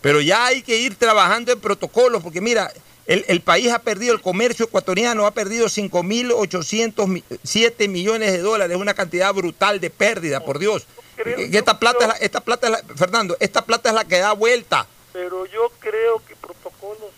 Pero 0.00 0.20
ya 0.20 0.46
hay 0.46 0.62
que 0.62 0.78
ir 0.78 0.94
trabajando 0.94 1.52
en 1.52 1.60
protocolos, 1.60 2.22
porque 2.22 2.40
mira, 2.40 2.72
el, 3.06 3.24
el 3.28 3.40
país 3.40 3.70
ha 3.72 3.78
perdido, 3.80 4.14
el 4.14 4.20
comercio 4.20 4.66
ecuatoriano 4.66 5.26
ha 5.26 5.30
perdido 5.32 5.66
5.807 5.68 7.88
millones 7.88 8.32
de 8.32 8.38
dólares, 8.38 8.76
una 8.76 8.94
cantidad 8.94 9.32
brutal 9.32 9.78
de 9.80 9.90
pérdida, 9.90 10.40
por 10.40 10.58
Dios. 10.58 10.86
creo- 11.16 11.38
esta 11.38 11.78
plata, 11.78 12.00
es 12.04 12.08
la- 12.08 12.16
esta 12.16 12.40
plata 12.40 12.66
es 12.66 12.72
la- 12.72 12.82
Fernando, 12.96 13.36
esta 13.40 13.64
plata 13.64 13.88
es 13.90 13.94
la 13.94 14.04
que 14.04 14.18
da 14.18 14.32
vuelta. 14.32 14.86
pero 15.12 15.46
yo 15.46 15.70
creo 15.80 16.22
que 16.26 16.34
protocolos 16.36 17.10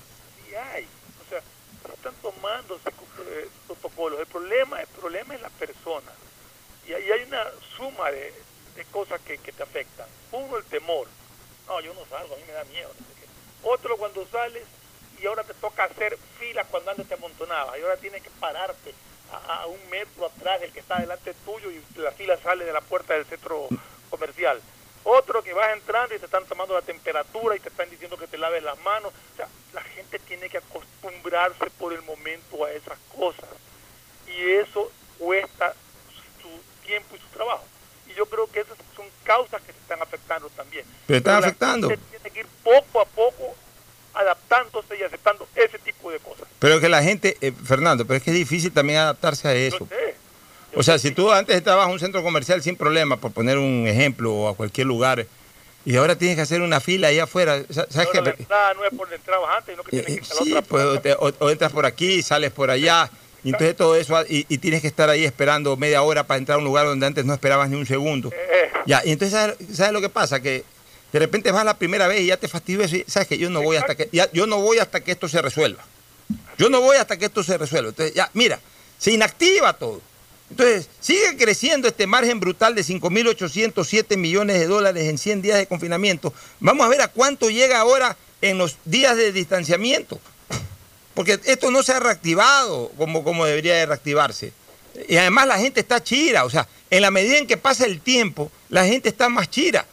sí 0.46 0.54
hay. 0.54 0.84
O 0.84 1.30
sea, 1.30 1.40
se 1.84 1.92
están 1.94 2.14
tomando 2.22 2.76
eh, 2.76 3.48
protocolos. 3.66 4.20
El 4.20 4.26
problema, 4.26 4.80
el 4.80 4.86
problema 4.86 5.34
es 5.34 5.40
la 5.42 5.50
persona. 5.50 6.12
Y 6.86 6.92
ahí 6.92 7.10
hay 7.10 7.22
una 7.24 7.44
suma 7.76 8.10
de, 8.12 8.32
de 8.76 8.84
cosas 8.92 9.20
que, 9.26 9.38
que 9.38 9.50
te 9.52 9.62
afectan. 9.64 10.06
Uno, 10.30 10.58
el 10.58 10.64
temor. 10.64 11.08
No, 11.66 11.80
yo 11.80 11.92
no 11.94 12.00
salgo, 12.08 12.34
a 12.34 12.36
mí 12.36 12.42
me 12.46 12.52
da 12.52 12.62
miedo. 12.66 12.88
no 13.00 13.06
sé 13.06 13.12
qué. 13.20 13.26
Otro, 13.68 13.96
cuando 13.96 14.24
sales 14.30 14.62
y 15.20 15.26
ahora 15.26 15.44
te 15.44 15.54
toca 15.54 15.84
hacer 15.84 16.16
filas 16.38 16.66
cuando 16.70 16.90
antes 16.90 17.06
te 17.06 17.14
amontonabas. 17.14 17.78
Y 17.78 17.82
ahora 17.82 17.96
tienes 17.96 18.22
que 18.22 18.30
pararte 18.40 18.94
a, 19.32 19.62
a 19.62 19.66
un 19.66 19.90
metro 19.90 20.26
atrás 20.26 20.60
del 20.60 20.72
que 20.72 20.80
está 20.80 20.98
delante 20.98 21.34
tuyo 21.44 21.70
y 21.70 21.82
la 22.00 22.12
fila 22.12 22.36
sale 22.42 22.64
de 22.64 22.72
la 22.72 22.80
puerta 22.80 23.14
del 23.14 23.26
centro 23.26 23.68
comercial. 24.10 24.60
Otro 25.04 25.42
que 25.42 25.52
vas 25.52 25.72
entrando 25.72 26.14
y 26.14 26.18
te 26.18 26.26
están 26.26 26.44
tomando 26.44 26.74
la 26.74 26.82
temperatura 26.82 27.56
y 27.56 27.60
te 27.60 27.68
están 27.68 27.88
diciendo 27.88 28.16
que 28.16 28.26
te 28.26 28.36
laves 28.36 28.62
las 28.62 28.78
manos. 28.80 29.12
O 29.32 29.36
sea, 29.36 29.48
la 29.72 29.82
gente 29.82 30.18
tiene 30.18 30.48
que 30.48 30.58
acostumbrarse 30.58 31.70
por 31.78 31.92
el 31.92 32.02
momento 32.02 32.64
a 32.64 32.70
esas 32.72 32.98
cosas. 33.16 33.48
Y 34.26 34.50
eso 34.52 34.90
cuesta 35.18 35.74
su 36.42 36.86
tiempo 36.86 37.16
y 37.16 37.18
su 37.18 37.26
trabajo. 37.28 37.64
Y 38.06 38.14
yo 38.14 38.26
creo 38.26 38.46
que 38.50 38.60
esas 38.60 38.76
son 38.94 39.06
causas 39.24 39.62
que 39.62 39.72
se 39.72 39.78
están 39.78 40.02
afectando 40.02 40.48
también. 40.50 40.84
Pero 41.06 41.18
están 41.18 41.44
afectando. 41.44 41.88
gente 41.88 42.04
tiene 42.10 42.30
que 42.30 42.40
ir 42.40 42.46
poco 42.62 43.00
a 43.00 43.04
poco 43.04 43.56
adaptándose 44.18 44.96
y 44.98 45.02
aceptando 45.02 45.46
ese 45.54 45.78
tipo 45.78 46.10
de 46.10 46.18
cosas. 46.18 46.46
Pero 46.58 46.80
que 46.80 46.88
la 46.88 47.02
gente, 47.02 47.36
eh, 47.40 47.52
Fernando, 47.64 48.04
pero 48.06 48.16
es 48.18 48.22
que 48.22 48.30
es 48.30 48.36
difícil 48.36 48.72
también 48.72 48.98
adaptarse 48.98 49.48
a 49.48 49.54
eso. 49.54 49.78
Yo 49.78 49.86
sé. 49.86 50.14
Yo 50.72 50.80
O 50.80 50.82
sea, 50.82 50.98
sé 50.98 51.02
si 51.02 51.08
que- 51.10 51.14
tú 51.14 51.30
antes 51.32 51.56
estabas 51.56 51.86
en 51.86 51.92
un 51.92 52.00
centro 52.00 52.22
comercial 52.22 52.62
sin 52.62 52.76
problema, 52.76 53.16
por 53.16 53.32
poner 53.32 53.56
un 53.58 53.86
ejemplo, 53.86 54.32
o 54.34 54.48
a 54.48 54.54
cualquier 54.56 54.86
lugar, 54.86 55.26
y 55.84 55.96
ahora 55.96 56.16
tienes 56.16 56.36
que 56.36 56.42
hacer 56.42 56.60
una 56.60 56.80
fila 56.80 57.08
allá 57.08 57.24
afuera, 57.24 57.62
sa- 57.70 57.86
¿sabes 57.88 58.08
ahora 58.08 58.22
la 58.22 58.30
entrada 58.30 58.74
no 58.74 58.84
es 58.84 58.90
por 58.90 58.98
donde 59.00 59.16
entrabas 59.16 59.50
antes, 59.56 59.72
sino 59.74 59.82
que 59.84 59.90
tienes 59.90 60.06
que 60.28 60.34
eh, 60.34 60.36
Sí, 60.44 60.50
otra 60.52 60.62
pues, 60.62 60.84
o, 60.84 60.88
puerta. 60.88 61.02
te- 61.02 61.12
o- 61.14 61.46
o 61.46 61.50
entras 61.50 61.72
por 61.72 61.86
aquí, 61.86 62.22
sales 62.22 62.50
por 62.50 62.70
allá, 62.70 63.08
y 63.44 63.50
entonces 63.50 63.76
todo 63.76 63.94
eso, 63.96 64.20
y, 64.28 64.44
y 64.48 64.58
tienes 64.58 64.82
que 64.82 64.88
estar 64.88 65.08
ahí 65.08 65.24
esperando 65.24 65.76
media 65.76 66.02
hora 66.02 66.24
para 66.24 66.38
entrar 66.38 66.56
a 66.56 66.58
un 66.58 66.64
lugar 66.64 66.84
donde 66.86 67.06
antes 67.06 67.24
no 67.24 67.32
esperabas 67.32 67.70
ni 67.70 67.76
un 67.76 67.86
segundo. 67.86 68.30
Eh, 68.34 68.68
Ya, 68.84 69.02
y 69.04 69.12
entonces, 69.12 69.38
¿sabes, 69.38 69.56
sabes 69.76 69.92
lo 69.92 70.00
que 70.00 70.08
pasa? 70.08 70.40
Que 70.40 70.64
de 71.12 71.18
repente 71.18 71.50
vas 71.52 71.64
la 71.64 71.78
primera 71.78 72.06
vez 72.06 72.20
y 72.20 72.26
ya 72.26 72.36
te 72.36 72.48
fastidió 72.48 72.84
y 72.84 73.04
sabes 73.08 73.28
que 73.28 73.38
yo 73.38 73.48
no 73.50 73.62
voy 73.62 73.76
hasta 73.76 73.94
que, 73.94 74.08
ya, 74.12 74.30
yo 74.32 74.46
no 74.46 74.60
voy 74.60 74.78
hasta 74.78 75.00
que 75.00 75.12
esto 75.12 75.28
se 75.28 75.40
resuelva. 75.40 75.84
Yo 76.58 76.68
no 76.68 76.80
voy 76.80 76.96
hasta 76.96 77.16
que 77.16 77.26
esto 77.26 77.42
se 77.42 77.56
resuelva. 77.56 77.90
Entonces, 77.90 78.14
ya, 78.14 78.30
mira, 78.34 78.60
se 78.98 79.12
inactiva 79.12 79.72
todo. 79.72 80.02
Entonces, 80.50 80.88
sigue 81.00 81.36
creciendo 81.36 81.88
este 81.88 82.06
margen 82.06 82.40
brutal 82.40 82.74
de 82.74 82.82
5.807 82.82 84.16
millones 84.16 84.58
de 84.58 84.66
dólares 84.66 85.04
en 85.08 85.18
100 85.18 85.42
días 85.42 85.58
de 85.58 85.66
confinamiento. 85.66 86.32
Vamos 86.60 86.86
a 86.86 86.88
ver 86.88 87.00
a 87.02 87.08
cuánto 87.08 87.50
llega 87.50 87.78
ahora 87.78 88.16
en 88.40 88.58
los 88.58 88.76
días 88.84 89.16
de 89.16 89.32
distanciamiento. 89.32 90.20
Porque 91.14 91.40
esto 91.44 91.70
no 91.70 91.82
se 91.82 91.92
ha 91.92 92.00
reactivado 92.00 92.90
como, 92.96 93.24
como 93.24 93.44
debería 93.44 93.74
de 93.74 93.86
reactivarse. 93.86 94.52
Y 95.08 95.16
además 95.16 95.46
la 95.46 95.58
gente 95.58 95.80
está 95.80 96.02
chira. 96.02 96.44
O 96.44 96.50
sea, 96.50 96.66
en 96.90 97.02
la 97.02 97.10
medida 97.10 97.38
en 97.38 97.46
que 97.46 97.56
pasa 97.56 97.84
el 97.84 98.00
tiempo, 98.00 98.50
la 98.68 98.84
gente 98.84 99.08
está 99.08 99.28
más 99.28 99.50
chira. 99.50 99.86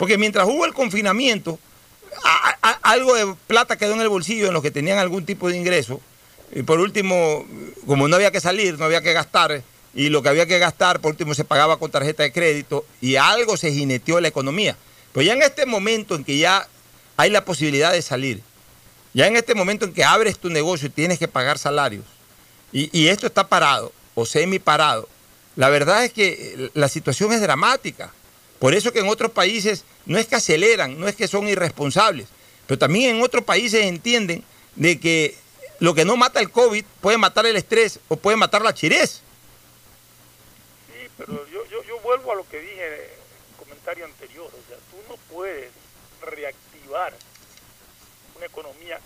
Porque 0.00 0.16
mientras 0.16 0.48
hubo 0.48 0.64
el 0.64 0.72
confinamiento, 0.72 1.58
algo 2.80 3.14
de 3.14 3.34
plata 3.46 3.76
quedó 3.76 3.92
en 3.92 4.00
el 4.00 4.08
bolsillo 4.08 4.46
en 4.46 4.54
los 4.54 4.62
que 4.62 4.70
tenían 4.70 4.96
algún 4.96 5.26
tipo 5.26 5.50
de 5.50 5.58
ingreso. 5.58 6.00
Y 6.54 6.62
por 6.62 6.80
último, 6.80 7.46
como 7.86 8.08
no 8.08 8.16
había 8.16 8.30
que 8.30 8.40
salir, 8.40 8.78
no 8.78 8.86
había 8.86 9.02
que 9.02 9.12
gastar, 9.12 9.62
y 9.92 10.08
lo 10.08 10.22
que 10.22 10.30
había 10.30 10.46
que 10.46 10.58
gastar, 10.58 11.00
por 11.00 11.10
último, 11.10 11.34
se 11.34 11.44
pagaba 11.44 11.78
con 11.78 11.90
tarjeta 11.90 12.22
de 12.22 12.32
crédito, 12.32 12.86
y 13.02 13.16
algo 13.16 13.58
se 13.58 13.72
jineteó 13.72 14.22
la 14.22 14.28
economía. 14.28 14.74
Pero 15.12 15.26
ya 15.26 15.34
en 15.34 15.42
este 15.42 15.66
momento 15.66 16.14
en 16.14 16.24
que 16.24 16.38
ya 16.38 16.66
hay 17.18 17.28
la 17.28 17.44
posibilidad 17.44 17.92
de 17.92 18.00
salir, 18.00 18.40
ya 19.12 19.26
en 19.26 19.36
este 19.36 19.54
momento 19.54 19.84
en 19.84 19.92
que 19.92 20.02
abres 20.02 20.38
tu 20.38 20.48
negocio 20.48 20.86
y 20.86 20.92
tienes 20.92 21.18
que 21.18 21.28
pagar 21.28 21.58
salarios, 21.58 22.06
y, 22.72 22.88
y 22.98 23.08
esto 23.08 23.26
está 23.26 23.48
parado 23.48 23.92
o 24.14 24.24
semi 24.24 24.58
parado, 24.58 25.10
la 25.56 25.68
verdad 25.68 26.06
es 26.06 26.12
que 26.14 26.70
la 26.72 26.88
situación 26.88 27.34
es 27.34 27.42
dramática. 27.42 28.14
Por 28.60 28.74
eso 28.74 28.92
que 28.92 29.00
en 29.00 29.08
otros 29.08 29.32
países 29.32 29.84
no 30.06 30.18
es 30.18 30.26
que 30.28 30.36
aceleran, 30.36 31.00
no 31.00 31.08
es 31.08 31.16
que 31.16 31.26
son 31.26 31.48
irresponsables, 31.48 32.28
pero 32.66 32.78
también 32.78 33.16
en 33.16 33.22
otros 33.22 33.42
países 33.42 33.84
entienden 33.84 34.44
de 34.76 35.00
que 35.00 35.36
lo 35.80 35.94
que 35.94 36.04
no 36.04 36.16
mata 36.16 36.40
el 36.40 36.50
COVID 36.50 36.84
puede 37.00 37.18
matar 37.18 37.46
el 37.46 37.56
estrés 37.56 37.98
o 38.08 38.16
puede 38.16 38.36
matar 38.36 38.62
la 38.62 38.74
chirez. 38.74 39.22
Sí, 40.86 41.08
pero 41.16 41.46
yo, 41.48 41.64
yo, 41.70 41.82
yo 41.84 41.98
vuelvo 42.00 42.32
a 42.32 42.34
lo 42.36 42.48
que 42.48 42.60
dije 42.60 42.86
en 42.86 42.92
el 42.92 43.00
comentario 43.58 44.04
anterior. 44.04 44.46
O 44.46 44.68
sea, 44.68 44.76
tú 44.90 44.96
no 45.08 45.16
puedes 45.34 45.70
reactivar 46.22 47.14
una 48.36 48.46
economía 48.46 49.00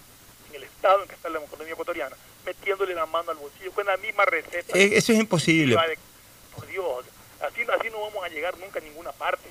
en 0.51 0.57
el 0.57 0.65
estado 0.65 1.03
en 1.03 1.09
que 1.09 1.15
está 1.15 1.29
la 1.29 1.39
economía 1.39 1.73
ecuatoriana 1.73 2.17
metiéndole 2.45 2.95
la 2.95 3.07
mano 3.07 3.31
al 3.31 3.37
bolsillo 3.37 3.73
con 3.73 3.87
la 3.87 3.97
misma 3.97 4.25
receta. 4.25 4.77
Eh, 4.79 4.91
Eso 4.97 5.13
es 5.13 5.19
imposible. 5.19 5.77
Por 6.55 6.67
Dios, 6.67 7.05
así, 7.47 7.63
así 7.63 7.91
no 7.91 8.01
vamos 8.01 8.25
a 8.25 8.29
llegar 8.29 8.57
nunca 8.59 8.79
a 8.79 8.83
ninguna 8.83 9.13
parte. 9.13 9.49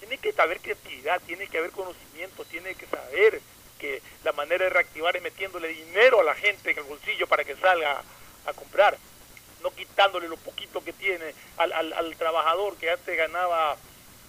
Tiene 0.00 0.18
que 0.18 0.34
haber 0.36 0.60
creatividad, 0.60 1.20
tiene 1.26 1.46
que 1.48 1.58
haber 1.58 1.70
conocimiento, 1.70 2.44
tiene 2.44 2.74
que 2.74 2.86
saber 2.86 3.40
que 3.78 4.02
la 4.24 4.32
manera 4.32 4.64
de 4.64 4.70
reactivar 4.70 5.16
es 5.16 5.22
metiéndole 5.22 5.68
dinero 5.68 6.20
a 6.20 6.24
la 6.24 6.34
gente 6.34 6.70
en 6.70 6.78
el 6.78 6.84
bolsillo 6.84 7.26
para 7.26 7.44
que 7.44 7.56
salga 7.56 8.02
a 8.46 8.52
comprar, 8.52 8.96
no 9.62 9.70
quitándole 9.70 10.28
lo 10.28 10.36
poquito 10.36 10.82
que 10.82 10.92
tiene 10.92 11.34
al, 11.56 11.72
al, 11.72 11.92
al 11.92 12.16
trabajador 12.16 12.76
que 12.76 12.90
antes 12.90 13.16
ganaba 13.16 13.76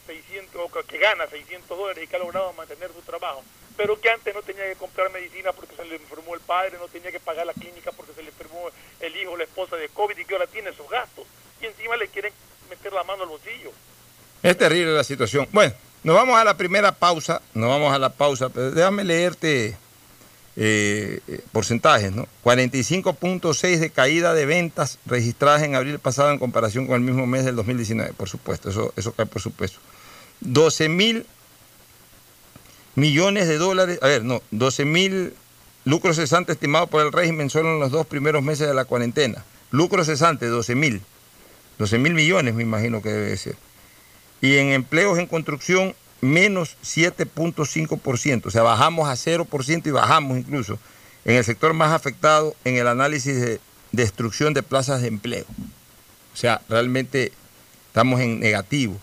600, 0.07 0.61
o 0.61 0.83
que 0.83 0.97
gana 0.97 1.27
600 1.27 1.77
dólares 1.77 2.03
y 2.03 2.07
que 2.07 2.15
ha 2.15 2.19
logrado 2.19 2.53
mantener 2.53 2.91
su 2.93 3.01
trabajo, 3.01 3.43
pero 3.75 3.99
que 3.99 4.09
antes 4.09 4.33
no 4.33 4.41
tenía 4.41 4.63
que 4.65 4.75
comprar 4.75 5.11
medicina 5.11 5.51
porque 5.53 5.75
se 5.75 5.85
le 5.85 5.95
enfermó 5.95 6.33
el 6.33 6.41
padre, 6.41 6.77
no 6.79 6.87
tenía 6.87 7.11
que 7.11 7.19
pagar 7.19 7.45
la 7.45 7.53
clínica 7.53 7.91
porque 7.91 8.13
se 8.13 8.23
le 8.23 8.29
enfermó 8.29 8.69
el 8.99 9.15
hijo 9.15 9.31
o 9.31 9.37
la 9.37 9.43
esposa 9.43 9.75
de 9.75 9.89
COVID 9.89 10.17
y 10.17 10.25
que 10.25 10.33
ahora 10.33 10.47
tiene 10.47 10.71
esos 10.71 10.89
gastos. 10.89 11.27
Y 11.61 11.65
encima 11.65 11.95
le 11.97 12.07
quieren 12.07 12.33
meter 12.69 12.93
la 12.93 13.03
mano 13.03 13.23
al 13.23 13.29
bolsillo 13.29 13.71
Es 14.43 14.57
terrible 14.57 14.93
la 14.93 15.03
situación. 15.03 15.47
Bueno, 15.51 15.73
nos 16.03 16.15
vamos 16.15 16.39
a 16.39 16.43
la 16.43 16.57
primera 16.57 16.91
pausa, 16.91 17.41
nos 17.53 17.69
vamos 17.69 17.93
a 17.93 17.99
la 17.99 18.09
pausa, 18.09 18.49
pero 18.49 18.71
déjame 18.71 19.03
leerte 19.03 19.75
eh, 20.55 21.19
eh, 21.27 21.41
porcentajes, 21.51 22.11
¿no? 22.11 22.27
45.6 22.43 23.77
de 23.77 23.89
caída 23.89 24.33
de 24.33 24.45
ventas 24.45 24.99
registradas 25.05 25.63
en 25.63 25.75
abril 25.75 25.99
pasado 25.99 26.31
en 26.31 26.39
comparación 26.39 26.87
con 26.87 26.95
el 26.95 27.01
mismo 27.01 27.27
mes 27.27 27.45
del 27.45 27.55
2019, 27.55 28.13
por 28.13 28.29
supuesto, 28.29 28.69
eso, 28.69 28.93
eso 28.95 29.11
cae 29.13 29.25
por 29.25 29.41
supuesto. 29.41 29.79
12 30.41 30.89
mil 30.89 31.25
millones 32.95 33.47
de 33.47 33.57
dólares, 33.57 33.99
a 34.01 34.07
ver, 34.07 34.23
no, 34.23 34.41
12 34.51 34.85
mil 34.85 35.33
lucros 35.85 36.15
cesantes 36.15 36.55
estimados 36.55 36.89
por 36.89 37.05
el 37.05 37.11
régimen 37.11 37.49
solo 37.49 37.73
en 37.73 37.79
los 37.79 37.91
dos 37.91 38.07
primeros 38.07 38.43
meses 38.43 38.67
de 38.67 38.73
la 38.73 38.85
cuarentena. 38.85 39.43
Lucro 39.71 40.03
cesante, 40.03 40.47
12 40.47 40.75
mil. 40.75 41.01
12 41.77 41.97
mil 41.97 42.13
millones 42.13 42.53
me 42.53 42.63
imagino 42.63 43.01
que 43.01 43.09
debe 43.09 43.37
ser. 43.37 43.55
Y 44.41 44.57
en 44.57 44.69
empleos 44.69 45.17
en 45.19 45.27
construcción, 45.27 45.95
menos 46.21 46.77
7.5%. 46.83 48.45
O 48.45 48.51
sea, 48.51 48.63
bajamos 48.63 49.07
a 49.07 49.13
0% 49.13 49.87
y 49.87 49.91
bajamos 49.91 50.37
incluso 50.37 50.79
en 51.25 51.35
el 51.35 51.43
sector 51.43 51.73
más 51.73 51.91
afectado 51.91 52.55
en 52.63 52.77
el 52.77 52.87
análisis 52.87 53.39
de 53.39 53.59
destrucción 53.91 54.53
de 54.53 54.63
plazas 54.63 55.01
de 55.01 55.07
empleo. 55.07 55.45
O 56.33 56.37
sea, 56.37 56.61
realmente 56.69 57.31
estamos 57.87 58.21
en 58.21 58.39
negativo. 58.39 58.97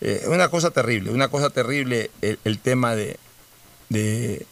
Es 0.00 0.26
una 0.26 0.48
cosa 0.48 0.70
terrible, 0.70 1.10
una 1.10 1.28
cosa 1.28 1.50
terrible 1.50 2.10
el, 2.20 2.58
tema 2.58 2.94
de, 2.94 3.16
de 3.88 4.46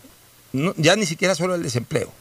ya 0.76 0.96
ni 0.96 1.06
siquiera 1.06 1.34
solo 1.34 1.54
el 1.54 1.62
desempleo, 1.62 2.12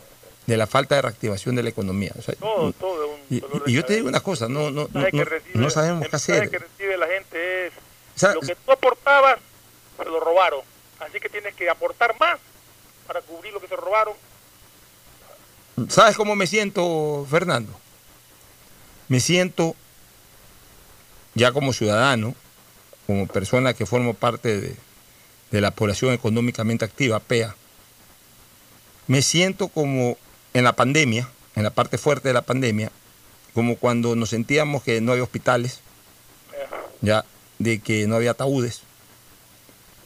de 0.47 0.57
la 0.57 0.67
falta 0.67 0.95
de 0.95 1.01
reactivación 1.01 1.55
de 1.55 1.63
la 1.63 1.69
economía. 1.69 2.11
O 2.17 2.21
sea, 2.21 2.35
Todo, 2.35 2.71
todo 2.73 3.03
es 3.05 3.41
un 3.41 3.63
y, 3.67 3.73
yo 3.73 3.83
te 3.83 3.95
digo 3.95 4.07
una 4.07 4.19
cosa, 4.21 4.47
no, 4.47 4.69
no, 4.71 4.87
no, 4.93 5.01
no- 5.11 5.23
recibe- 5.25 5.55
no 5.55 5.69
sabemos 5.69 6.07
qué 6.07 6.15
hacer. 6.15 6.49
que 6.49 6.59
recibe 6.59 6.97
la 6.97 7.07
gente 7.07 7.67
es 7.67 7.73
O 8.15 8.19
sea, 8.19 8.33
lo 8.35 8.41
que 8.41 8.55
tú 8.55 8.71
aportabas 8.71 9.39
se 9.97 10.05
lo 10.05 10.19
robaron 10.19 10.61
así 10.99 11.19
que 11.19 11.29
tienes 11.29 11.55
que 11.55 11.69
aportar 11.69 12.15
más 12.19 12.37
para 13.07 13.21
cubrir 13.21 13.53
lo 13.53 13.59
que 13.59 13.67
se 13.67 13.75
robaron 13.75 14.13
¿Sabes 15.89 16.15
cómo 16.15 16.35
me 16.37 16.47
siento, 16.47 17.27
Fernando? 17.29 17.71
Me 19.09 19.19
siento 19.19 19.75
ya 21.33 21.51
como 21.51 21.73
ciudadano, 21.73 22.33
como 23.07 23.27
persona 23.27 23.73
que 23.73 23.85
formo 23.85 24.13
parte 24.13 24.61
de, 24.61 24.75
de 25.51 25.61
la 25.61 25.71
población 25.71 26.13
económicamente 26.13 26.85
activa, 26.85 27.19
PEA. 27.19 27.55
Me 29.07 29.21
siento 29.21 29.67
como 29.67 30.17
en 30.55 30.63
la 30.63 30.73
pandemia, 30.73 31.27
en 31.55 31.63
la 31.63 31.69
parte 31.69 31.97
fuerte 31.97 32.29
de 32.29 32.33
la 32.33 32.41
pandemia, 32.41 32.89
como 33.53 33.75
cuando 33.75 34.15
nos 34.15 34.29
sentíamos 34.29 34.83
que 34.83 35.01
no 35.01 35.11
había 35.11 35.23
hospitales, 35.23 35.81
ya, 37.01 37.25
de 37.59 37.79
que 37.79 38.07
no 38.07 38.15
había 38.15 38.31
ataúdes, 38.31 38.81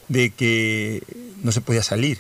de 0.08 0.32
que 0.32 1.04
no 1.44 1.52
se 1.52 1.62
podía 1.62 1.84
salir, 1.84 2.20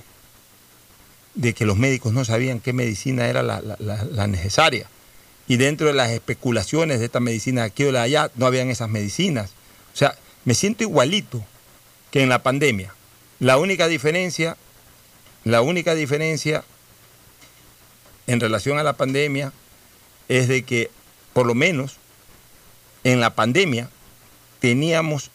de 1.33 1.55
que 1.55 1.65
los 1.65 1.75
médicos 1.75 2.13
no 2.13 2.23
sabían 2.23 2.59
qué 2.59 2.71
medicina 2.71 3.27
era 3.27 3.41
la, 3.41 4.27
necesaria. 4.27 4.87
Y 5.47 5.57
dentro 5.57 5.87
de 5.87 5.93
las 5.93 6.11
especulaciones 6.11 6.99
de 6.99 7.05
esta 7.05 7.19
medicina 7.19 7.63
aquí 7.63 7.83
o 7.85 7.91
de 7.91 7.97
allá, 7.97 8.29
no 8.35 8.45
habían 8.45 8.69
esas 8.69 8.89
medicinas. 8.89 9.53
O 9.91 9.97
sea, 9.97 10.15
me 10.45 10.53
siento 10.53 10.83
igualito 10.83 11.43
que 12.11 12.21
en 12.21 12.29
la 12.29 12.43
pandemia. 12.43 12.93
La 13.39 13.57
única 13.57 13.87
diferencia, 13.87 14.55
la 15.43 15.63
única 15.63 15.95
diferencia 15.95 16.63
en 18.29 18.39
relación 18.39 18.77
a 18.77 18.83
la 18.83 18.93
pandemia 18.93 19.51
es 20.27 20.47
de 20.47 20.61
que, 20.61 20.91
por 21.33 21.47
lo 21.47 21.55
menos, 21.55 21.97
en 23.03 23.19
la 23.19 23.33
pandemia 23.33 23.89
teníamos 24.59 25.31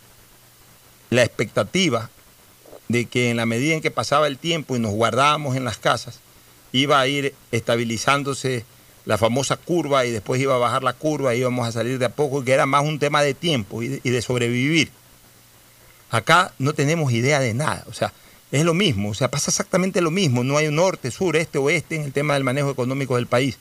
la 1.11 1.24
expectativa 1.24 2.09
de 2.86 3.07
que 3.07 3.30
en 3.30 3.36
la 3.36 3.47
medida 3.47 3.74
en 3.74 3.80
que 3.80 3.90
pasaba 3.90 4.28
el 4.28 4.38
tiempo 4.38 4.76
y 4.76 4.78
nos 4.78 4.92
guardábamos 4.92 5.57
en 5.57 5.64
las 5.64 5.78
casas, 5.78 6.20
iba 6.70 7.01
a 7.01 7.09
ir 7.09 7.34
estabilizándose 7.51 8.64
la 9.07 9.18
famosa 9.18 9.57
curva 9.57 10.07
y 10.07 10.12
después 10.12 10.40
iba 10.40 10.55
a 10.55 10.59
bajar 10.59 10.84
la 10.84 10.92
curva 10.92 11.34
y 11.34 11.40
íbamos 11.40 11.66
a 11.66 11.72
salir 11.72 11.99
de 11.99 12.07
a 12.07 12.11
poco, 12.11 12.42
y 12.42 12.45
que 12.45 12.53
era 12.53 12.64
más 12.64 12.84
un 12.84 13.01
tema 13.01 13.22
de 13.22 13.34
tiempo 13.34 13.82
y 13.82 13.88
de, 13.99 14.22
sobrevivir. 14.22 14.92
Acá 16.11 16.53
no 16.61 16.74
tenemos 16.74 17.12
idea 17.12 17.40
de 17.40 17.55
nada, 17.55 17.84
o 17.88 17.92
sea, 17.92 18.12
es 18.53 18.64
lo 18.64 18.74
mismo, 18.74 19.11
o 19.11 19.14
sea, 19.14 19.30
pasa 19.30 19.51
exactamente 19.51 20.01
lo 20.01 20.11
mismo, 20.11 20.45
no 20.45 20.57
hay 20.57 20.68
un 20.68 20.76
norte, 20.76 21.11
sur, 21.11 21.36
este, 21.36 21.59
oeste 21.59 21.97
en 21.97 22.03
el 22.03 22.12
tema 22.12 22.34
del 22.34 22.45
manejo 22.45 22.70
económico 22.70 23.16
del 23.16 23.26
país. 23.26 23.59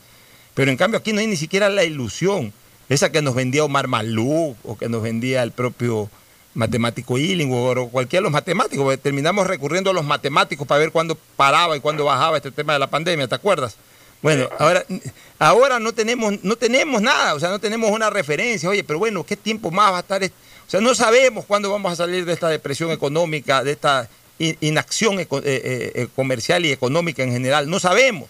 Pero 0.54 0.70
en 0.70 0.76
cambio 0.76 0.98
aquí 0.98 1.12
no 1.12 1.20
hay 1.20 1.26
ni 1.26 1.36
siquiera 1.36 1.68
la 1.68 1.84
ilusión, 1.84 2.52
esa 2.88 3.10
que 3.10 3.22
nos 3.22 3.34
vendía 3.34 3.64
Omar 3.64 3.88
Malú 3.88 4.56
o 4.62 4.78
que 4.78 4.88
nos 4.88 5.02
vendía 5.02 5.42
el 5.42 5.50
propio 5.50 6.10
matemático 6.54 7.18
Illingworth 7.18 7.78
o 7.78 7.88
cualquiera 7.88 8.20
de 8.20 8.24
los 8.24 8.32
matemáticos, 8.32 8.84
porque 8.84 8.98
terminamos 8.98 9.46
recurriendo 9.46 9.90
a 9.90 9.92
los 9.92 10.04
matemáticos 10.04 10.66
para 10.66 10.78
ver 10.78 10.92
cuándo 10.92 11.18
paraba 11.36 11.76
y 11.76 11.80
cuándo 11.80 12.04
bajaba 12.04 12.36
este 12.36 12.52
tema 12.52 12.74
de 12.74 12.78
la 12.78 12.88
pandemia, 12.88 13.26
¿te 13.26 13.34
acuerdas? 13.34 13.76
Bueno, 14.22 14.48
ahora, 14.58 14.86
ahora 15.38 15.78
no 15.80 15.92
tenemos, 15.92 16.42
no 16.42 16.56
tenemos 16.56 17.02
nada, 17.02 17.34
o 17.34 17.40
sea, 17.40 17.50
no 17.50 17.58
tenemos 17.58 17.90
una 17.90 18.08
referencia. 18.08 18.70
Oye, 18.70 18.82
pero 18.82 18.98
bueno, 18.98 19.22
¿qué 19.22 19.36
tiempo 19.36 19.70
más 19.70 19.92
va 19.92 19.98
a 19.98 20.00
estar? 20.00 20.24
O 20.24 20.70
sea, 20.70 20.80
no 20.80 20.94
sabemos 20.94 21.44
cuándo 21.44 21.70
vamos 21.70 21.92
a 21.92 21.96
salir 21.96 22.24
de 22.24 22.32
esta 22.32 22.48
depresión 22.48 22.90
económica, 22.90 23.62
de 23.62 23.72
esta 23.72 24.08
inacción 24.38 25.20
eh, 25.20 25.28
eh, 25.30 25.92
eh, 25.94 26.08
comercial 26.14 26.64
y 26.64 26.72
económica 26.72 27.22
en 27.22 27.32
general. 27.32 27.68
No 27.70 27.78
sabemos, 27.80 28.28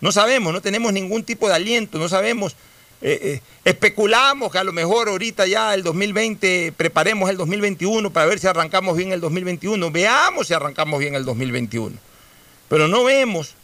no 0.00 0.12
sabemos, 0.12 0.52
no 0.52 0.60
tenemos 0.60 0.92
ningún 0.92 1.24
tipo 1.24 1.48
de 1.48 1.54
aliento, 1.54 1.98
no 1.98 2.08
sabemos. 2.08 2.54
eh, 3.02 3.40
especulamos 3.64 4.50
que 4.50 4.58
a 4.58 4.64
lo 4.64 4.72
mejor 4.72 5.08
ahorita 5.08 5.46
ya 5.46 5.74
el 5.74 5.82
2020 5.82 6.72
preparemos 6.76 7.28
el 7.30 7.36
2021 7.36 8.10
para 8.10 8.26
ver 8.26 8.38
si 8.38 8.46
arrancamos 8.46 8.96
bien 8.96 9.12
el 9.12 9.20
2021. 9.20 9.90
Veamos 9.90 10.46
si 10.46 10.54
arrancamos 10.54 10.98
bien 10.98 11.14
el 11.14 11.24
2021. 11.24 11.96
Pero 12.68 12.88
no 12.88 13.04
vemos, 13.04 13.54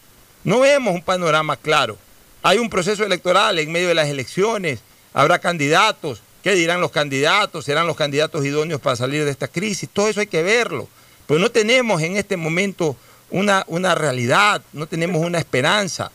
no 0.45 0.61
vemos 0.61 0.95
un 0.95 1.03
panorama 1.03 1.57
claro. 1.57 1.97
Hay 2.43 2.59
un 2.59 2.69
proceso 2.71 3.05
electoral 3.05 3.59
en 3.59 3.71
medio 3.73 3.89
de 3.89 3.95
las 3.95 4.09
elecciones, 4.09 4.81
habrá 5.15 5.39
candidatos, 5.39 6.23
¿qué 6.43 6.55
dirán 6.55 6.81
los 6.81 6.91
candidatos? 6.91 7.65
¿Serán 7.65 7.87
los 7.87 7.97
candidatos 7.97 8.45
idóneos 8.45 8.81
para 8.81 8.97
salir 8.97 9.25
de 9.25 9.31
esta 9.31 9.49
crisis? 9.49 9.89
Todo 9.93 10.09
eso 10.09 10.21
hay 10.21 10.27
que 10.27 10.43
verlo. 10.43 10.89
Pero 11.33 11.41
no 11.41 11.51
tenemos 11.51 12.03
en 12.03 12.19
este 12.19 12.37
momento 12.37 12.95
una, 13.31 13.65
una 13.67 13.95
realidad, 13.95 14.61
no 14.75 14.87
tenemos 14.87 15.25
una 15.25 15.39
esperanza. 15.39 16.13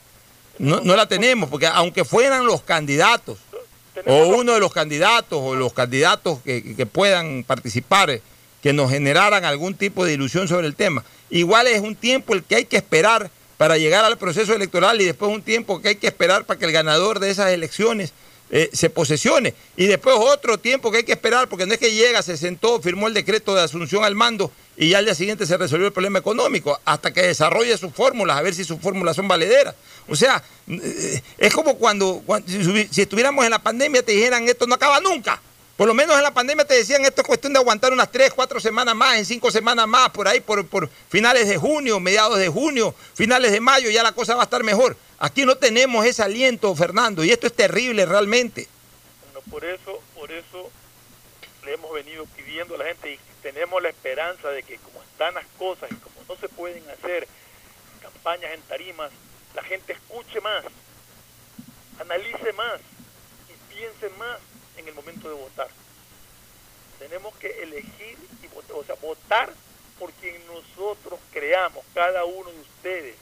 No, 0.59 0.81
no 0.81 0.95
la 0.95 1.07
tenemos, 1.07 1.49
porque 1.49 1.65
aunque 1.65 2.05
fueran 2.05 2.45
los 2.45 2.61
candidatos, 2.61 3.39
o 4.05 4.27
uno 4.27 4.53
de 4.53 4.59
los 4.59 4.71
candidatos, 4.71 5.39
o 5.41 5.55
los 5.55 5.73
candidatos 5.73 6.37
que, 6.45 6.75
que 6.75 6.85
puedan 6.85 7.43
participar, 7.43 8.21
que 8.61 8.73
nos 8.73 8.91
generaran 8.91 9.43
algún 9.43 9.73
tipo 9.73 10.05
de 10.05 10.13
ilusión 10.13 10.47
sobre 10.47 10.67
el 10.67 10.75
tema, 10.75 11.03
igual 11.31 11.65
es 11.65 11.81
un 11.81 11.95
tiempo 11.95 12.35
el 12.35 12.43
que 12.43 12.57
hay 12.57 12.65
que 12.65 12.77
esperar 12.77 13.31
para 13.57 13.79
llegar 13.79 14.05
al 14.05 14.19
proceso 14.19 14.53
electoral 14.53 15.01
y 15.01 15.05
después 15.05 15.31
un 15.31 15.41
tiempo 15.41 15.81
que 15.81 15.87
hay 15.87 15.95
que 15.95 16.05
esperar 16.05 16.45
para 16.45 16.59
que 16.59 16.65
el 16.65 16.71
ganador 16.71 17.19
de 17.19 17.31
esas 17.31 17.49
elecciones 17.49 18.13
eh, 18.51 18.69
se 18.71 18.91
posesione. 18.91 19.55
Y 19.77 19.87
después 19.87 20.15
otro 20.15 20.59
tiempo 20.59 20.91
que 20.91 20.97
hay 20.97 21.03
que 21.03 21.13
esperar, 21.13 21.49
porque 21.49 21.65
no 21.65 21.73
es 21.73 21.79
que 21.79 21.91
llega, 21.91 22.21
se 22.21 22.37
sentó, 22.37 22.79
firmó 22.79 23.07
el 23.07 23.15
decreto 23.15 23.55
de 23.55 23.63
asunción 23.63 24.03
al 24.03 24.13
mando 24.13 24.51
y 24.79 24.89
ya 24.89 24.99
al 24.99 25.05
día 25.05 25.15
siguiente 25.15 25.47
se 25.47 25.57
resolvió 25.57 25.87
el 25.87 25.91
problema 25.91 26.19
económico, 26.19 26.79
hasta 26.85 27.11
que 27.11 27.23
desarrolle 27.23 27.75
sus 27.77 27.91
fórmulas, 27.91 28.37
a 28.37 28.43
ver 28.43 28.53
si 28.53 28.63
sus 28.63 28.79
fórmulas 28.79 29.15
son 29.15 29.27
valederas. 29.27 29.73
O 30.07 30.15
sea, 30.15 30.43
eh, 30.67 31.21
es 31.39 31.53
como 31.53 31.77
cuando, 31.77 32.23
si, 32.91 33.01
estuviéramos 33.01 33.43
en 33.43 33.49
la 33.49 33.59
pandemia 33.59 34.03
te 34.03 34.11
dijeran 34.11 34.47
esto 34.47 34.67
no 34.67 34.75
acaba 34.75 34.99
nunca. 34.99 35.41
Por 35.75 35.87
lo 35.87 35.95
menos 35.95 36.15
en 36.15 36.21
la 36.21 36.31
pandemia 36.31 36.63
te 36.63 36.75
decían 36.75 37.03
esto 37.05 37.21
es 37.21 37.27
cuestión 37.27 37.53
de 37.53 37.59
aguantar 37.59 37.91
unas 37.91 38.11
tres, 38.11 38.31
cuatro 38.35 38.59
semanas 38.59 38.95
más, 38.95 39.17
en 39.17 39.25
cinco 39.25 39.49
semanas 39.49 39.87
más, 39.87 40.11
por 40.11 40.27
ahí, 40.27 40.41
por, 40.41 40.65
por 40.67 40.89
finales 41.09 41.47
de 41.47 41.57
junio, 41.57 41.99
mediados 41.99 42.37
de 42.37 42.47
junio, 42.47 42.93
finales 43.15 43.51
de 43.51 43.59
mayo, 43.59 43.89
ya 43.89 44.03
la 44.03 44.11
cosa 44.11 44.35
va 44.35 44.41
a 44.41 44.45
estar 44.45 44.63
mejor. 44.63 44.95
Aquí 45.17 45.43
no 45.43 45.55
tenemos 45.55 46.05
ese 46.05 46.21
aliento, 46.21 46.73
Fernando, 46.75 47.23
y 47.23 47.31
esto 47.31 47.47
es 47.47 47.53
terrible 47.53 48.05
realmente. 48.05 48.67
Bueno, 49.23 49.41
por 49.49 49.65
eso, 49.65 49.99
por 50.13 50.31
eso 50.31 50.69
le 51.65 51.73
hemos 51.73 51.91
venido 51.93 52.25
pidiendo 52.35 52.75
a 52.75 52.77
la 52.77 52.85
gente 52.85 53.19
tenemos 53.53 53.81
la 53.81 53.87
esperanza 53.87 54.49
de 54.49 54.61
que 54.61 54.75
como 54.75 55.01
están 55.03 55.33
las 55.33 55.45
cosas 55.57 55.89
y 55.89 55.95
como 55.95 56.21
no 56.27 56.35
se 56.35 56.49
pueden 56.49 56.83
hacer 56.89 57.25
campañas 58.01 58.51
en 58.51 58.61
tarimas, 58.63 59.09
la 59.55 59.63
gente 59.63 59.93
escuche 59.93 60.41
más, 60.41 60.65
analice 61.97 62.51
más 62.51 62.81
y 63.47 63.73
piense 63.73 64.09
más 64.17 64.39
en 64.75 64.89
el 64.89 64.93
momento 64.93 65.29
de 65.29 65.35
votar. 65.35 65.69
Tenemos 66.99 67.33
que 67.37 67.63
elegir 67.63 68.17
y 68.43 68.47
votar, 68.47 68.75
o 68.75 68.83
sea, 68.83 68.95
votar 68.95 69.53
por 69.97 70.11
quien 70.11 70.45
nosotros 70.47 71.17
creamos, 71.31 71.85
cada 71.93 72.25
uno 72.25 72.51
de 72.51 72.59
ustedes 72.59 73.15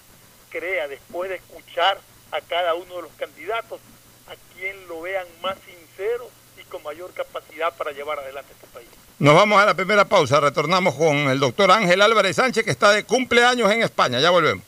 crea 0.50 0.88
después 0.88 1.30
de 1.30 1.36
escuchar 1.36 2.00
a 2.32 2.42
cada 2.42 2.74
uno 2.74 2.96
de 2.96 3.02
los 3.04 3.14
candidatos, 3.14 3.80
a 4.28 4.36
quien 4.56 4.88
lo 4.88 5.02
vean 5.02 5.28
más 5.44 5.56
sincero 5.60 6.32
y 6.58 6.64
con 6.64 6.82
mayor 6.82 7.14
capacidad 7.14 7.78
para 7.78 7.92
llevar 7.92 8.18
adelante 8.18 8.54
este 8.54 8.68
país. 8.74 9.05
Nos 9.18 9.34
vamos 9.34 9.62
a 9.62 9.66
la 9.66 9.74
primera 9.74 10.04
pausa, 10.04 10.42
retornamos 10.42 10.94
con 10.96 11.16
el 11.16 11.40
doctor 11.40 11.72
Ángel 11.72 12.02
Álvarez 12.02 12.36
Sánchez, 12.36 12.66
que 12.66 12.72
está 12.72 12.92
de 12.92 13.06
cumpleaños 13.06 13.72
en 13.72 13.82
España. 13.82 14.20
Ya 14.20 14.30
volvemos. 14.30 14.64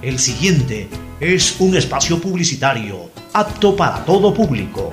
El 0.00 0.18
siguiente 0.18 0.88
es 1.20 1.60
un 1.60 1.76
espacio 1.76 2.18
publicitario 2.18 3.10
apto 3.34 3.76
para 3.76 4.02
todo 4.06 4.32
público. 4.32 4.92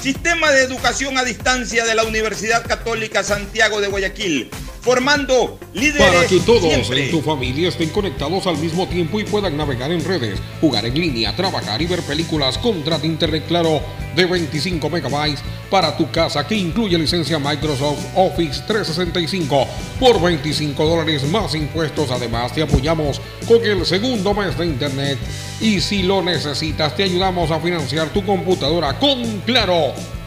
Sistema 0.00 0.50
de 0.52 0.62
educación 0.62 1.18
a 1.18 1.24
distancia 1.24 1.84
de 1.84 1.94
la 1.94 2.04
Universidad 2.04 2.64
Católica 2.66 3.22
Santiago 3.22 3.80
de 3.80 3.88
Guayaquil 3.88 4.50
formando 4.86 5.58
líderes. 5.74 6.06
Para 6.06 6.26
que 6.28 6.38
todos 6.38 6.62
siempre. 6.62 7.06
en 7.06 7.10
tu 7.10 7.20
familia 7.20 7.68
estén 7.68 7.88
conectados 7.88 8.46
al 8.46 8.56
mismo 8.56 8.86
tiempo 8.86 9.18
y 9.18 9.24
puedan 9.24 9.56
navegar 9.56 9.90
en 9.90 10.04
redes, 10.04 10.38
jugar 10.60 10.86
en 10.86 10.94
línea, 10.94 11.34
trabajar 11.34 11.82
y 11.82 11.86
ver 11.86 12.02
películas. 12.02 12.56
Contrata 12.56 13.04
Internet 13.04 13.46
Claro 13.48 13.80
de 14.14 14.24
25 14.24 14.88
megabytes 14.88 15.42
para 15.68 15.96
tu 15.96 16.08
casa 16.12 16.46
que 16.46 16.54
incluye 16.54 16.96
licencia 16.96 17.40
Microsoft 17.40 17.98
Office 18.14 18.62
365 18.68 19.66
por 19.98 20.22
25 20.22 20.86
dólares 20.86 21.24
más 21.24 21.56
impuestos. 21.56 22.12
Además, 22.12 22.54
te 22.54 22.62
apoyamos 22.62 23.20
con 23.48 23.64
el 23.64 23.84
segundo 23.84 24.34
mes 24.34 24.56
de 24.56 24.66
Internet. 24.66 25.18
Y 25.60 25.80
si 25.80 26.04
lo 26.04 26.22
necesitas, 26.22 26.94
te 26.94 27.02
ayudamos 27.02 27.50
a 27.50 27.58
financiar 27.58 28.10
tu 28.10 28.24
computadora 28.24 28.96
con 29.00 29.40
Claro. 29.40 29.94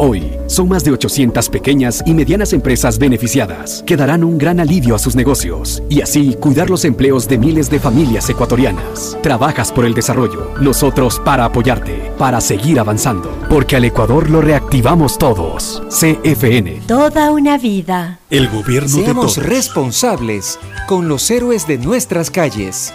Hoy, 0.00 0.30
son 0.46 0.68
más 0.68 0.84
de 0.84 0.92
800 0.92 1.48
pequeñas 1.48 2.04
y 2.06 2.14
medianas 2.14 2.52
empresas 2.52 3.00
beneficiadas 3.00 3.82
que 3.84 3.96
darán 3.96 4.22
un 4.22 4.38
gran 4.38 4.60
alivio 4.60 4.94
a 4.94 4.98
sus 5.00 5.16
negocios 5.16 5.82
y 5.88 6.02
así 6.02 6.36
cuidar 6.38 6.70
los 6.70 6.84
empleos 6.84 7.26
de 7.26 7.36
miles 7.36 7.68
de 7.68 7.80
familias 7.80 8.30
ecuatorianas. 8.30 9.18
Trabajas 9.24 9.72
por 9.72 9.84
el 9.84 9.94
desarrollo, 9.94 10.52
nosotros 10.60 11.20
para 11.24 11.46
apoyarte, 11.46 12.12
para 12.16 12.40
seguir 12.40 12.78
avanzando, 12.78 13.36
porque 13.50 13.74
al 13.74 13.86
Ecuador 13.86 14.30
lo 14.30 14.40
reactivamos 14.40 15.18
todos. 15.18 15.82
CFN. 15.88 16.82
Toda 16.86 17.32
una 17.32 17.58
vida. 17.58 18.20
El 18.30 18.48
gobierno 18.48 18.98
de 18.98 19.04
Seamos 19.04 19.34
todos. 19.34 19.48
responsables 19.48 20.60
con 20.86 21.08
los 21.08 21.28
héroes 21.28 21.66
de 21.66 21.78
nuestras 21.78 22.30
calles. 22.30 22.94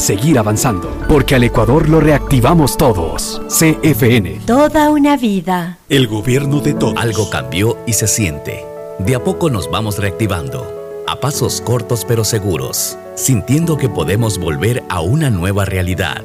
seguir 0.00 0.38
avanzando, 0.38 0.90
porque 1.08 1.34
al 1.34 1.44
Ecuador 1.44 1.88
lo 1.88 2.00
reactivamos 2.00 2.76
todos. 2.76 3.40
CFN. 3.48 4.40
Toda 4.46 4.90
una 4.90 5.16
vida. 5.16 5.78
El 5.88 6.08
gobierno 6.08 6.60
de 6.60 6.74
todos. 6.74 6.96
Algo 6.96 7.30
cambió 7.30 7.78
y 7.86 7.92
se 7.92 8.06
siente. 8.06 8.64
De 8.98 9.14
a 9.14 9.22
poco 9.22 9.48
nos 9.48 9.70
vamos 9.70 9.98
reactivando. 9.98 11.04
A 11.06 11.20
pasos 11.20 11.60
cortos 11.60 12.04
pero 12.04 12.24
seguros. 12.24 12.98
Sintiendo 13.14 13.76
que 13.76 13.88
podemos 13.88 14.38
volver 14.38 14.82
a 14.88 15.00
una 15.00 15.30
nueva 15.30 15.64
realidad. 15.64 16.24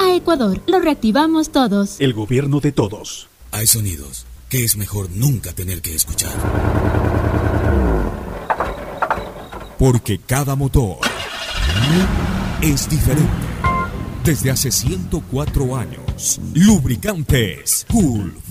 Ecuador, 0.21 0.61
lo 0.67 0.79
reactivamos 0.79 1.51
todos. 1.51 1.99
El 1.99 2.13
gobierno 2.13 2.59
de 2.59 2.71
todos. 2.71 3.27
Hay 3.51 3.65
sonidos 3.65 4.27
que 4.49 4.63
es 4.63 4.77
mejor 4.77 5.09
nunca 5.09 5.51
tener 5.51 5.81
que 5.81 5.95
escuchar. 5.95 6.31
Porque 9.79 10.19
cada 10.19 10.55
motor 10.55 10.99
es 12.61 12.87
diferente. 12.87 13.31
Desde 14.23 14.51
hace 14.51 14.69
104 14.69 15.75
años, 15.75 16.39
2. 16.39 16.39
Lubricantes 16.53 17.87
Gulf. 17.89 18.50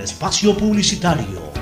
espacio 0.00 0.56
publicitario. 0.56 1.52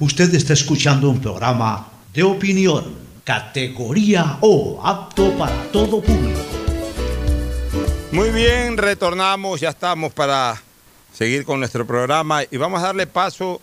Usted 0.00 0.34
está 0.34 0.52
escuchando 0.52 1.10
un 1.10 1.20
programa 1.20 1.88
de 2.12 2.22
opinión, 2.22 2.94
categoría 3.24 4.38
O, 4.40 4.80
apto 4.84 5.32
para 5.38 5.54
todo 5.72 6.00
público. 6.00 6.40
Muy 8.12 8.30
bien, 8.30 8.76
retornamos, 8.76 9.60
ya 9.60 9.70
estamos 9.70 10.12
para 10.12 10.60
seguir 11.12 11.44
con 11.44 11.58
nuestro 11.58 11.86
programa 11.86 12.42
y 12.48 12.56
vamos 12.56 12.80
a 12.80 12.86
darle 12.86 13.06
paso 13.06 13.60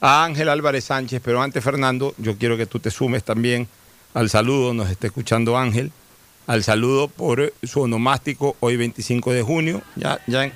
a 0.00 0.24
Ángel 0.24 0.48
Álvarez 0.48 0.84
Sánchez, 0.84 1.22
pero 1.24 1.40
antes 1.40 1.64
Fernando, 1.64 2.14
yo 2.18 2.36
quiero 2.36 2.56
que 2.56 2.66
tú 2.66 2.78
te 2.78 2.90
sumes 2.90 3.24
también 3.24 3.68
al 4.12 4.28
saludo, 4.28 4.74
nos 4.74 4.90
está 4.90 5.06
escuchando 5.06 5.56
Ángel, 5.56 5.92
al 6.46 6.62
saludo 6.62 7.08
por 7.08 7.52
su 7.62 7.80
onomástico 7.80 8.56
hoy 8.60 8.76
25 8.76 9.32
de 9.32 9.42
junio, 9.42 9.82
ya, 9.96 10.20
ya, 10.26 10.52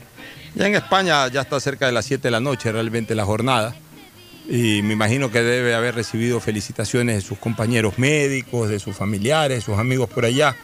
ya 0.58 0.66
en 0.66 0.74
España 0.74 1.28
ya 1.28 1.42
está 1.42 1.60
cerca 1.60 1.86
de 1.86 1.92
las 1.92 2.04
7 2.04 2.22
de 2.22 2.30
la 2.32 2.40
noche 2.40 2.72
realmente 2.72 3.14
la 3.14 3.24
jornada 3.24 3.74
y 4.48 4.82
me 4.82 4.94
imagino 4.94 5.30
que 5.30 5.42
debe 5.42 5.74
haber 5.74 5.94
recibido 5.94 6.40
felicitaciones 6.40 7.14
de 7.16 7.20
sus 7.20 7.38
compañeros 7.38 7.98
médicos, 7.98 8.68
de 8.68 8.78
sus 8.80 8.96
familiares, 8.96 9.62
sus 9.64 9.78
amigos 9.78 10.08
por 10.08 10.24
allá. 10.24 10.56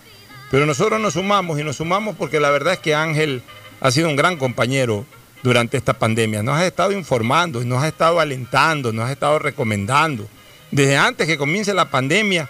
Pero 0.51 0.65
nosotros 0.67 1.01
nos 1.01 1.13
sumamos 1.15 1.61
y 1.61 1.65
nos 1.65 1.77
sumamos 1.77 2.17
porque 2.17 2.41
la 2.41 2.51
verdad 2.51 2.75
es 2.75 2.79
que 2.81 2.95
Ángel 2.95 3.43
ha 3.81 3.91
sido 3.91 4.09
un 4.09 4.17
gran 4.17 4.37
compañero 4.39 5.05
durante 5.43 5.77
esta 5.77 5.93
pandemia. 5.99 6.43
Nos 6.43 6.57
ha 6.57 6.67
estado 6.67 6.93
informando, 6.93 7.63
nos 7.63 7.83
ha 7.83 7.89
estado 7.89 8.21
alentando, 8.21 8.91
nos 8.93 9.07
ha 9.09 9.13
estado 9.13 9.39
recomendando. 9.39 10.27
Desde 10.71 10.97
antes 10.97 11.27
que 11.27 11.37
comience 11.37 11.75
la 11.75 11.91
pandemia 11.91 12.49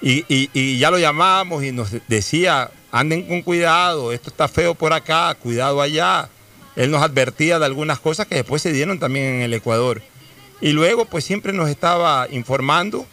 y- 0.00 0.24
y 0.28 0.78
ya 0.78 0.90
lo 0.92 0.98
llamábamos 1.00 1.64
y 1.64 1.72
nos 1.72 1.90
decía, 2.06 2.70
anden 2.92 3.24
con 3.24 3.42
cuidado, 3.42 4.12
esto 4.12 4.30
está 4.30 4.46
feo 4.46 4.74
por 4.76 4.92
acá, 4.92 5.34
cuidado 5.34 5.82
allá. 5.82 6.28
Él 6.78 6.92
nos 6.92 7.02
advertía 7.02 7.58
de 7.58 7.66
algunas 7.66 7.98
cosas 7.98 8.28
que 8.28 8.36
después 8.36 8.62
se 8.62 8.72
dieron 8.72 9.00
también 9.00 9.26
en 9.26 9.40
el 9.42 9.52
Ecuador. 9.52 10.00
Y 10.60 10.70
luego 10.70 11.06
pues 11.06 11.24
siempre 11.24 11.52
nos 11.52 11.68
estaba 11.68 12.28
informando 12.30 13.04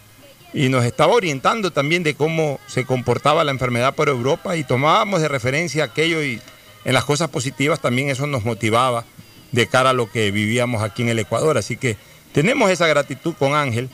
y 0.53 0.69
nos 0.69 0.85
estaba 0.85 1.13
orientando 1.13 1.71
también 1.71 2.03
de 2.03 2.13
cómo 2.13 2.59
se 2.67 2.85
comportaba 2.85 3.43
la 3.43 3.49
enfermedad 3.49 3.95
por 3.95 4.07
Europa 4.07 4.55
y 4.55 4.63
tomábamos 4.63 5.19
de 5.19 5.29
referencia 5.29 5.83
aquello 5.83 6.23
y 6.23 6.39
en 6.85 6.93
las 6.93 7.05
cosas 7.05 7.27
positivas 7.29 7.81
también 7.81 8.11
eso 8.11 8.27
nos 8.27 8.45
motivaba 8.45 9.03
de 9.51 9.65
cara 9.65 9.89
a 9.89 9.93
lo 9.93 10.11
que 10.11 10.29
vivíamos 10.29 10.83
aquí 10.83 11.01
en 11.01 11.09
el 11.09 11.17
Ecuador. 11.17 11.57
Así 11.57 11.75
que 11.75 11.97
tenemos 12.33 12.69
esa 12.69 12.85
gratitud 12.85 13.33
con 13.33 13.55
Ángel, 13.55 13.89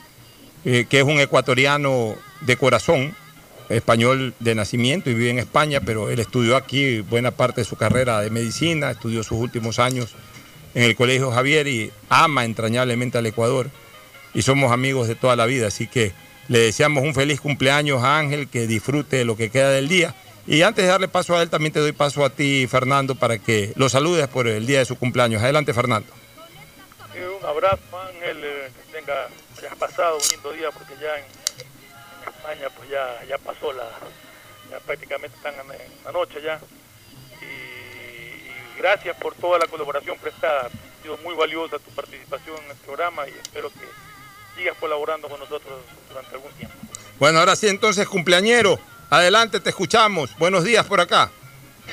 eh, 0.66 0.84
que 0.86 0.98
es 0.98 1.04
un 1.04 1.18
ecuatoriano 1.18 2.14
de 2.42 2.56
corazón, 2.58 3.16
español 3.68 4.34
de 4.40 4.54
nacimiento 4.54 5.10
y 5.10 5.14
vive 5.14 5.30
en 5.30 5.38
España, 5.38 5.80
pero 5.80 6.10
él 6.10 6.18
estudió 6.18 6.56
aquí 6.56 7.00
buena 7.00 7.30
parte 7.30 7.62
de 7.62 7.64
su 7.64 7.76
carrera 7.76 8.20
de 8.20 8.30
medicina, 8.30 8.90
estudió 8.90 9.22
sus 9.22 9.38
últimos 9.38 9.78
años 9.78 10.14
en 10.74 10.84
el 10.84 10.96
Colegio 10.96 11.30
Javier 11.30 11.66
y 11.66 11.92
ama 12.08 12.44
entrañablemente 12.44 13.18
al 13.18 13.26
Ecuador 13.26 13.70
y 14.34 14.42
somos 14.42 14.72
amigos 14.72 15.08
de 15.08 15.14
toda 15.14 15.36
la 15.36 15.46
vida, 15.46 15.66
así 15.66 15.86
que 15.86 16.12
le 16.48 16.58
deseamos 16.58 17.04
un 17.04 17.14
feliz 17.14 17.40
cumpleaños 17.40 18.02
a 18.02 18.18
Ángel, 18.18 18.48
que 18.48 18.66
disfrute 18.66 19.24
lo 19.24 19.36
que 19.36 19.50
queda 19.50 19.70
del 19.70 19.88
día. 19.88 20.14
Y 20.46 20.62
antes 20.62 20.84
de 20.84 20.90
darle 20.90 21.06
paso 21.06 21.36
a 21.36 21.42
él, 21.42 21.50
también 21.50 21.72
te 21.72 21.78
doy 21.78 21.92
paso 21.92 22.24
a 22.24 22.30
ti, 22.30 22.66
Fernando, 22.68 23.14
para 23.14 23.38
que 23.38 23.72
lo 23.76 23.88
saludes 23.88 24.26
por 24.26 24.48
el 24.48 24.66
día 24.66 24.80
de 24.80 24.84
su 24.84 24.98
cumpleaños. 24.98 25.42
Adelante, 25.42 25.72
Fernando. 25.72 26.12
Eh, 27.14 27.28
un 27.28 27.46
abrazo, 27.46 27.80
Ángel, 28.08 28.38
eh, 28.42 28.70
que 28.76 28.98
tenga, 28.98 29.28
hayas 29.58 29.76
pasado 29.76 30.16
un 30.16 30.28
lindo 30.30 30.52
día, 30.52 30.70
porque 30.72 30.94
ya 31.00 31.16
en 31.18 31.24
España 32.42 32.68
pues 32.76 32.90
ya, 32.90 33.24
ya 33.28 33.38
pasó 33.38 33.72
la, 33.72 33.88
ya 34.70 34.80
prácticamente 34.80 35.36
están 35.36 35.54
en, 35.54 35.80
en 35.80 36.04
la 36.04 36.10
noche 36.10 36.40
ya. 36.42 36.58
Y, 37.40 37.44
y 37.44 38.78
gracias 38.78 39.16
por 39.16 39.34
toda 39.34 39.58
la 39.60 39.66
colaboración 39.66 40.18
prestada, 40.18 40.66
ha 40.66 41.02
sido 41.02 41.16
muy 41.18 41.36
valiosa 41.36 41.78
tu 41.78 41.90
participación 41.92 42.56
en 42.64 42.70
el 42.70 42.76
programa 42.78 43.28
y 43.28 43.30
espero 43.30 43.70
que 43.70 43.86
sigas 44.56 44.76
colaborando 44.80 45.28
con 45.28 45.38
nosotros 45.38 45.72
durante 46.08 46.34
algún 46.34 46.52
tiempo. 46.52 46.74
Bueno, 47.18 47.38
ahora 47.38 47.54
sí, 47.54 47.68
entonces, 47.68 48.08
cumpleañero, 48.08 48.78
adelante, 49.08 49.60
te 49.60 49.70
escuchamos. 49.70 50.36
Buenos 50.38 50.64
días 50.64 50.84
por 50.84 51.00
acá. 51.00 51.30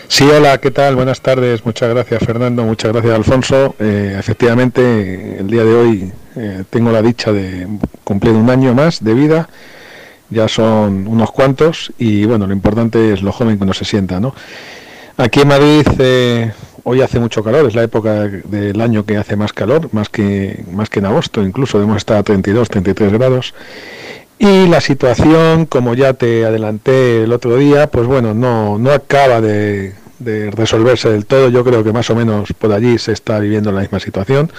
Sí, 0.07 0.23
hola, 0.23 0.57
¿qué 0.59 0.71
tal? 0.71 0.95
Buenas 0.95 1.21
tardes. 1.21 1.63
Muchas 1.65 1.89
gracias, 1.89 2.23
Fernando. 2.23 2.63
Muchas 2.63 2.91
gracias, 2.91 3.13
Alfonso. 3.13 3.75
Eh, 3.79 4.15
efectivamente, 4.17 5.37
el 5.39 5.47
día 5.47 5.63
de 5.63 5.73
hoy 5.73 6.13
eh, 6.35 6.63
tengo 6.69 6.91
la 6.91 7.01
dicha 7.01 7.31
de 7.31 7.67
cumplir 8.03 8.33
un 8.33 8.49
año 8.49 8.73
más 8.73 9.03
de 9.03 9.13
vida. 9.13 9.49
Ya 10.29 10.47
son 10.47 11.07
unos 11.07 11.31
cuantos 11.31 11.91
y 11.97 12.25
bueno, 12.25 12.45
lo 12.47 12.53
importante 12.53 13.13
es 13.13 13.21
lo 13.21 13.31
joven 13.31 13.57
que 13.57 13.63
uno 13.63 13.73
se 13.73 13.85
sienta, 13.85 14.19
¿no? 14.19 14.33
Aquí 15.17 15.41
en 15.41 15.47
Madrid 15.47 15.85
eh, 15.97 16.51
hoy 16.83 17.01
hace 17.01 17.19
mucho 17.19 17.43
calor, 17.43 17.65
es 17.65 17.75
la 17.75 17.83
época 17.83 18.27
del 18.27 18.79
año 18.79 19.05
que 19.05 19.17
hace 19.17 19.35
más 19.35 19.53
calor, 19.53 19.89
más 19.91 20.07
que, 20.09 20.63
más 20.71 20.89
que 20.89 20.99
en 20.99 21.07
agosto, 21.07 21.43
incluso 21.43 21.77
debemos 21.77 21.97
estar 21.97 22.17
a 22.17 22.23
32, 22.23 22.69
33 22.69 23.13
grados. 23.13 23.53
Y 24.37 24.67
la 24.67 24.79
situación, 24.79 25.65
como 25.65 25.93
ya 25.93 26.13
te 26.13 26.45
adelanté 26.45 27.23
el 27.23 27.33
otro 27.33 27.57
día, 27.57 27.87
pues 27.87 28.07
bueno, 28.07 28.33
no, 28.33 28.77
no 28.77 28.91
acaba 28.91 29.41
de, 29.41 29.93
de 30.19 30.51
resolverse 30.51 31.09
del 31.09 31.25
todo. 31.25 31.49
Yo 31.49 31.63
creo 31.63 31.83
que 31.83 31.91
más 31.91 32.09
o 32.09 32.15
menos 32.15 32.53
por 32.53 32.71
allí 32.71 32.97
se 32.97 33.11
está 33.11 33.39
viviendo 33.39 33.71
la 33.71 33.81
misma 33.81 33.99
situación. 33.99 34.51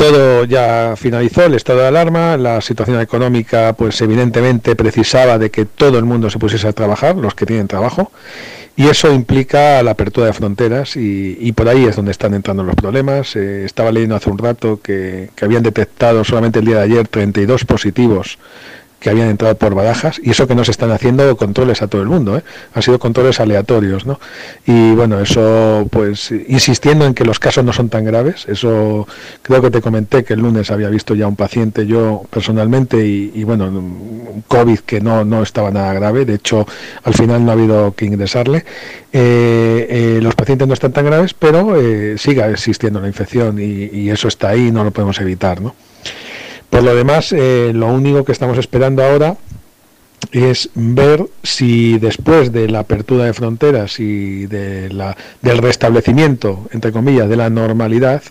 Todo 0.00 0.44
ya 0.46 0.94
finalizó, 0.96 1.44
el 1.44 1.52
estado 1.52 1.80
de 1.80 1.88
alarma, 1.88 2.38
la 2.38 2.62
situación 2.62 3.02
económica 3.02 3.74
pues 3.76 4.00
evidentemente 4.00 4.74
precisaba 4.74 5.36
de 5.36 5.50
que 5.50 5.66
todo 5.66 5.98
el 5.98 6.06
mundo 6.06 6.30
se 6.30 6.38
pusiese 6.38 6.68
a 6.68 6.72
trabajar, 6.72 7.16
los 7.16 7.34
que 7.34 7.44
tienen 7.44 7.68
trabajo, 7.68 8.10
y 8.76 8.88
eso 8.88 9.12
implica 9.12 9.82
la 9.82 9.90
apertura 9.90 10.28
de 10.28 10.32
fronteras 10.32 10.96
y, 10.96 11.52
por 11.52 11.68
ahí 11.68 11.84
es 11.84 11.96
donde 11.96 12.12
están 12.12 12.32
entrando 12.32 12.62
los 12.62 12.76
problemas. 12.76 13.36
Eh, 13.36 13.66
estaba 13.66 13.92
leyendo 13.92 14.16
hace 14.16 14.30
un 14.30 14.38
rato 14.38 14.80
que 14.82 15.28
habían 15.42 15.62
detectado 15.62 16.24
solamente 16.24 16.60
el 16.60 16.64
día 16.64 16.76
de 16.76 16.84
ayer 16.84 17.06
32 17.06 17.66
positivos 17.66 18.38
que 19.00 19.10
habían 19.10 19.28
entrado 19.28 19.54
por 19.56 19.74
barajas 19.74 20.20
y 20.22 20.30
eso 20.30 20.46
que 20.46 20.54
no 20.54 20.62
se 20.62 20.70
están 20.70 20.90
haciendo 20.90 21.36
controles 21.36 21.82
a 21.82 21.88
todo 21.88 22.02
el 22.02 22.08
mundo, 22.08 22.36
¿eh? 22.36 22.42
han 22.74 22.82
sido 22.82 22.98
controles 22.98 23.40
aleatorios, 23.40 24.06
¿no? 24.06 24.20
Y 24.66 24.92
bueno, 24.92 25.18
eso 25.20 25.88
pues 25.90 26.30
insistiendo 26.30 27.06
en 27.06 27.14
que 27.14 27.24
los 27.24 27.38
casos 27.38 27.64
no 27.64 27.72
son 27.72 27.88
tan 27.88 28.04
graves, 28.04 28.46
eso 28.46 29.08
creo 29.42 29.62
que 29.62 29.70
te 29.70 29.80
comenté 29.80 30.22
que 30.22 30.34
el 30.34 30.40
lunes 30.40 30.70
había 30.70 30.90
visto 30.90 31.14
ya 31.14 31.26
un 31.26 31.36
paciente 31.36 31.86
yo 31.86 32.22
personalmente 32.30 33.04
y, 33.06 33.42
bueno, 33.44 33.66
un 33.66 34.44
COVID 34.46 34.80
que 34.80 35.00
no, 35.00 35.24
no 35.24 35.42
estaba 35.42 35.70
nada 35.70 35.92
grave, 35.94 36.26
de 36.26 36.34
hecho 36.34 36.66
al 37.02 37.14
final 37.14 37.44
no 37.44 37.50
ha 37.50 37.54
habido 37.54 37.94
que 37.94 38.04
ingresarle. 38.04 38.64
Eh, 39.12 39.86
eh, 39.88 40.18
los 40.22 40.34
pacientes 40.34 40.68
no 40.68 40.74
están 40.74 40.92
tan 40.92 41.06
graves, 41.06 41.34
pero 41.34 41.76
eh, 41.76 42.16
sigue 42.18 42.46
existiendo 42.50 43.00
la 43.00 43.08
infección 43.08 43.58
y 43.58 44.10
eso 44.10 44.28
está 44.28 44.50
ahí, 44.50 44.70
no 44.70 44.84
lo 44.84 44.90
podemos 44.90 45.18
evitar, 45.20 45.60
¿no? 45.60 45.74
Por 46.70 46.84
lo 46.84 46.94
demás, 46.94 47.32
eh, 47.32 47.72
lo 47.74 47.88
único 47.88 48.24
que 48.24 48.32
estamos 48.32 48.56
esperando 48.56 49.04
ahora 49.04 49.36
es 50.32 50.70
ver 50.74 51.26
si 51.42 51.98
después 51.98 52.52
de 52.52 52.68
la 52.68 52.80
apertura 52.80 53.24
de 53.24 53.34
fronteras 53.34 53.98
y 53.98 54.46
de 54.46 54.88
la, 54.90 55.16
del 55.42 55.58
restablecimiento, 55.58 56.68
entre 56.72 56.92
comillas, 56.92 57.28
de 57.28 57.36
la 57.36 57.50
normalidad, 57.50 58.22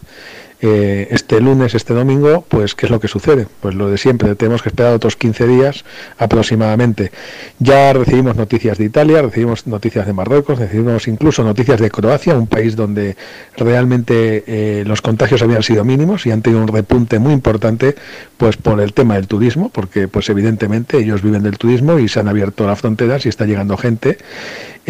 eh, 0.62 1.08
este 1.12 1.40
lunes, 1.40 1.74
este 1.74 1.94
domingo, 1.94 2.44
pues 2.48 2.76
qué 2.76 2.86
es 2.86 2.92
lo 2.92 3.00
que 3.00 3.08
sucede. 3.08 3.48
Pues 3.62 3.76
lo 3.76 3.90
de 3.90 3.98
siempre, 3.98 4.36
tenemos 4.36 4.62
que 4.62 4.70
esperar 4.70 4.94
otros 4.94 5.16
15 5.16 5.48
días 5.48 5.86
aproximadamente. 6.18 7.12
Ya 7.60 7.94
recibimos 7.94 8.36
noticias 8.36 8.78
de 8.78 8.86
Italia, 8.86 9.22
recibimos 9.22 9.68
noticias 9.68 10.06
de 10.06 10.14
Marruecos, 10.14 10.60
recibimos 10.60 11.08
incluso 11.08 11.44
noticias 11.44 11.80
de 11.80 11.90
Croacia, 11.90 12.36
un 12.36 12.48
país 12.48 12.76
donde 12.76 13.16
realmente 13.56 14.44
eh, 14.48 14.84
los 14.86 15.02
contagios 15.02 15.42
habían 15.42 15.64
sido 15.64 15.86
mínimos 15.86 16.26
y 16.26 16.32
han 16.32 16.42
tenido 16.42 16.62
un 16.62 16.68
repunte 16.68 17.20
muy 17.20 17.34
importante 17.34 17.96
pues 18.38 18.58
por 18.58 18.82
el 18.82 18.94
tema 18.94 19.16
del 19.16 19.28
turismo, 19.28 19.70
porque 19.70 20.08
pues 20.08 20.30
evidentemente 20.30 20.98
ellos 20.98 21.22
viven 21.22 21.44
del 21.44 21.58
turismo 21.58 22.00
y 22.00 22.10
se 22.10 22.20
han 22.20 22.28
abierto 22.28 22.68
las 22.68 22.80
fronteras 22.80 23.26
y 23.26 23.30
está 23.30 23.46
llegando 23.46 23.78
gente. 23.78 24.18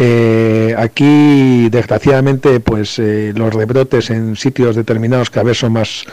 Eh, 0.02 0.74
aquí, 0.78 1.68
desgraciadamente, 1.68 2.58
pues 2.58 2.98
eh, 2.98 3.34
los 3.36 3.52
rebrotes 3.52 4.08
en 4.08 4.34
sitios 4.34 4.74
determinados 4.74 5.28
cada 5.28 5.44
vez 5.44 5.58
son 5.58 5.74
más 5.74 6.06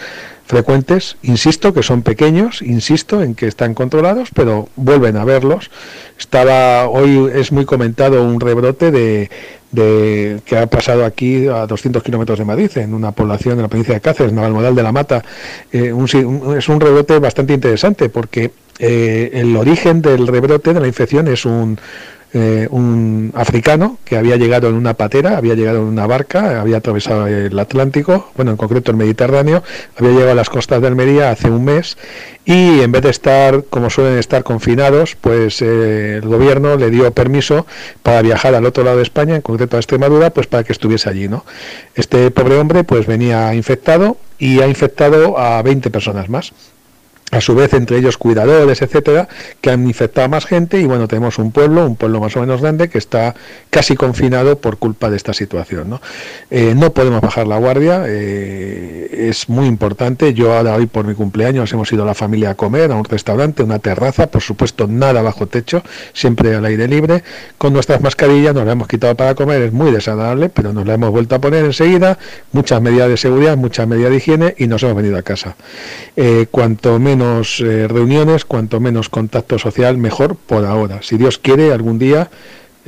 frecuentes. 0.45 1.15
Insisto 1.21 1.73
que 1.73 1.83
son 1.83 2.01
pequeños, 2.01 2.61
insisto 2.61 3.23
en 3.23 3.33
que 3.33 3.47
están 3.47 3.73
controlados, 3.73 4.27
pero 4.33 4.67
vuelven 4.75 5.15
a 5.15 5.23
verlos. 5.23 5.71
Estaba 6.19 6.89
hoy 6.89 7.31
es 7.33 7.53
muy 7.53 7.63
comentado 7.63 8.25
un 8.25 8.41
rebrote 8.41 8.91
de, 8.91 9.29
de 9.71 10.41
que 10.43 10.57
ha 10.57 10.67
pasado 10.67 11.05
aquí 11.05 11.47
a 11.47 11.65
200 11.65 12.03
kilómetros 12.03 12.39
de 12.39 12.43
Madrid, 12.45 12.71
en 12.75 12.93
una 12.93 13.13
población 13.13 13.55
de 13.55 13.61
la 13.61 13.69
provincia 13.69 13.93
de 13.93 14.01
Cáceres, 14.01 14.33
Navalmodal 14.33 14.75
de 14.75 14.83
la 14.83 14.91
Mata. 14.91 15.23
Eh, 15.71 15.93
es 16.57 16.69
un 16.69 16.81
rebrote 16.81 17.19
bastante 17.19 17.53
interesante 17.53 18.09
porque 18.09 18.51
eh, 18.79 19.31
el 19.33 19.55
origen 19.55 20.01
del 20.01 20.27
rebrote 20.27 20.73
de 20.73 20.79
la 20.81 20.87
infección 20.87 21.29
es 21.29 21.45
un 21.45 21.79
eh, 22.33 22.67
un 22.71 23.31
africano 23.35 23.97
que 24.03 24.17
había 24.17 24.35
llegado 24.35 24.67
en 24.67 24.75
una 24.75 24.95
patera, 24.95 25.37
había 25.37 25.55
llegado 25.55 25.77
en 25.77 25.85
una 25.85 26.07
barca, 26.07 26.59
había 26.59 26.77
atravesado 26.77 27.25
el 27.27 27.57
Atlántico, 27.57 28.31
bueno, 28.35 28.51
en 28.51 28.57
concreto 28.57 28.91
el 28.91 28.97
Mediterráneo, 28.97 29.63
había 29.97 30.11
llegado 30.11 30.31
a 30.31 30.35
las 30.35 30.49
costas 30.49 30.81
de 30.81 30.87
Almería 30.87 31.31
hace 31.31 31.49
un 31.49 31.63
mes 31.63 31.97
y 32.43 32.81
en 32.81 32.91
vez 32.91 33.03
de 33.03 33.11
estar, 33.11 33.63
como 33.69 33.89
suelen 33.89 34.17
estar, 34.17 34.43
confinados, 34.43 35.15
pues 35.15 35.61
eh, 35.61 36.17
el 36.21 36.27
gobierno 36.27 36.75
le 36.75 36.89
dio 36.89 37.09
permiso 37.11 37.65
para 38.03 38.21
viajar 38.21 38.55
al 38.55 38.65
otro 38.65 38.83
lado 38.83 38.97
de 38.97 39.03
España, 39.03 39.35
en 39.35 39.41
concreto 39.41 39.77
a 39.77 39.79
Extremadura, 39.79 40.29
pues 40.29 40.47
para 40.47 40.63
que 40.63 40.73
estuviese 40.73 41.09
allí, 41.09 41.27
¿no? 41.27 41.45
Este 41.95 42.29
pobre 42.31 42.57
hombre 42.57 42.83
pues 42.83 43.05
venía 43.05 43.53
infectado 43.53 44.17
y 44.37 44.59
ha 44.59 44.67
infectado 44.67 45.37
a 45.39 45.61
20 45.61 45.89
personas 45.89 46.29
más 46.29 46.53
a 47.31 47.41
su 47.41 47.55
vez 47.55 47.73
entre 47.73 47.97
ellos 47.97 48.17
cuidadores, 48.17 48.81
etcétera, 48.81 49.27
que 49.59 49.69
han 49.69 49.85
infectado 49.85 50.25
a 50.25 50.29
más 50.29 50.45
gente 50.45 50.79
y 50.79 50.85
bueno, 50.85 51.07
tenemos 51.09 51.37
un 51.39 51.51
pueblo, 51.51 51.85
un 51.85 51.97
pueblo 51.97 52.21
más 52.21 52.35
o 52.37 52.39
menos 52.39 52.61
grande 52.61 52.89
que 52.89 52.97
está 52.97 53.35
casi 53.69 53.95
confinado 53.95 54.59
por 54.59 54.77
culpa 54.77 55.09
de 55.09 55.17
esta 55.17 55.33
situación. 55.33 55.89
No, 55.89 56.01
Eh, 56.49 56.73
no 56.75 56.93
podemos 56.93 57.19
bajar 57.19 57.45
la 57.45 57.57
guardia, 57.57 58.05
eh, 58.07 59.27
es 59.29 59.49
muy 59.49 59.67
importante. 59.67 60.33
Yo 60.33 60.55
ahora 60.55 60.75
hoy 60.75 60.85
por 60.85 61.05
mi 61.05 61.13
cumpleaños 61.13 61.73
hemos 61.73 61.91
ido 61.91 62.03
a 62.03 62.05
la 62.05 62.13
familia 62.13 62.51
a 62.51 62.55
comer 62.55 62.91
a 62.91 62.95
un 62.95 63.03
restaurante, 63.03 63.63
una 63.63 63.79
terraza, 63.79 64.27
por 64.27 64.41
supuesto 64.41 64.87
nada 64.87 65.21
bajo 65.21 65.47
techo, 65.47 65.83
siempre 66.13 66.55
al 66.55 66.63
aire 66.63 66.87
libre, 66.87 67.23
con 67.57 67.73
nuestras 67.73 67.99
mascarillas, 67.99 68.55
nos 68.55 68.65
la 68.65 68.71
hemos 68.71 68.87
quitado 68.87 69.15
para 69.15 69.35
comer, 69.35 69.61
es 69.63 69.73
muy 69.73 69.91
desagradable, 69.91 70.47
pero 70.47 70.71
nos 70.71 70.87
la 70.87 70.93
hemos 70.93 71.11
vuelto 71.11 71.35
a 71.35 71.39
poner 71.39 71.65
enseguida, 71.65 72.17
muchas 72.53 72.81
medidas 72.81 73.09
de 73.09 73.17
seguridad, 73.17 73.57
muchas 73.57 73.85
medidas 73.85 74.11
de 74.11 74.17
higiene 74.17 74.55
y 74.57 74.67
nos 74.67 74.81
hemos 74.83 74.95
venido 74.95 75.17
a 75.17 75.23
casa. 75.23 75.57
Eh, 76.15 76.47
cuanto 76.49 76.97
menos 76.99 77.16
eh, 77.21 77.87
reuniones, 77.87 78.45
cuanto 78.45 78.79
menos 78.79 79.09
contacto 79.09 79.59
social, 79.59 79.97
mejor 79.97 80.35
por 80.35 80.65
ahora. 80.65 81.01
Si 81.01 81.17
Dios 81.17 81.37
quiere, 81.37 81.71
algún 81.73 81.99
día, 81.99 82.29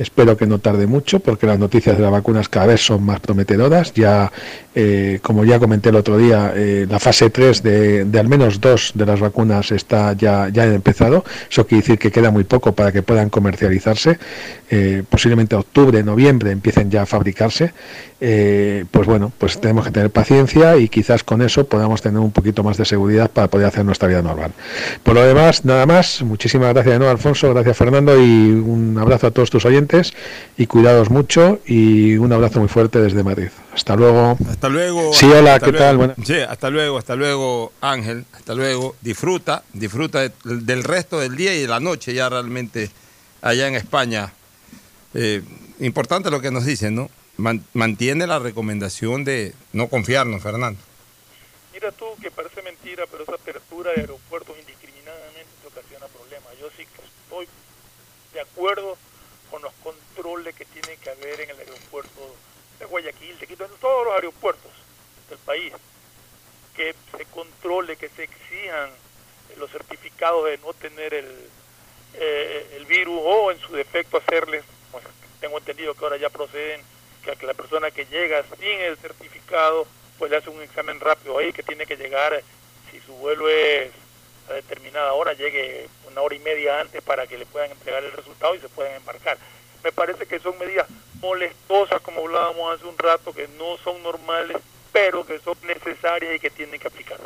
espero 0.00 0.34
que 0.36 0.46
no 0.46 0.58
tarde 0.58 0.86
mucho, 0.86 1.20
porque 1.20 1.46
las 1.46 1.58
noticias 1.58 1.96
de 1.96 2.02
las 2.02 2.10
vacunas 2.10 2.48
cada 2.48 2.66
vez 2.66 2.80
son 2.80 3.04
más 3.04 3.20
prometedoras. 3.20 3.92
Ya, 3.92 4.32
eh, 4.74 5.18
como 5.22 5.44
ya 5.44 5.58
comenté 5.58 5.90
el 5.90 5.96
otro 5.96 6.16
día, 6.16 6.54
eh, 6.56 6.86
la 6.88 6.98
fase 6.98 7.28
3 7.28 7.62
de, 7.62 8.18
al 8.18 8.28
menos 8.28 8.60
dos 8.60 8.92
de 8.94 9.04
las 9.04 9.20
vacunas 9.20 9.70
está 9.72 10.14
ya, 10.14 10.48
ya 10.48 10.62
ha 10.62 10.74
empezado. 10.74 11.22
Eso 11.50 11.66
quiere 11.66 11.82
decir 11.82 11.98
que 11.98 12.10
queda 12.10 12.30
muy 12.30 12.44
poco 12.44 12.72
para 12.72 12.92
que 12.92 13.02
puedan 13.02 13.28
comercializarse. 13.28 14.18
Eh, 14.70 15.02
posiblemente 15.08 15.54
octubre, 15.54 16.02
noviembre 16.02 16.50
empiecen 16.50 16.90
ya 16.90 17.02
a 17.02 17.06
fabricarse. 17.06 17.72
Pues 18.18 19.06
bueno, 19.06 19.32
pues 19.38 19.58
tenemos 19.60 19.86
que 19.86 19.92
tener 19.92 20.10
paciencia 20.10 20.76
y 20.76 20.88
quizás 20.88 21.24
con 21.24 21.40
eso 21.40 21.64
podamos 21.66 22.02
tener 22.02 22.20
un 22.20 22.32
poquito 22.32 22.62
más 22.62 22.76
de 22.76 22.84
seguridad 22.84 23.30
para 23.30 23.48
poder 23.48 23.66
hacer 23.66 23.82
nuestra 23.82 24.08
vida 24.08 24.20
normal. 24.20 24.52
Por 25.02 25.14
lo 25.14 25.24
demás, 25.24 25.64
nada 25.64 25.86
más. 25.86 26.22
Muchísimas 26.22 26.74
gracias 26.74 26.92
de 26.92 26.98
nuevo, 26.98 27.12
Alfonso. 27.12 27.52
Gracias, 27.54 27.78
Fernando. 27.78 28.20
Y 28.20 28.50
un 28.50 28.98
abrazo 28.98 29.28
a 29.28 29.30
todos 29.30 29.48
tus 29.48 29.64
oyentes. 29.64 29.89
Y 30.56 30.66
cuidados 30.66 31.10
mucho. 31.10 31.60
Y 31.66 32.16
un 32.16 32.32
abrazo 32.32 32.60
muy 32.60 32.68
fuerte 32.68 33.00
desde 33.00 33.22
Madrid. 33.22 33.48
Hasta 33.72 33.96
luego. 33.96 34.36
Hasta 34.48 34.68
luego. 34.68 35.12
Sí, 35.12 35.26
hola, 35.26 35.54
hasta 35.54 35.66
¿qué 35.66 35.72
luego. 35.72 35.84
tal? 35.86 35.96
Buenas- 35.96 36.16
Sí, 36.24 36.34
hasta 36.40 36.70
luego, 36.70 36.98
hasta 36.98 37.16
luego, 37.16 37.72
Ángel. 37.80 38.24
Hasta 38.32 38.54
luego. 38.54 38.96
Disfruta, 39.00 39.62
disfruta 39.72 40.20
de- 40.20 40.32
del 40.44 40.84
resto 40.84 41.18
del 41.18 41.36
día 41.36 41.54
y 41.54 41.60
de 41.62 41.68
la 41.68 41.80
noche 41.80 42.14
ya 42.14 42.28
realmente 42.28 42.90
allá 43.42 43.66
en 43.68 43.74
España. 43.74 44.32
Eh, 45.14 45.42
importante 45.80 46.30
lo 46.30 46.40
que 46.40 46.50
nos 46.50 46.64
dicen, 46.64 46.94
¿no? 46.94 47.10
Man- 47.36 47.64
mantiene 47.72 48.26
la 48.26 48.38
recomendación 48.38 49.24
de 49.24 49.54
no 49.72 49.88
confiarnos, 49.88 50.42
Fernando. 50.42 50.78
Mira 51.72 51.90
tú 51.92 52.04
que 52.20 52.30
parece 52.30 52.60
mentira, 52.62 53.04
pero 53.10 53.22
esa 53.24 53.34
apertura 53.34 53.92
de 53.92 54.02
aeropuertos 54.02 54.54
indiscriminadamente 54.60 55.48
te 55.62 55.68
ocasiona 55.68 56.06
problemas. 56.06 56.52
Yo 56.60 56.68
sí 56.76 56.84
que 56.84 57.02
estoy 57.02 57.46
de 58.34 58.40
acuerdo 58.42 58.96
que 60.30 60.64
tiene 60.64 60.96
que 60.98 61.10
haber 61.10 61.40
en 61.40 61.50
el 61.50 61.58
aeropuerto 61.58 62.34
de 62.78 62.84
Guayaquil, 62.86 63.38
de 63.38 63.46
Quito, 63.48 63.64
en 63.64 63.70
todos 63.80 64.04
los 64.04 64.14
aeropuertos 64.14 64.70
del 65.28 65.38
país. 65.38 65.72
Que 66.76 66.94
se 67.16 67.24
controle, 67.26 67.96
que 67.96 68.08
se 68.08 68.24
exijan 68.24 68.90
los 69.58 69.70
certificados 69.70 70.44
de 70.46 70.58
no 70.58 70.72
tener 70.72 71.14
el, 71.14 71.26
eh, 72.14 72.76
el 72.76 72.86
virus 72.86 73.20
o 73.22 73.50
en 73.50 73.58
su 73.58 73.72
defecto 73.72 74.18
hacerles, 74.18 74.64
pues, 74.92 75.04
tengo 75.40 75.58
entendido 75.58 75.94
que 75.94 76.04
ahora 76.04 76.16
ya 76.16 76.30
proceden, 76.30 76.80
que, 77.24 77.34
que 77.34 77.46
la 77.46 77.54
persona 77.54 77.90
que 77.90 78.06
llega 78.06 78.44
sin 78.56 78.80
el 78.80 78.96
certificado, 78.98 79.86
pues 80.16 80.30
le 80.30 80.36
hace 80.36 80.48
un 80.48 80.62
examen 80.62 81.00
rápido 81.00 81.38
ahí, 81.38 81.52
que 81.52 81.64
tiene 81.64 81.86
que 81.86 81.96
llegar, 81.96 82.40
si 82.90 83.00
su 83.00 83.12
vuelo 83.14 83.48
es 83.48 83.90
a 84.48 84.54
determinada 84.54 85.12
hora, 85.12 85.32
llegue 85.32 85.88
una 86.08 86.20
hora 86.22 86.36
y 86.36 86.38
media 86.38 86.80
antes 86.80 87.02
para 87.02 87.26
que 87.26 87.36
le 87.36 87.46
puedan 87.46 87.72
entregar 87.72 88.04
el 88.04 88.12
resultado 88.12 88.54
y 88.54 88.60
se 88.60 88.68
puedan 88.68 88.94
embarcar. 88.94 89.36
Me 89.84 89.92
parece 89.92 90.26
que 90.26 90.38
son 90.38 90.58
medidas 90.58 90.86
molestosas, 91.20 92.00
como 92.00 92.20
hablábamos 92.20 92.74
hace 92.74 92.86
un 92.86 92.98
rato, 92.98 93.32
que 93.32 93.48
no 93.58 93.76
son 93.82 94.02
normales, 94.02 94.56
pero 94.92 95.24
que 95.24 95.38
son 95.40 95.54
necesarias 95.66 96.36
y 96.36 96.38
que 96.38 96.50
tienen 96.50 96.80
que 96.80 96.88
aplicarse. 96.88 97.24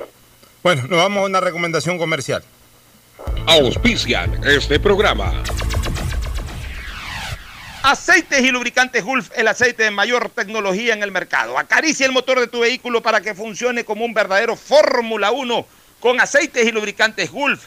Bueno, 0.63 0.83
nos 0.89 0.99
vamos 0.99 1.23
a 1.23 1.27
una 1.27 1.41
recomendación 1.41 1.99
comercial. 1.99 2.43
Auspician 3.47 4.41
este 4.45 4.81
programa. 4.81 5.43
Aceites 7.83 8.41
y 8.41 8.51
lubricantes 8.51 9.05
Gulf, 9.05 9.31
el 9.37 9.47
aceite 9.47 9.83
de 9.83 9.91
mayor 9.91 10.31
tecnología 10.31 10.95
en 10.95 11.03
el 11.03 11.13
mercado. 11.13 11.59
Acaricia 11.59 12.07
el 12.07 12.13
motor 12.13 12.41
de 12.41 12.47
tu 12.47 12.61
vehículo 12.61 13.03
para 13.03 13.21
que 13.21 13.35
funcione 13.35 13.85
como 13.85 14.07
un 14.07 14.15
verdadero 14.15 14.57
Fórmula 14.57 15.33
1 15.33 15.67
con 16.01 16.19
aceites 16.19 16.67
y 16.67 16.73
lubricantes 16.73 17.31
Gulf. 17.31 17.67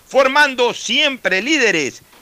formando 0.11 0.73
siempre 0.73 1.41
líderes. 1.41 2.03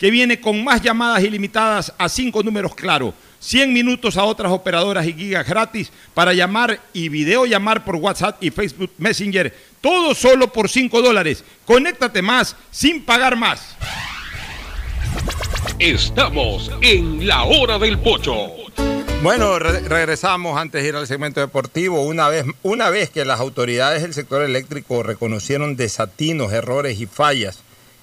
que 0.00 0.10
viene 0.10 0.40
con 0.40 0.64
más 0.64 0.82
llamadas 0.82 1.22
ilimitadas 1.22 1.92
a 1.98 2.08
cinco 2.08 2.42
números 2.42 2.74
claro, 2.74 3.14
100 3.38 3.72
minutos 3.72 4.16
a 4.16 4.24
otras 4.24 4.50
operadoras 4.50 5.06
y 5.06 5.12
gigas 5.12 5.46
gratis 5.46 5.92
para 6.14 6.32
llamar 6.32 6.80
y 6.92 7.08
videollamar 7.10 7.84
por 7.84 7.96
WhatsApp 7.96 8.42
y 8.42 8.50
Facebook 8.50 8.90
Messenger, 8.98 9.54
todo 9.80 10.14
solo 10.14 10.50
por 10.52 10.68
5 10.68 11.00
dólares. 11.02 11.44
Conéctate 11.66 12.20
más 12.22 12.56
sin 12.70 13.02
pagar 13.04 13.36
más. 13.36 13.76
Estamos 15.78 16.70
en 16.82 17.26
la 17.26 17.44
hora 17.44 17.78
del 17.78 17.98
pocho. 17.98 18.34
Bueno, 19.22 19.58
re- 19.58 19.80
regresamos 19.80 20.58
antes 20.58 20.82
de 20.82 20.88
ir 20.88 20.96
al 20.96 21.06
segmento 21.06 21.40
deportivo. 21.40 22.02
Una 22.02 22.28
vez, 22.28 22.44
una 22.62 22.90
vez 22.90 23.10
que 23.10 23.24
las 23.24 23.40
autoridades 23.40 24.02
del 24.02 24.14
sector 24.14 24.42
eléctrico 24.42 25.02
reconocieron 25.02 25.76
desatinos, 25.76 26.52
errores 26.52 27.00
y 27.00 27.06
fallas 27.06 27.62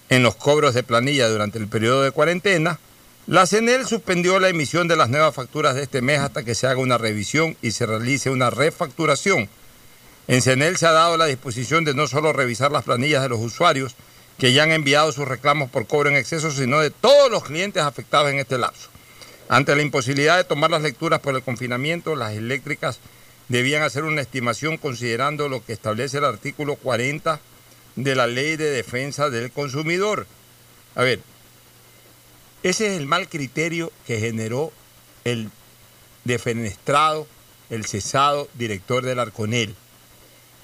en 0.09 0.23
los 0.23 0.35
cobros 0.35 0.73
de 0.73 0.83
planilla 0.83 1.27
durante 1.27 1.57
el 1.57 1.67
periodo 1.67 2.03
de 2.03 2.11
cuarentena, 2.11 2.79
la 3.27 3.45
CENEL 3.45 3.85
suspendió 3.85 4.39
la 4.39 4.47
emisión 4.47 4.87
de 4.87 4.95
las 4.95 5.09
nuevas 5.09 5.35
facturas 5.35 5.75
de 5.75 5.83
este 5.83 6.01
mes 6.01 6.19
hasta 6.19 6.43
que 6.43 6.55
se 6.55 6.65
haga 6.65 6.79
una 6.79 6.97
revisión 6.97 7.57
y 7.61 7.71
se 7.71 7.85
realice 7.85 8.29
una 8.29 8.49
refacturación. 8.49 9.49
En 10.29 10.41
CENEL 10.41 10.77
se 10.77 10.87
ha 10.87 10.91
dado 10.91 11.17
la 11.17 11.25
disposición 11.25 11.83
de 11.83 11.93
no 11.93 12.07
solo 12.07 12.31
revisar 12.31 12.71
las 12.71 12.85
planillas 12.85 13.21
de 13.21 13.29
los 13.29 13.39
usuarios 13.39 13.95
que 14.37 14.53
ya 14.53 14.63
han 14.63 14.71
enviado 14.71 15.11
sus 15.11 15.27
reclamos 15.27 15.69
por 15.69 15.87
cobro 15.87 16.09
en 16.09 16.15
exceso, 16.15 16.51
sino 16.51 16.79
de 16.79 16.91
todos 16.91 17.29
los 17.29 17.43
clientes 17.43 17.83
afectados 17.83 18.31
en 18.31 18.39
este 18.39 18.57
lapso. 18.57 18.89
Ante 19.49 19.75
la 19.75 19.81
imposibilidad 19.81 20.37
de 20.37 20.43
tomar 20.43 20.71
las 20.71 20.81
lecturas 20.81 21.19
por 21.19 21.35
el 21.35 21.41
confinamiento, 21.41 22.15
las 22.15 22.33
eléctricas 22.33 22.99
debían 23.49 23.83
hacer 23.83 24.03
una 24.03 24.21
estimación 24.21 24.77
considerando 24.77 25.49
lo 25.49 25.65
que 25.65 25.73
establece 25.73 26.17
el 26.17 26.25
artículo 26.25 26.75
40 26.75 27.39
de 27.97 28.15
la 28.15 28.27
Ley 28.27 28.55
de 28.55 28.69
Defensa 28.69 29.29
del 29.29 29.51
Consumidor. 29.51 30.27
A 30.95 31.03
ver, 31.03 31.19
ese 32.63 32.87
es 32.87 32.97
el 32.97 33.07
mal 33.07 33.27
criterio 33.27 33.91
que 34.05 34.19
generó 34.19 34.71
el 35.25 35.49
defenestrado, 36.23 37.27
el 37.69 37.85
cesado 37.85 38.47
director 38.53 39.03
del 39.03 39.19
Arconel, 39.19 39.75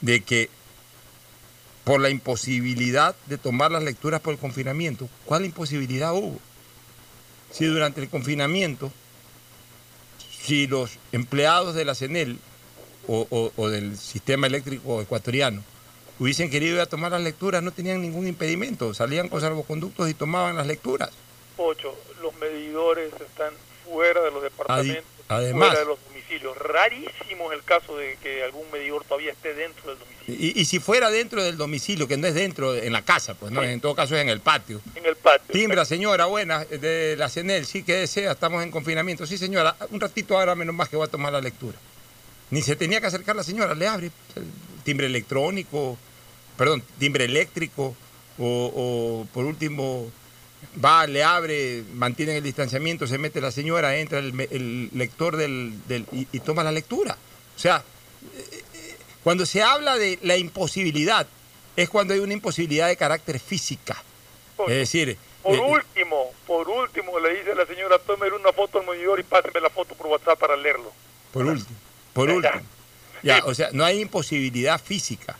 de 0.01 0.21
que 0.21 0.49
por 1.83 1.99
la 1.99 2.09
imposibilidad 2.09 3.15
de 3.25 3.37
tomar 3.37 3.71
las 3.71 3.83
lecturas 3.83 4.21
por 4.21 4.33
el 4.33 4.39
confinamiento, 4.39 5.09
¿cuál 5.25 5.43
imposibilidad 5.43 6.13
hubo? 6.13 6.39
Si 7.51 7.65
durante 7.65 8.01
el 8.01 8.09
confinamiento, 8.09 8.91
si 10.45 10.67
los 10.67 10.91
empleados 11.11 11.75
de 11.75 11.85
la 11.85 11.95
CENEL 11.95 12.39
o, 13.07 13.27
o- 13.29 13.51
o 13.57 13.69
del 13.69 13.97
sistema 13.97 14.47
eléctrico 14.47 15.01
ecuatoriano 15.01 15.63
hubiesen 16.19 16.49
querido 16.49 16.75
ir 16.75 16.81
a 16.81 16.85
tomar 16.85 17.11
las 17.11 17.21
lecturas, 17.21 17.61
no 17.63 17.71
tenían 17.71 18.01
ningún 18.01 18.27
impedimento, 18.27 18.93
salían 18.93 19.29
con 19.29 19.41
salvoconductos 19.41 20.09
y 20.09 20.13
tomaban 20.13 20.55
las 20.55 20.67
lecturas. 20.67 21.09
Pocho, 21.57 21.95
los 22.21 22.33
medidores 22.37 23.11
están 23.13 23.53
fuera 23.85 24.21
de 24.21 24.31
los 24.31 24.41
departamentos, 24.43 25.03
además- 25.27 25.67
fuera 25.69 25.79
de 25.81 25.85
los 25.85 25.99
domicilios. 26.07 26.57
Rarísimo 26.57 27.51
es 27.51 27.59
el 27.59 27.63
caso 27.63 27.97
de 27.97 28.17
que 28.21 28.43
algún 28.43 28.63
medidor 28.71 29.03
todavía 29.03 29.31
esté 29.31 29.53
dentro 29.53 29.89
del 29.89 29.99
domicilio. 29.99 30.13
Y, 30.39 30.59
y 30.61 30.65
si 30.65 30.79
fuera 30.79 31.09
dentro 31.11 31.43
del 31.43 31.57
domicilio, 31.57 32.07
que 32.07 32.17
no 32.17 32.25
es 32.27 32.33
dentro, 32.33 32.73
en 32.75 32.93
la 32.93 33.03
casa, 33.03 33.35
pues 33.35 33.51
no, 33.51 33.61
en 33.61 33.81
todo 33.81 33.93
caso 33.93 34.15
es 34.15 34.21
en 34.21 34.29
el 34.29 34.39
patio. 34.39 34.81
En 34.95 35.05
el 35.05 35.15
patio. 35.17 35.51
Timbra, 35.53 35.83
señora, 35.85 36.25
buena, 36.25 36.63
de 36.65 37.15
la 37.17 37.29
CENEL, 37.29 37.65
sí 37.65 37.83
que 37.83 37.93
desea, 37.95 38.31
estamos 38.31 38.63
en 38.63 38.71
confinamiento. 38.71 39.27
Sí, 39.27 39.37
señora, 39.37 39.75
un 39.91 39.99
ratito 39.99 40.37
ahora 40.39 40.55
menos 40.55 40.73
más 40.73 40.87
que 40.89 40.95
voy 40.95 41.05
a 41.05 41.11
tomar 41.11 41.33
la 41.33 41.41
lectura. 41.41 41.77
Ni 42.49 42.61
se 42.61 42.75
tenía 42.75 43.01
que 43.01 43.07
acercar 43.07 43.35
la 43.35 43.43
señora, 43.43 43.75
le 43.75 43.87
abre 43.87 44.11
timbre 44.83 45.07
electrónico, 45.07 45.97
perdón, 46.57 46.83
timbre 46.99 47.25
eléctrico, 47.25 47.95
o, 48.37 48.71
o, 48.75 49.27
por 49.33 49.45
último 49.45 50.11
va, 50.83 51.05
le 51.07 51.23
abre, 51.23 51.83
mantiene 51.93 52.37
el 52.37 52.43
distanciamiento, 52.43 53.05
se 53.07 53.17
mete 53.17 53.41
la 53.41 53.51
señora, 53.51 53.95
entra 53.97 54.19
el, 54.19 54.39
el 54.51 54.89
lector 54.93 55.37
del, 55.37 55.73
del- 55.87 56.05
y, 56.11 56.27
y 56.31 56.39
toma 56.39 56.63
la 56.63 56.71
lectura. 56.71 57.17
O 57.55 57.59
sea, 57.59 57.83
eh, 58.35 58.61
eh, 58.73 58.95
cuando 59.23 59.45
se 59.45 59.61
habla 59.61 59.97
de 59.97 60.19
la 60.23 60.37
imposibilidad, 60.37 61.27
es 61.75 61.89
cuando 61.89 62.13
hay 62.13 62.19
una 62.19 62.33
imposibilidad 62.33 62.87
de 62.87 62.97
carácter 62.97 63.39
física. 63.39 64.01
Es 64.67 64.75
decir, 64.75 65.17
Por 65.41 65.55
eh, 65.55 65.59
último, 65.59 66.31
por 66.47 66.69
último, 66.69 67.19
le 67.19 67.37
dice 67.37 67.51
a 67.51 67.55
la 67.55 67.65
señora, 67.65 67.99
tome 67.99 68.29
una 68.31 68.53
foto 68.53 68.79
al 68.79 68.85
medidor 68.85 69.19
y 69.19 69.23
páseme 69.23 69.59
la 69.59 69.69
foto 69.69 69.95
por 69.95 70.07
WhatsApp 70.07 70.39
para 70.39 70.55
leerlo. 70.55 70.91
Por 71.31 71.45
último, 71.45 71.77
por 72.13 72.29
último. 72.29 72.61
O 73.45 73.53
sea, 73.53 73.69
no 73.71 73.85
hay 73.85 74.01
imposibilidad 74.01 74.81
física. 74.81 75.37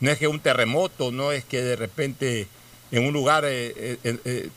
No 0.00 0.10
es 0.10 0.18
que 0.18 0.26
un 0.26 0.40
terremoto, 0.40 1.12
no 1.12 1.32
es 1.32 1.44
que 1.44 1.62
de 1.62 1.76
repente 1.76 2.48
en 2.90 3.06
un 3.06 3.12
lugar 3.12 3.44
eh, 3.44 3.98
eh, 4.02 4.18
eh, 4.24 4.48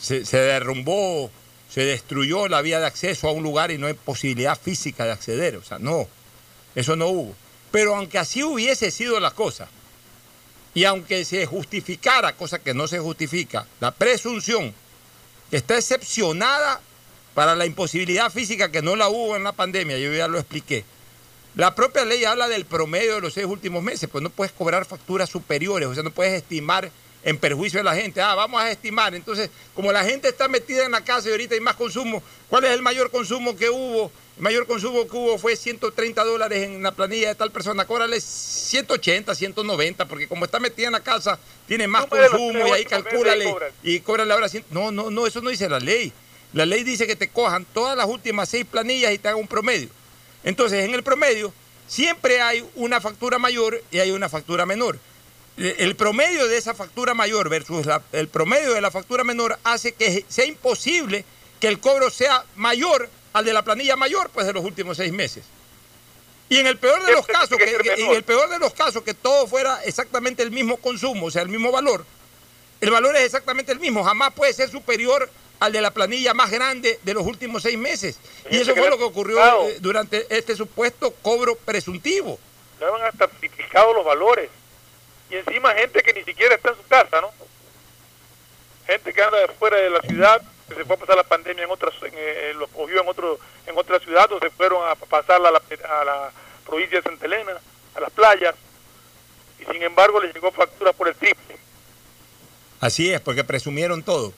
se, 0.00 0.24
se 0.24 0.36
derrumbó, 0.38 1.30
se 1.70 1.84
destruyó 1.84 2.48
la 2.48 2.60
vía 2.62 2.80
de 2.80 2.86
acceso 2.86 3.28
a 3.28 3.32
un 3.32 3.42
lugar 3.42 3.70
y 3.70 3.78
no 3.78 3.86
hay 3.86 3.94
posibilidad 3.94 4.58
física 4.58 5.04
de 5.04 5.12
acceder. 5.12 5.56
O 5.56 5.62
sea, 5.62 5.78
no, 5.78 6.08
eso 6.74 6.96
no 6.96 7.08
hubo. 7.08 7.34
Pero 7.70 7.94
aunque 7.94 8.18
así 8.18 8.42
hubiese 8.42 8.90
sido 8.90 9.20
la 9.20 9.30
cosa, 9.30 9.68
y 10.74 10.84
aunque 10.84 11.24
se 11.24 11.46
justificara, 11.46 12.36
cosa 12.36 12.58
que 12.58 12.74
no 12.74 12.86
se 12.86 12.98
justifica, 12.98 13.66
la 13.80 13.90
presunción 13.90 14.74
que 15.50 15.56
está 15.56 15.76
excepcionada 15.76 16.80
para 17.34 17.54
la 17.54 17.66
imposibilidad 17.66 18.30
física 18.30 18.70
que 18.70 18.82
no 18.82 18.96
la 18.96 19.08
hubo 19.08 19.36
en 19.36 19.44
la 19.44 19.52
pandemia, 19.52 19.98
yo 19.98 20.12
ya 20.12 20.28
lo 20.28 20.38
expliqué. 20.38 20.84
La 21.58 21.74
propia 21.74 22.04
ley 22.04 22.24
habla 22.24 22.46
del 22.46 22.66
promedio 22.66 23.16
de 23.16 23.20
los 23.20 23.34
seis 23.34 23.44
últimos 23.44 23.82
meses, 23.82 24.08
pues 24.08 24.22
no 24.22 24.30
puedes 24.30 24.52
cobrar 24.52 24.84
facturas 24.84 25.28
superiores, 25.28 25.88
o 25.88 25.92
sea, 25.92 26.04
no 26.04 26.12
puedes 26.12 26.32
estimar 26.34 26.88
en 27.24 27.36
perjuicio 27.36 27.80
de 27.80 27.84
la 27.84 27.96
gente. 27.96 28.20
Ah, 28.20 28.36
vamos 28.36 28.62
a 28.62 28.70
estimar. 28.70 29.12
Entonces, 29.12 29.50
como 29.74 29.90
la 29.90 30.04
gente 30.04 30.28
está 30.28 30.46
metida 30.46 30.84
en 30.84 30.92
la 30.92 31.00
casa 31.00 31.28
y 31.28 31.32
ahorita 31.32 31.56
hay 31.56 31.60
más 31.60 31.74
consumo, 31.74 32.22
¿cuál 32.48 32.62
es 32.62 32.70
el 32.70 32.80
mayor 32.80 33.10
consumo 33.10 33.56
que 33.56 33.70
hubo? 33.70 34.12
El 34.36 34.42
mayor 34.44 34.68
consumo 34.68 35.08
que 35.08 35.16
hubo 35.16 35.36
fue 35.36 35.56
130 35.56 36.22
dólares 36.22 36.62
en 36.62 36.80
la 36.80 36.92
planilla 36.92 37.30
de 37.30 37.34
tal 37.34 37.50
persona. 37.50 37.84
Cóbrale 37.86 38.20
180, 38.20 39.34
190, 39.34 40.06
porque 40.06 40.28
como 40.28 40.44
está 40.44 40.60
metida 40.60 40.86
en 40.86 40.92
la 40.92 41.00
casa, 41.00 41.40
tiene 41.66 41.88
más 41.88 42.08
Número 42.08 42.30
consumo 42.30 42.68
y 42.68 42.70
ahí 42.70 42.84
calcúlale 42.84 43.52
y 43.82 43.98
cóbrale 43.98 44.32
ahora 44.32 44.48
100. 44.48 44.66
No, 44.70 44.92
no, 44.92 45.10
no, 45.10 45.26
eso 45.26 45.40
no 45.40 45.50
dice 45.50 45.68
la 45.68 45.80
ley. 45.80 46.12
La 46.52 46.64
ley 46.64 46.84
dice 46.84 47.04
que 47.08 47.16
te 47.16 47.26
cojan 47.30 47.66
todas 47.74 47.96
las 47.96 48.06
últimas 48.06 48.48
seis 48.48 48.64
planillas 48.64 49.12
y 49.12 49.18
te 49.18 49.26
hagan 49.26 49.40
un 49.40 49.48
promedio. 49.48 49.97
Entonces, 50.44 50.84
en 50.84 50.94
el 50.94 51.02
promedio, 51.02 51.52
siempre 51.86 52.40
hay 52.40 52.64
una 52.74 53.00
factura 53.00 53.38
mayor 53.38 53.82
y 53.90 53.98
hay 53.98 54.10
una 54.10 54.28
factura 54.28 54.66
menor. 54.66 54.98
Eh, 55.56 55.76
El 55.78 55.96
promedio 55.96 56.46
de 56.46 56.56
esa 56.56 56.74
factura 56.74 57.14
mayor 57.14 57.48
versus 57.48 57.84
la- 57.86 58.02
el 58.12 58.28
promedio 58.28 58.74
de 58.74 58.80
la 58.80 58.90
factura 58.90 59.24
menor 59.24 59.58
hace 59.64 59.92
que 59.92 60.24
sea 60.28 60.44
imposible 60.46 61.24
que 61.60 61.66
el 61.68 61.80
cobro 61.80 62.10
sea 62.10 62.44
mayor 62.54 63.08
al 63.32 63.44
de 63.44 63.52
la 63.52 63.62
planilla 63.64 63.96
mayor, 63.96 64.30
pues 64.30 64.46
de 64.46 64.52
los 64.52 64.64
últimos 64.64 64.96
seis 64.96 65.12
meses. 65.12 65.44
Y 66.48 66.58
en 66.58 66.66
el 66.66 66.78
peor 66.78 67.04
de 67.04 67.12
los 67.12 67.26
casos, 67.26 67.58
que, 67.58 67.64
que- 67.64 67.92
en 68.04 68.10
el 68.14 68.22
peor 68.24 68.48
de 68.48 68.58
los 68.58 68.72
casos 68.72 69.02
que 69.02 69.12
todo 69.14 69.46
fuera 69.48 69.82
exactamente 69.84 70.42
el 70.42 70.50
mismo 70.50 70.76
consumo, 70.78 71.26
o 71.26 71.30
sea, 71.30 71.42
el 71.42 71.48
mismo 71.48 71.72
valor, 71.72 72.06
el 72.80 72.90
valor 72.90 73.16
es 73.16 73.22
exactamente 73.24 73.72
el 73.72 73.80
mismo, 73.80 74.04
jamás 74.04 74.32
puede 74.34 74.52
ser 74.52 74.70
superior 74.70 75.28
al 75.60 75.72
de 75.72 75.80
la 75.80 75.90
planilla 75.90 76.34
más 76.34 76.50
grande 76.50 77.00
de 77.02 77.14
los 77.14 77.26
últimos 77.26 77.62
seis 77.62 77.78
meses. 77.78 78.18
Y 78.50 78.58
eso 78.58 78.74
fue 78.74 78.88
lo 78.88 78.98
que 78.98 79.04
ocurrió 79.04 79.68
eh, 79.68 79.76
durante 79.80 80.26
este 80.36 80.54
supuesto 80.54 81.12
cobro 81.22 81.56
presuntivo. 81.56 82.38
Le 82.80 82.86
han 82.86 83.02
hasta 83.02 83.28
triplicado 83.28 83.92
los 83.92 84.04
valores. 84.04 84.50
Y 85.30 85.36
encima 85.36 85.74
gente 85.74 86.02
que 86.02 86.14
ni 86.14 86.24
siquiera 86.24 86.54
está 86.54 86.70
en 86.70 86.76
su 86.76 86.86
casa, 86.86 87.20
¿no? 87.20 87.30
Gente 88.86 89.12
que 89.12 89.22
anda 89.22 89.38
de 89.38 89.48
fuera 89.48 89.76
de 89.76 89.90
la 89.90 90.00
ciudad, 90.00 90.42
que 90.68 90.74
se 90.74 90.84
fue 90.84 90.96
a 90.96 90.98
pasar 90.98 91.16
la 91.16 91.24
pandemia 91.24 91.64
en 91.64 91.70
otras, 91.70 91.94
en, 92.02 92.12
eh, 92.14 92.52
lo 92.56 92.66
cogió 92.68 93.02
en 93.02 93.08
otro, 93.08 93.38
en 93.66 93.76
otra 93.76 93.98
ciudad 93.98 94.30
o 94.32 94.38
se 94.38 94.50
fueron 94.50 94.88
a 94.88 94.94
pasarla 94.94 95.48
a 95.48 95.52
la, 95.52 95.62
a 96.00 96.04
la 96.04 96.32
provincia 96.64 96.98
de 96.98 97.02
Santa 97.02 97.26
Elena, 97.26 97.52
a 97.94 98.00
las 98.00 98.10
playas, 98.10 98.54
y 99.58 99.70
sin 99.70 99.82
embargo 99.82 100.20
les 100.20 100.32
llegó 100.34 100.50
factura 100.52 100.92
por 100.92 101.08
el 101.08 101.14
triple. 101.16 101.58
Así 102.80 103.12
es, 103.12 103.20
porque 103.20 103.44
presumieron 103.44 104.02
todo, 104.02 104.32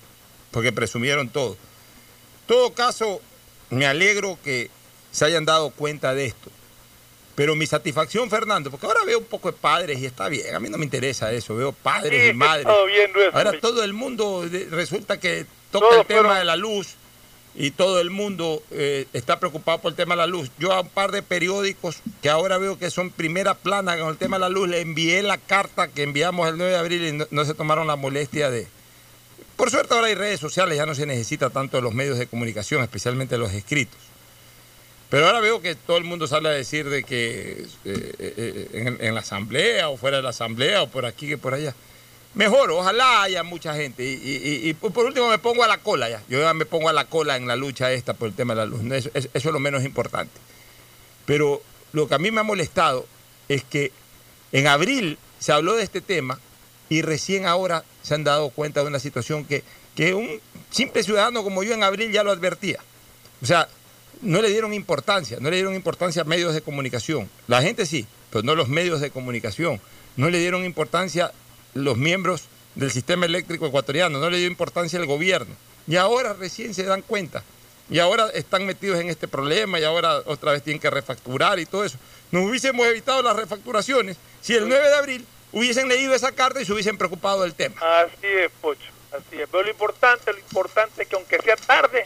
porque 0.50 0.72
presumieron 0.72 1.28
todo. 1.28 1.52
En 1.52 2.46
todo 2.46 2.72
caso, 2.74 3.20
me 3.70 3.86
alegro 3.86 4.38
que 4.42 4.70
se 5.12 5.24
hayan 5.24 5.44
dado 5.44 5.70
cuenta 5.70 6.14
de 6.14 6.26
esto. 6.26 6.50
Pero 7.36 7.54
mi 7.56 7.66
satisfacción, 7.66 8.28
Fernando, 8.28 8.70
porque 8.70 8.86
ahora 8.86 9.04
veo 9.04 9.18
un 9.18 9.24
poco 9.24 9.50
de 9.50 9.56
padres 9.56 9.98
y 10.00 10.06
está 10.06 10.28
bien, 10.28 10.54
a 10.54 10.60
mí 10.60 10.68
no 10.68 10.76
me 10.76 10.84
interesa 10.84 11.32
eso, 11.32 11.54
veo 11.56 11.72
padres 11.72 12.22
Sí, 12.24 12.28
y 12.30 12.34
madres. 12.34 12.66
Ahora 13.32 13.58
todo 13.60 13.82
el 13.84 13.92
mundo 13.92 14.44
resulta 14.70 15.18
que 15.18 15.46
toca 15.70 15.86
Todos 15.86 16.00
el 16.02 16.06
tema 16.06 16.20
fueron- 16.22 16.38
de 16.38 16.44
la 16.44 16.56
luz 16.56 16.88
y 17.54 17.70
todo 17.70 18.00
el 18.00 18.10
mundo 18.10 18.62
eh, 18.72 19.06
está 19.12 19.40
preocupado 19.40 19.78
por 19.80 19.92
el 19.92 19.96
tema 19.96 20.14
de 20.14 20.18
la 20.18 20.26
luz. 20.26 20.50
Yo 20.58 20.72
a 20.72 20.80
un 20.82 20.88
par 20.88 21.12
de 21.12 21.22
periódicos 21.22 21.96
que 22.20 22.28
ahora 22.28 22.58
veo 22.58 22.78
que 22.78 22.90
son 22.90 23.10
primera 23.10 23.54
plana 23.54 23.98
con 23.98 24.08
el 24.10 24.16
tema 24.18 24.36
de 24.36 24.40
la 24.40 24.48
luz, 24.50 24.68
le 24.68 24.80
envié 24.80 25.22
la 25.22 25.38
carta 25.38 25.88
que 25.88 26.02
enviamos 26.02 26.46
el 26.48 26.58
9 26.58 26.72
de 26.72 26.78
abril 26.78 27.04
y 27.06 27.12
no, 27.12 27.26
no 27.30 27.44
se 27.44 27.54
tomaron 27.54 27.86
la 27.86 27.96
molestia 27.96 28.50
de... 28.50 28.66
Por 29.56 29.70
suerte 29.70 29.94
ahora 29.94 30.06
hay 30.08 30.14
redes 30.14 30.40
sociales, 30.40 30.76
ya 30.76 30.86
no 30.86 30.94
se 30.94 31.06
necesita 31.06 31.50
tanto 31.50 31.80
los 31.80 31.92
medios 31.94 32.18
de 32.18 32.26
comunicación, 32.26 32.82
especialmente 32.82 33.36
los 33.38 33.52
escritos. 33.52 33.98
Pero 35.10 35.26
ahora 35.26 35.40
veo 35.40 35.60
que 35.60 35.74
todo 35.74 35.96
el 35.98 36.04
mundo 36.04 36.26
sale 36.26 36.48
a 36.48 36.52
decir 36.52 36.88
de 36.88 37.02
que 37.02 37.66
eh, 37.84 38.14
eh, 38.18 38.68
eh, 38.72 38.96
en, 39.00 39.14
la 39.14 39.20
asamblea 39.20 39.88
o 39.88 39.96
fuera 39.96 40.18
de 40.18 40.22
la 40.22 40.28
asamblea 40.30 40.82
o 40.82 40.88
por 40.88 41.04
aquí 41.04 41.26
que 41.26 41.36
por 41.36 41.52
allá. 41.52 41.74
mejor, 42.34 42.70
ojalá 42.70 43.22
haya 43.22 43.42
mucha 43.42 43.74
gente. 43.74 44.04
Y, 44.04 44.72
por 44.74 45.04
último 45.04 45.28
me 45.28 45.38
pongo 45.38 45.64
a 45.64 45.66
la 45.68 45.78
cola 45.78 46.08
ya. 46.08 46.22
Yo 46.28 46.40
ya 46.40 46.54
me 46.54 46.64
pongo 46.64 46.88
a 46.88 46.92
la 46.92 47.06
cola 47.06 47.36
en 47.36 47.48
la 47.48 47.56
lucha 47.56 47.90
esta 47.92 48.14
por 48.14 48.28
el 48.28 48.34
tema 48.34 48.54
de 48.54 48.58
la 48.60 48.66
luz. 48.66 48.80
Eso- 48.92 49.10
eso 49.14 49.30
es 49.34 49.44
lo 49.44 49.58
menos 49.58 49.84
importante. 49.84 50.32
Pero 51.26 51.60
lo 51.92 52.06
que 52.08 52.14
a 52.14 52.18
mí 52.18 52.30
me 52.30 52.40
ha 52.40 52.44
molestado 52.44 53.04
es 53.48 53.64
que 53.64 53.90
en 54.52 54.68
abril 54.68 55.18
se 55.40 55.50
habló 55.52 55.74
de 55.74 55.82
este 55.82 56.00
tema 56.00 56.38
y 56.90 57.02
recién 57.02 57.46
ahora 57.46 57.84
se 58.02 58.14
han 58.14 58.24
dado 58.24 58.50
cuenta 58.50 58.82
de 58.82 58.88
una 58.88 58.98
situación 58.98 59.46
que, 59.46 59.62
que 59.94 60.12
un 60.12 60.40
simple 60.70 61.02
ciudadano 61.02 61.42
como 61.42 61.62
yo 61.62 61.72
en 61.72 61.84
abril 61.84 62.12
ya 62.12 62.24
lo 62.24 62.32
advertía. 62.32 62.80
O 63.40 63.46
sea, 63.46 63.68
no 64.20 64.42
le 64.42 64.50
dieron 64.50 64.74
importancia, 64.74 65.38
no 65.40 65.48
le 65.48 65.56
dieron 65.56 65.74
importancia 65.74 66.22
a 66.22 66.24
medios 66.26 66.52
de 66.52 66.60
comunicación. 66.60 67.30
La 67.46 67.62
gente 67.62 67.86
sí, 67.86 68.06
pero 68.30 68.42
no 68.42 68.54
los 68.54 68.68
medios 68.68 69.00
de 69.00 69.10
comunicación. 69.10 69.80
No 70.16 70.28
le 70.28 70.40
dieron 70.40 70.64
importancia 70.64 71.32
los 71.74 71.96
miembros 71.96 72.42
del 72.74 72.90
sistema 72.90 73.24
eléctrico 73.24 73.66
ecuatoriano, 73.66 74.18
no 74.18 74.28
le 74.28 74.38
dio 74.38 74.48
importancia 74.48 74.98
el 74.98 75.06
gobierno. 75.06 75.54
Y 75.86 75.96
ahora 75.96 76.34
recién 76.34 76.74
se 76.74 76.82
dan 76.82 77.02
cuenta. 77.02 77.44
Y 77.88 78.00
ahora 78.00 78.30
están 78.34 78.66
metidos 78.66 79.00
en 79.00 79.10
este 79.10 79.28
problema 79.28 79.78
y 79.78 79.84
ahora 79.84 80.22
otra 80.26 80.52
vez 80.52 80.62
tienen 80.62 80.80
que 80.80 80.90
refacturar 80.90 81.58
y 81.60 81.66
todo 81.66 81.84
eso. 81.84 81.98
Nos 82.32 82.48
hubiésemos 82.48 82.86
evitado 82.86 83.22
las 83.22 83.36
refacturaciones 83.36 84.16
si 84.40 84.54
el 84.54 84.68
9 84.68 84.88
de 84.88 84.94
abril 84.94 85.26
hubiesen 85.52 85.88
leído 85.88 86.14
esa 86.14 86.32
carta 86.32 86.60
y 86.60 86.64
se 86.64 86.72
hubiesen 86.72 86.98
preocupado 86.98 87.42
del 87.42 87.54
tema. 87.54 87.76
Así 88.00 88.26
es, 88.26 88.50
Pocho, 88.60 88.80
así 89.12 89.40
es. 89.40 89.48
Pero 89.50 89.62
lo 89.64 89.70
importante, 89.70 90.32
lo 90.32 90.38
importante 90.38 91.02
es 91.02 91.08
que 91.08 91.16
aunque 91.16 91.38
sea 91.38 91.56
tarde, 91.56 92.04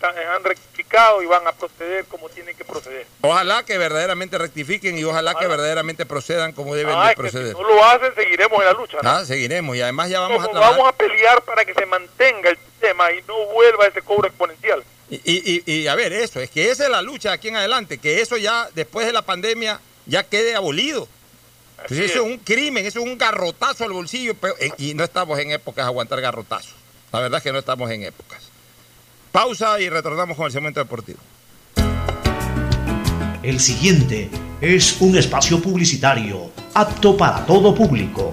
ta- 0.00 0.14
han 0.34 0.44
rectificado 0.44 1.22
y 1.22 1.26
van 1.26 1.46
a 1.46 1.52
proceder 1.52 2.04
como 2.06 2.28
tienen 2.28 2.56
que 2.56 2.64
proceder. 2.64 3.06
Ojalá 3.22 3.64
que 3.64 3.78
verdaderamente 3.78 4.36
rectifiquen 4.38 4.98
y 4.98 5.04
ojalá 5.04 5.34
que 5.34 5.46
verdaderamente 5.46 6.06
procedan 6.06 6.52
como 6.52 6.74
deben 6.74 6.94
Ah, 6.96 7.04
de 7.06 7.10
es 7.10 7.16
que 7.16 7.22
proceder. 7.22 7.54
si 7.56 7.62
no 7.62 7.68
lo 7.68 7.84
hacen, 7.84 8.14
seguiremos 8.14 8.58
en 8.60 8.64
la 8.66 8.72
lucha. 8.72 8.98
¿no? 9.02 9.10
Ah, 9.10 9.24
seguiremos 9.24 9.76
y 9.76 9.82
además 9.82 10.10
ya 10.10 10.20
vamos 10.20 10.44
a 10.44 10.48
trabajar. 10.50 10.76
vamos 10.76 10.88
a 10.88 10.96
pelear 10.96 11.42
para 11.42 11.64
que 11.64 11.74
se 11.74 11.86
mantenga 11.86 12.50
el 12.50 12.58
sistema 12.58 13.10
y 13.12 13.22
no 13.26 13.46
vuelva 13.46 13.86
ese 13.86 14.02
cobro 14.02 14.28
exponencial. 14.28 14.84
Y, 15.10 15.16
y- 15.16 15.62
y- 15.66 15.72
y, 15.80 15.86
a 15.86 15.94
ver, 15.94 16.12
eso, 16.12 16.40
es 16.40 16.50
que 16.50 16.70
esa 16.70 16.84
es 16.84 16.90
la 16.90 17.02
lucha 17.02 17.32
aquí 17.32 17.48
en 17.48 17.56
adelante, 17.56 17.98
que 17.98 18.20
eso 18.22 18.36
ya 18.38 18.68
después 18.74 19.06
de 19.06 19.12
la 19.12 19.22
pandemia 19.22 19.80
ya 20.06 20.24
quede 20.24 20.54
abolido. 20.54 21.08
Pues 21.86 22.00
eso 22.00 22.24
es 22.26 22.32
un 22.32 22.38
crimen, 22.38 22.86
eso 22.86 23.00
es 23.00 23.04
un 23.06 23.18
garrotazo 23.18 23.84
al 23.84 23.92
bolsillo, 23.92 24.34
pero- 24.34 24.54
eh, 24.60 24.70
y 24.78 24.94
no 24.94 25.04
estamos 25.04 25.38
en 25.38 25.50
épocas 25.50 25.84
de 25.84 25.88
aguantar 25.88 26.20
garrotazos. 26.20 26.74
La 27.12 27.20
verdad 27.20 27.38
es 27.38 27.44
que 27.44 27.52
no 27.52 27.58
estamos 27.58 27.90
en 27.90 28.02
épocas. 28.04 28.42
Pausa 29.32 29.80
y 29.80 29.88
retornamos 29.88 30.36
con 30.36 30.46
el 30.46 30.52
segmento 30.52 30.80
deportivo. 30.80 31.18
El 33.42 33.60
siguiente 33.60 34.30
es 34.60 34.96
un 35.00 35.16
espacio 35.18 35.60
publicitario 35.60 36.50
apto 36.72 37.16
para 37.16 37.44
todo 37.44 37.74
público. 37.74 38.32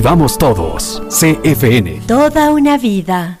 todos. 0.37 1.01
CFN. 1.09 2.01
Toda 2.07 2.51
una 2.51 2.77
vida. 2.77 3.40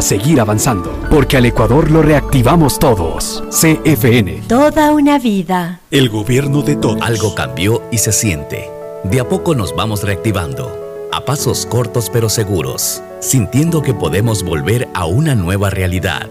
seguir 0.00 0.40
avanzando, 0.40 0.98
porque 1.10 1.36
al 1.36 1.44
Ecuador 1.44 1.90
lo 1.90 2.00
reactivamos 2.00 2.78
todos. 2.78 3.44
CFN. 3.50 4.44
Toda 4.48 4.92
una 4.92 5.18
vida. 5.18 5.80
El 5.90 6.08
gobierno 6.08 6.62
de 6.62 6.76
todos. 6.76 7.02
Algo 7.02 7.34
cambió 7.34 7.82
y 7.90 7.98
se 7.98 8.12
siente. 8.12 8.70
De 9.04 9.20
a 9.20 9.28
poco 9.28 9.54
nos 9.54 9.74
vamos 9.76 10.04
reactivando, 10.04 11.08
a 11.12 11.24
pasos 11.24 11.66
cortos 11.66 12.08
pero 12.10 12.28
seguros, 12.28 13.02
sintiendo 13.20 13.82
que 13.82 13.92
podemos 13.92 14.44
volver 14.44 14.88
a 14.94 15.04
una 15.04 15.34
nueva 15.34 15.68
realidad 15.68 16.30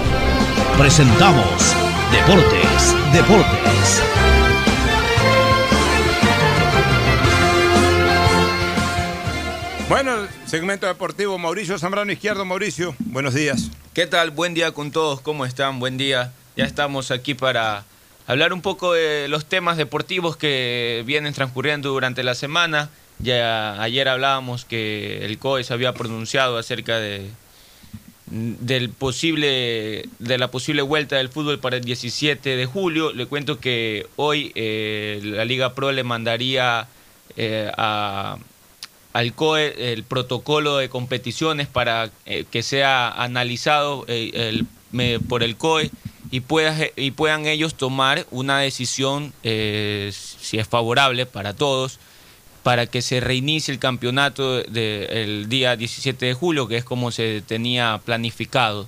presentamos 0.77 1.75
Deportes, 2.11 2.95
Deportes. 3.13 4.01
Bueno, 9.89 10.27
segmento 10.45 10.87
deportivo, 10.87 11.37
Mauricio 11.37 11.77
Zambrano 11.77 12.11
Izquierdo. 12.11 12.45
Mauricio, 12.45 12.95
buenos 12.99 13.33
días. 13.33 13.69
¿Qué 13.93 14.07
tal? 14.07 14.31
Buen 14.31 14.53
día 14.53 14.71
con 14.71 14.91
todos, 14.91 15.21
¿cómo 15.21 15.45
están? 15.45 15.79
Buen 15.79 15.97
día. 15.97 16.33
Ya 16.55 16.65
estamos 16.65 17.11
aquí 17.11 17.33
para 17.33 17.85
hablar 18.27 18.53
un 18.53 18.61
poco 18.61 18.93
de 18.93 19.27
los 19.27 19.45
temas 19.45 19.77
deportivos 19.77 20.37
que 20.37 21.03
vienen 21.05 21.33
transcurriendo 21.33 21.89
durante 21.89 22.23
la 22.23 22.35
semana. 22.35 22.89
Ya 23.19 23.81
ayer 23.81 24.07
hablábamos 24.07 24.65
que 24.65 25.25
el 25.25 25.37
COE 25.37 25.63
se 25.63 25.73
había 25.73 25.93
pronunciado 25.93 26.57
acerca 26.57 26.99
de, 26.99 27.29
del 28.31 28.89
posible 28.89 30.05
de 30.19 30.37
la 30.37 30.49
posible 30.49 30.81
vuelta 30.81 31.17
del 31.17 31.27
fútbol 31.27 31.59
para 31.59 31.77
el 31.77 31.83
17 31.83 32.55
de 32.55 32.65
julio. 32.65 33.11
Le 33.11 33.25
cuento 33.25 33.59
que 33.59 34.07
hoy 34.15 34.53
eh, 34.55 35.19
la 35.21 35.43
Liga 35.43 35.75
Pro 35.75 35.91
le 35.91 36.03
mandaría 36.03 36.87
eh, 37.35 37.69
a, 37.77 38.37
al 39.11 39.33
COE 39.33 39.93
el 39.93 40.03
protocolo 40.05 40.77
de 40.77 40.87
competiciones 40.87 41.67
para 41.67 42.09
eh, 42.25 42.45
que 42.49 42.63
sea 42.63 43.09
analizado 43.09 44.05
me, 44.91 45.19
por 45.19 45.43
el 45.43 45.57
COE 45.57 45.91
y, 46.31 46.39
pueda, 46.39 46.75
y 46.95 47.11
puedan 47.11 47.47
ellos 47.47 47.75
tomar 47.75 48.25
una 48.31 48.59
decisión, 48.59 49.33
si 49.43 50.57
es 50.57 50.67
favorable 50.69 51.25
para 51.25 51.53
todos, 51.53 51.99
para 52.63 52.85
que 52.87 53.01
se 53.01 53.19
reinicie 53.19 53.73
el 53.73 53.79
campeonato 53.79 54.57
del 54.63 54.71
de, 54.71 55.45
día 55.47 55.75
17 55.75 56.25
de 56.25 56.33
julio, 56.33 56.67
que 56.67 56.77
es 56.77 56.83
como 56.83 57.11
se 57.11 57.41
tenía 57.41 57.99
planificado. 58.05 58.87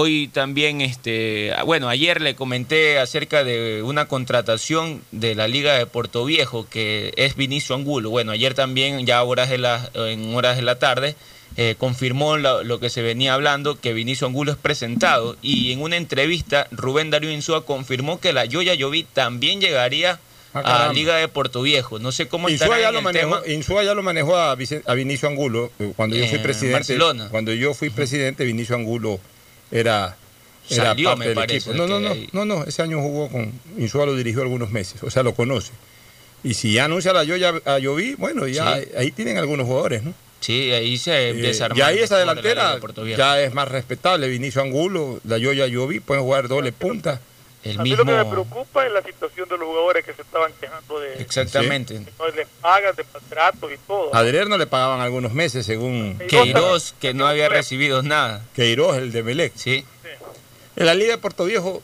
Hoy 0.00 0.28
también, 0.28 0.80
este, 0.80 1.52
bueno, 1.66 1.88
ayer 1.88 2.20
le 2.20 2.36
comenté 2.36 3.00
acerca 3.00 3.42
de 3.42 3.82
una 3.82 4.06
contratación 4.06 5.02
de 5.10 5.34
la 5.34 5.48
Liga 5.48 5.74
de 5.74 5.86
Puerto 5.86 6.24
Viejo, 6.24 6.68
que 6.68 7.12
es 7.16 7.34
Vinicio 7.34 7.74
Angulo. 7.74 8.08
Bueno, 8.10 8.30
ayer 8.30 8.54
también, 8.54 9.04
ya 9.06 9.20
horas 9.24 9.50
de 9.50 9.58
la, 9.58 9.90
en 9.94 10.32
horas 10.36 10.54
de 10.54 10.62
la 10.62 10.78
tarde, 10.78 11.16
eh, 11.56 11.74
confirmó 11.76 12.36
lo, 12.36 12.78
que 12.78 12.90
se 12.90 13.02
venía 13.02 13.34
hablando, 13.34 13.80
que 13.80 13.92
Vinicio 13.92 14.28
Angulo 14.28 14.52
es 14.52 14.58
presentado. 14.58 15.36
Y 15.42 15.72
en 15.72 15.82
una 15.82 15.96
entrevista, 15.96 16.68
Rubén 16.70 17.10
Darío 17.10 17.32
Insúa 17.32 17.66
confirmó 17.66 18.20
que 18.20 18.32
la 18.32 18.44
Yoya 18.44 18.74
Yoví 18.74 19.02
también 19.02 19.60
llegaría 19.60 20.20
Ah, 20.64 20.88
a 20.88 20.92
Liga 20.92 21.16
de 21.16 21.28
Puerto 21.28 21.62
Viejo. 21.62 21.98
No 21.98 22.12
sé 22.12 22.28
cómo 22.28 22.48
Insúa 22.48 22.78
ya, 22.80 22.90
lo 22.92 23.02
manejó, 23.02 23.44
Insúa 23.46 23.82
ya 23.84 23.94
lo 23.94 24.02
manejó 24.02 24.36
a, 24.36 24.52
a 24.52 24.94
Vinicio 24.94 25.28
Angulo 25.28 25.70
eh, 25.78 25.92
cuando 25.96 26.16
yo 26.16 26.26
fui 26.26 26.38
presidente. 26.38 26.74
Barcelona. 26.78 27.28
Cuando 27.30 27.52
yo 27.52 27.74
fui 27.74 27.90
presidente, 27.90 28.44
Vinicio 28.44 28.74
Angulo 28.74 29.20
era, 29.70 30.16
era 30.70 30.84
Salió, 30.86 31.08
parte 31.10 31.18
me 31.20 31.26
del 31.26 31.34
parece, 31.34 31.70
equipo. 31.70 31.86
No, 31.86 32.00
no, 32.00 32.14
no, 32.32 32.44
no, 32.44 32.64
ese 32.64 32.82
año 32.82 33.00
jugó 33.00 33.28
con 33.28 33.52
Insúa 33.76 34.06
lo 34.06 34.14
dirigió 34.16 34.42
algunos 34.42 34.70
meses, 34.70 35.02
o 35.02 35.10
sea, 35.10 35.22
lo 35.22 35.34
conoce. 35.34 35.72
Y 36.44 36.54
si 36.54 36.72
ya 36.72 36.84
anuncia 36.84 37.12
la 37.12 37.24
Yoya 37.24 37.54
a 37.64 37.78
Yoví, 37.78 38.14
bueno, 38.14 38.46
ya 38.46 38.76
Sí. 38.78 38.88
ahí 38.96 39.10
tienen 39.10 39.38
algunos 39.38 39.66
jugadores, 39.66 40.04
¿no? 40.04 40.14
Sí, 40.40 40.70
ahí 40.70 40.96
se 40.96 41.30
empieza 41.30 41.64
a 41.64 41.66
Eh, 41.66 41.70
armar 41.72 41.78
y 41.78 41.82
ahí 41.82 41.98
esa 42.04 42.14
de 42.14 42.20
delantera 42.20 42.78
de 42.78 43.16
ya 43.16 43.40
es 43.42 43.52
más 43.52 43.66
respetable. 43.66 44.28
Vinicio 44.28 44.62
Angulo, 44.62 45.20
la 45.24 45.36
Yoya 45.38 45.66
Yoví, 45.66 45.98
pueden 45.98 46.22
jugar 46.22 46.46
doble 46.46 46.70
punta. 46.70 47.20
El 47.68 47.80
A 47.80 47.82
mí 47.82 47.90
lo 47.94 48.04
que 48.04 48.12
me 48.12 48.24
preocupa 48.24 48.86
es 48.86 48.92
la 48.92 49.02
situación 49.02 49.48
de 49.48 49.58
los 49.58 49.68
jugadores 49.68 50.04
que 50.04 50.12
se 50.14 50.22
estaban 50.22 50.52
quejando 50.60 51.00
de 51.00 51.14
Exactamente. 51.20 51.94
que 51.94 52.12
no 52.18 52.28
les 52.28 52.48
pagan 52.60 52.94
de 52.96 53.04
maltrato 53.12 53.70
y 53.72 53.78
todo. 53.78 54.14
A 54.14 54.18
Adrier 54.18 54.48
no 54.48 54.58
le 54.58 54.66
pagaban 54.66 55.00
algunos 55.00 55.32
meses, 55.32 55.66
según 55.66 56.18
Queiroz, 56.28 56.94
que 57.00 57.14
no 57.14 57.26
había 57.26 57.48
recibido 57.48 58.02
nada. 58.02 58.44
Queiroz, 58.54 58.96
el 58.96 59.12
de 59.12 59.22
Melec. 59.22 59.52
Sí. 59.56 59.84
En 60.76 60.86
la 60.86 60.94
Liga 60.94 61.12
de 61.12 61.18
Puerto 61.18 61.44
Viejo 61.44 61.82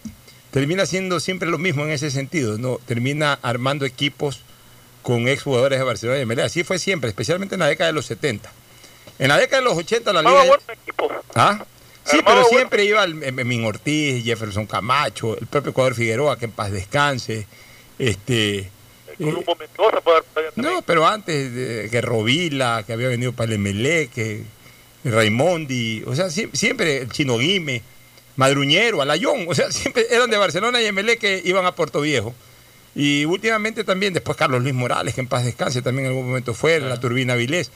termina 0.50 0.86
siendo 0.86 1.18
siempre 1.18 1.48
lo 1.48 1.58
mismo 1.58 1.84
en 1.84 1.90
ese 1.90 2.10
sentido, 2.10 2.58
¿no? 2.58 2.78
Termina 2.86 3.38
armando 3.42 3.84
equipos 3.84 4.40
con 5.02 5.28
exjugadores 5.28 5.78
de 5.78 5.84
Barcelona 5.84 6.20
y 6.20 6.26
Melé. 6.26 6.42
Así 6.42 6.64
fue 6.64 6.78
siempre, 6.78 7.10
especialmente 7.10 7.56
en 7.56 7.60
la 7.60 7.66
década 7.66 7.88
de 7.88 7.94
los 7.94 8.06
70. 8.06 8.50
En 9.18 9.28
la 9.28 9.36
década 9.36 9.62
de 9.62 9.68
los 9.68 9.76
80 9.76 10.12
la 10.12 10.22
Liga... 10.22 10.42
¿Ah? 11.34 11.64
Sí, 12.04 12.18
pero 12.24 12.44
siempre 12.44 12.84
iba 12.84 13.02
el, 13.02 13.14
Min 13.14 13.64
Ortiz, 13.64 14.22
Jefferson 14.24 14.66
Camacho, 14.66 15.38
el 15.38 15.46
propio 15.46 15.70
Ecuador 15.70 15.94
Figueroa, 15.94 16.38
que 16.38 16.44
en 16.44 16.52
paz 16.52 16.70
descanse. 16.70 17.46
Este, 17.98 18.70
Columbo 19.16 19.56
Mendoza 19.56 20.00
puede 20.00 20.22
No, 20.56 20.82
pero 20.82 21.06
antes 21.06 21.54
de, 21.54 21.88
que 21.90 22.00
Rovila, 22.00 22.82
que 22.86 22.92
había 22.92 23.08
venido 23.08 23.32
para 23.32 23.48
el 23.48 23.54
Emelec, 23.54 24.10
que 24.10 24.42
Raimondi, 25.04 26.02
o 26.06 26.14
sea, 26.14 26.30
siempre 26.30 26.98
el 26.98 27.10
Chino 27.10 27.38
Guime, 27.38 27.82
Madruñero, 28.36 29.00
Alayón, 29.00 29.46
o 29.48 29.54
sea, 29.54 29.70
siempre 29.70 30.06
eran 30.10 30.30
de 30.30 30.36
Barcelona 30.36 30.80
y 30.82 30.86
Emelec 30.86 31.20
que 31.20 31.42
iban 31.44 31.66
a 31.66 31.74
Puerto 31.74 32.00
Viejo. 32.00 32.34
Y 32.94 33.24
últimamente 33.24 33.82
también, 33.82 34.14
después 34.14 34.36
Carlos 34.36 34.62
Luis 34.62 34.74
Morales, 34.74 35.14
que 35.14 35.20
en 35.20 35.26
paz 35.26 35.44
descanse, 35.44 35.82
también 35.82 36.06
en 36.06 36.12
algún 36.12 36.28
momento 36.28 36.54
fue, 36.54 36.78
la 36.78 37.00
Turbina 37.00 37.34
Vilés. 37.34 37.70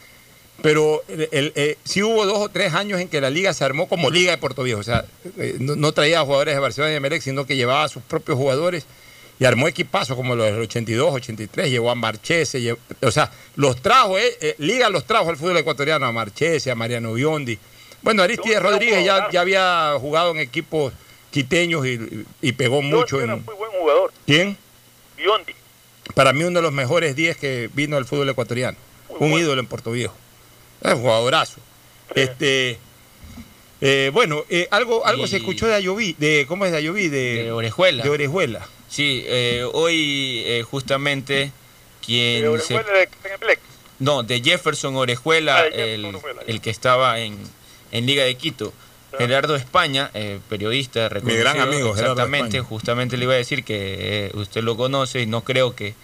Pero 0.62 1.02
el, 1.09 1.52
eh, 1.55 1.78
sí 1.85 2.02
hubo 2.02 2.26
dos 2.26 2.39
o 2.39 2.48
tres 2.48 2.74
años 2.74 3.01
en 3.01 3.09
que 3.09 3.20
la 3.20 3.30
liga 3.30 3.55
se 3.55 3.64
armó 3.64 3.89
como 3.89 4.10
Liga 4.10 4.32
de 4.32 4.39
Puerto 4.39 4.64
Viejo. 4.64 4.80
O 4.80 4.85
sea, 4.85 5.05
eh, 5.36 5.56
no, 5.60 5.93
traía 5.93 6.20
jugadores 6.22 6.55
de 6.55 6.60
Barcelona 6.60 6.93
y 6.93 6.97
Emelec, 6.97 7.22
sino 7.22 7.47
que 7.47 7.56
llevaba 7.56 7.85
a 7.85 7.89
sus 7.89 8.02
propios 8.02 8.36
jugadores 8.36 8.86
y 9.40 9.44
armó 9.44 9.68
equipazos 9.68 10.16
como 10.16 10.35
los 10.35 10.47
del 10.47 10.60
82, 10.60 11.14
83, 11.14 11.70
llevó 11.70 11.90
a 11.90 11.94
Marchese, 11.94 12.76
o 13.02 13.10
sea, 13.10 13.30
los 13.55 13.80
trajo, 13.80 14.18
eh, 14.18 14.36
eh, 14.40 14.55
Liga 14.59 14.90
los 14.90 15.05
trajo 15.05 15.30
al 15.30 15.36
fútbol 15.36 15.59
ecuatoriano, 15.59 16.06
a 16.06 16.12
Marchese, 16.12 16.70
a 16.70 16.74
Mariano 16.74 17.12
Biondi. 17.12 17.59
Bueno, 18.02 18.22
Aristides 18.22 18.60
Rodríguez 18.60 19.05
ya, 19.05 19.30
ya 19.30 19.40
había 19.40 19.94
jugado 20.01 20.32
en 20.32 20.39
equipos 20.39 20.93
quiteños 21.30 21.86
y, 21.86 22.52
pegó 22.52 22.82
mucho. 22.82 23.20
Era 23.20 23.36
muy 23.36 23.55
buen 23.55 23.70
jugador. 23.70 24.12
¿Quién? 24.26 24.56
Biondi. 25.16 25.52
Para 26.14 26.32
mí 26.32 26.43
uno 26.43 26.59
de 26.59 26.62
los 26.62 26.72
mejores 26.72 27.14
10 27.14 27.36
que 27.36 27.70
vino 27.74 27.97
al 27.97 28.06
fútbol 28.06 28.28
ecuatoriano. 28.28 28.76
un 29.20 29.32
ídolo 29.32 29.60
en 29.60 29.66
Puerto 29.66 29.93
Viejo. 29.93 30.14
Es 30.80 30.94
un 30.94 31.00
jugadorazo. 31.00 31.60
Este, 32.14 32.78
eh, 33.80 34.10
bueno, 34.12 34.44
eh, 34.48 34.66
algo, 34.70 35.06
algo 35.06 35.26
se 35.26 35.36
escuchó 35.36 35.66
de 35.66 35.74
Ayoví, 35.74 36.16
de, 36.18 36.46
¿cómo 36.48 36.64
es 36.64 36.72
de 36.72 36.78
Ayoví? 36.78 37.09
De, 37.09 37.44
de 37.44 37.52
Orejuela. 37.52 38.02
De 38.02 38.10
Orejuela. 38.10 38.66
Sí, 38.88 39.24
eh, 39.26 39.64
hoy 39.72 40.64
justamente 40.70 41.52
quien... 42.05 42.42
¿De 42.42 42.48
Orejuela 42.48 42.88
de 42.88 43.09
No, 43.98 44.22
de 44.22 44.40
Jefferson 44.40 44.96
Orejuela, 44.96 45.59
ah, 45.59 45.66
el, 45.66 46.60
que 46.60 46.70
estaba 46.70 47.20
en, 47.20 47.38
en 47.92 48.06
Liga 48.06 48.24
de 48.24 48.34
Quito. 48.36 48.72
Gerardo 49.16 49.56
España, 49.56 50.10
periodista 50.48 51.09
reconocido. 51.09 51.38
Mi 51.38 51.42
gran 51.42 51.60
amigo, 51.60 51.90
Exactamente, 51.90 52.60
justamente 52.60 53.16
le 53.16 53.24
iba 53.24 53.34
a 53.34 53.38
decir 53.38 53.64
que 53.64 54.30
usted 54.34 54.62
lo 54.62 54.76
conoce 54.76 55.22
y 55.22 55.26
no 55.26 55.42
creo 55.44 55.74
que 55.74 55.94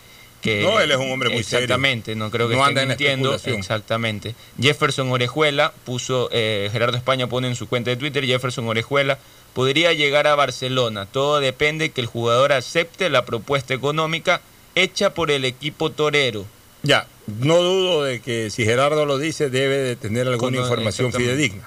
no, 0.45 0.81
él 0.81 0.91
es 0.91 0.97
un 0.97 1.11
hombre 1.11 1.31
muy 1.31 1.39
exactamente, 1.39 2.15
no 2.15 2.31
creo 2.31 2.49
que 2.49 2.57
no 2.57 2.71
mintiendo. 2.71 3.35
Exactamente. 3.35 4.35
Jefferson 4.61 5.11
Orejuela 5.11 5.73
puso, 5.85 6.29
eh, 6.33 6.69
Gerardo 6.73 6.97
España 6.97 7.27
pone 7.27 7.49
en 7.49 7.57
su 7.57 7.69
cuenta 7.69 7.91
de 7.91 7.97
Twitter, 7.97 8.25
Jefferson 8.25 8.69
Orejuela 8.69 9.19
podría 9.55 9.93
llegar 9.93 10.27
a 10.27 10.35
Barcelona. 10.35 11.07
Todo 11.07 11.41
depende 11.41 11.91
que 11.91 12.01
el 12.01 12.07
jugador 12.07 12.53
acepte 12.53 13.09
la 13.09 13.25
propuesta 13.25 13.73
económica 13.73 14.43
hecha 14.75 15.15
por 15.15 15.31
el 15.31 15.45
equipo 15.45 15.91
torero. 15.91 16.45
Ya, 16.83 17.07
no 17.27 17.63
dudo 17.63 18.03
de 18.03 18.21
que 18.21 18.51
si 18.51 18.65
Gerardo 18.65 19.07
lo 19.07 19.19
dice 19.19 19.49
debe 19.49 19.79
de 19.79 19.97
tener 19.97 20.29
alguna 20.29 20.59
información 20.59 21.13
fidedigna. 21.13 21.67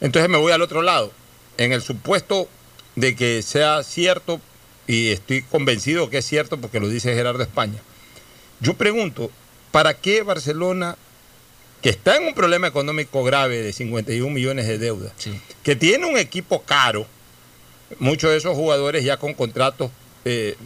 Entonces 0.00 0.30
me 0.30 0.38
voy 0.38 0.52
al 0.52 0.62
otro 0.62 0.82
lado. 0.82 1.10
En 1.56 1.72
el 1.72 1.82
supuesto 1.82 2.48
de 2.94 3.16
que 3.16 3.42
sea 3.42 3.82
cierto, 3.82 4.40
y 4.88 5.08
estoy 5.08 5.42
convencido 5.42 6.10
que 6.10 6.18
es 6.18 6.24
cierto 6.24 6.58
porque 6.58 6.80
lo 6.80 6.88
dice 6.88 7.14
Gerardo 7.14 7.42
España, 7.42 7.78
yo 8.58 8.74
pregunto, 8.74 9.30
¿para 9.70 9.94
qué 9.94 10.22
Barcelona, 10.22 10.96
que 11.82 11.90
está 11.90 12.16
en 12.16 12.26
un 12.26 12.34
problema 12.34 12.66
económico 12.66 13.22
grave 13.22 13.62
de 13.62 13.72
51 13.72 14.34
millones 14.34 14.66
de 14.66 14.78
deuda, 14.78 15.12
que 15.62 15.76
tiene 15.76 16.06
un 16.06 16.18
equipo 16.18 16.62
caro, 16.62 17.06
muchos 18.00 18.30
de 18.30 18.38
esos 18.38 18.56
jugadores 18.56 19.04
ya 19.04 19.18
con 19.18 19.34
contratos 19.34 19.90
eh, 20.24 20.56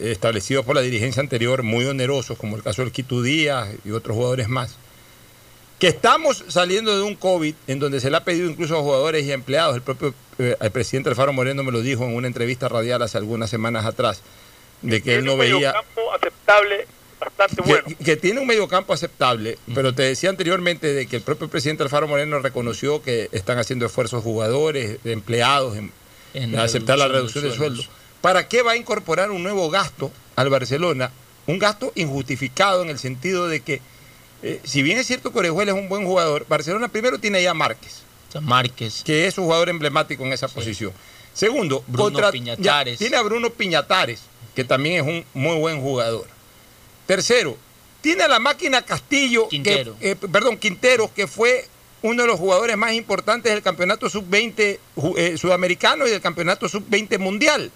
establecidos 0.00 0.64
por 0.64 0.76
la 0.76 0.80
dirigencia 0.80 1.20
anterior 1.20 1.64
muy 1.64 1.84
onerosos, 1.84 2.38
como 2.38 2.56
el 2.56 2.62
caso 2.62 2.82
del 2.82 2.92
Quito 2.92 3.20
Díaz 3.20 3.68
y 3.84 3.90
otros 3.90 4.14
jugadores 4.14 4.48
más, 4.48 4.76
que 5.80 5.88
estamos 5.88 6.44
saliendo 6.46 6.96
de 6.96 7.02
un 7.02 7.16
COVID 7.16 7.54
en 7.66 7.80
donde 7.80 8.00
se 8.00 8.08
le 8.08 8.16
ha 8.16 8.24
pedido 8.24 8.48
incluso 8.48 8.78
a 8.78 8.82
jugadores 8.82 9.26
y 9.26 9.32
empleados, 9.32 9.74
el 9.74 9.82
propio 9.82 10.14
eh, 10.38 10.56
presidente 10.72 11.10
Alfaro 11.10 11.32
Moreno 11.32 11.62
me 11.62 11.72
lo 11.72 11.80
dijo 11.80 12.04
en 12.04 12.14
una 12.14 12.26
entrevista 12.26 12.68
radial 12.68 13.02
hace 13.02 13.18
algunas 13.18 13.50
semanas 13.50 13.84
atrás, 13.84 14.22
de 14.82 15.02
que 15.02 15.16
él 15.16 15.24
no 15.24 15.36
veía... 15.36 15.74
aceptable 16.14 16.86
que, 18.04 18.16
tiene 18.16 18.40
un 18.40 18.46
mediocampo 18.46 18.92
aceptable, 18.92 19.58
pero 19.74 19.94
te 19.94 20.02
decía 20.02 20.30
anteriormente 20.30 20.92
de 20.92 21.06
que 21.06 21.16
el 21.16 21.22
propio 21.22 21.48
presidente 21.48 21.82
Alfaro 21.82 22.08
Moreno 22.08 22.38
reconoció 22.40 23.02
que 23.02 23.28
están 23.32 23.58
haciendo 23.58 23.86
esfuerzos 23.86 24.22
jugadores, 24.22 24.98
empleados, 25.04 25.76
en, 26.34 26.58
aceptar 26.58 26.98
la 26.98 27.08
reducción 27.08 27.44
de, 27.44 27.54
sueldo. 27.54 27.82
¿Para 28.20 28.48
qué 28.48 28.62
va 28.62 28.72
a 28.72 28.76
incorporar 28.76 29.30
un 29.30 29.42
nuevo 29.42 29.70
gasto 29.70 30.10
al 30.36 30.48
Barcelona? 30.48 31.10
Un 31.46 31.58
gasto 31.58 31.92
injustificado 31.94 32.82
en 32.82 32.90
el 32.90 32.98
sentido 32.98 33.48
de 33.48 33.60
que, 33.60 33.80
eh, 34.42 34.60
si 34.64 34.82
bien 34.82 34.98
es 34.98 35.06
cierto 35.06 35.32
que 35.32 35.40
Orejuela 35.40 35.72
es 35.72 35.78
un 35.78 35.88
buen 35.88 36.04
jugador, 36.04 36.46
Barcelona 36.48 36.88
primero 36.88 37.18
tiene 37.18 37.42
ya 37.42 37.54
Márquez. 37.54 38.02
Márquez. 38.40 39.02
Que 39.04 39.26
es 39.26 39.38
un 39.38 39.44
jugador 39.44 39.68
emblemático 39.68 40.24
en 40.24 40.32
esa 40.32 40.48
posición. 40.48 40.92
Segundo, 41.34 41.84
Bruno 41.86 42.30
Piñatares. 42.30 42.98
tiene 42.98 43.16
a 43.16 43.22
Bruno 43.22 43.50
Piñatares, 43.50 44.20
que 44.54 44.64
también 44.64 44.96
es 44.96 45.02
un 45.02 45.24
muy 45.34 45.56
buen 45.56 45.80
jugador. 45.80 46.26
Tercero, 47.06 47.56
tiene 48.00 48.24
a 48.24 48.28
la 48.28 48.38
máquina 48.38 48.82
Castillo, 48.82 49.48
Quintero. 49.48 49.96
Que, 49.98 50.10
eh, 50.10 50.16
perdón, 50.16 50.58
Quintero, 50.58 51.10
que 51.14 51.26
fue 51.26 51.66
uno 52.02 52.22
de 52.22 52.28
los 52.28 52.38
jugadores 52.38 52.76
más 52.76 52.92
importantes 52.92 53.52
del 53.52 53.62
campeonato 53.62 54.10
sub-20 54.10 54.78
eh, 55.16 55.38
sudamericano 55.38 56.06
y 56.06 56.10
del 56.10 56.20
campeonato 56.20 56.68
sub-20 56.68 57.18
mundial. 57.18 57.70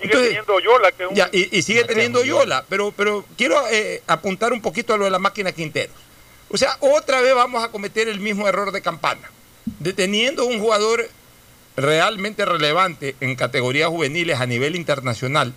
Y 0.00 0.08
sigue 0.08 0.22
teniendo 0.22 0.60
Yola. 0.60 0.92
y, 1.32 1.62
sigue 1.62 1.84
teniendo 1.84 2.24
Yola, 2.24 2.64
pero, 2.68 2.92
pero 2.96 3.24
quiero 3.36 3.62
eh, 3.70 4.02
apuntar 4.06 4.52
un 4.52 4.60
poquito 4.60 4.94
a 4.94 4.96
lo 4.96 5.04
de 5.04 5.10
la 5.10 5.18
máquina 5.18 5.52
Quintero. 5.52 5.92
O 6.48 6.56
sea, 6.56 6.76
otra 6.80 7.20
vez 7.20 7.34
vamos 7.34 7.62
a 7.62 7.68
cometer 7.68 8.08
el 8.08 8.20
mismo 8.20 8.48
error 8.48 8.72
de 8.72 8.82
campana, 8.82 9.30
deteniendo 9.78 10.46
un 10.46 10.60
jugador 10.60 11.08
realmente 11.76 12.44
relevante 12.44 13.16
en 13.20 13.34
categorías 13.36 13.88
juveniles 13.88 14.40
a 14.40 14.46
nivel 14.46 14.76
internacional 14.76 15.54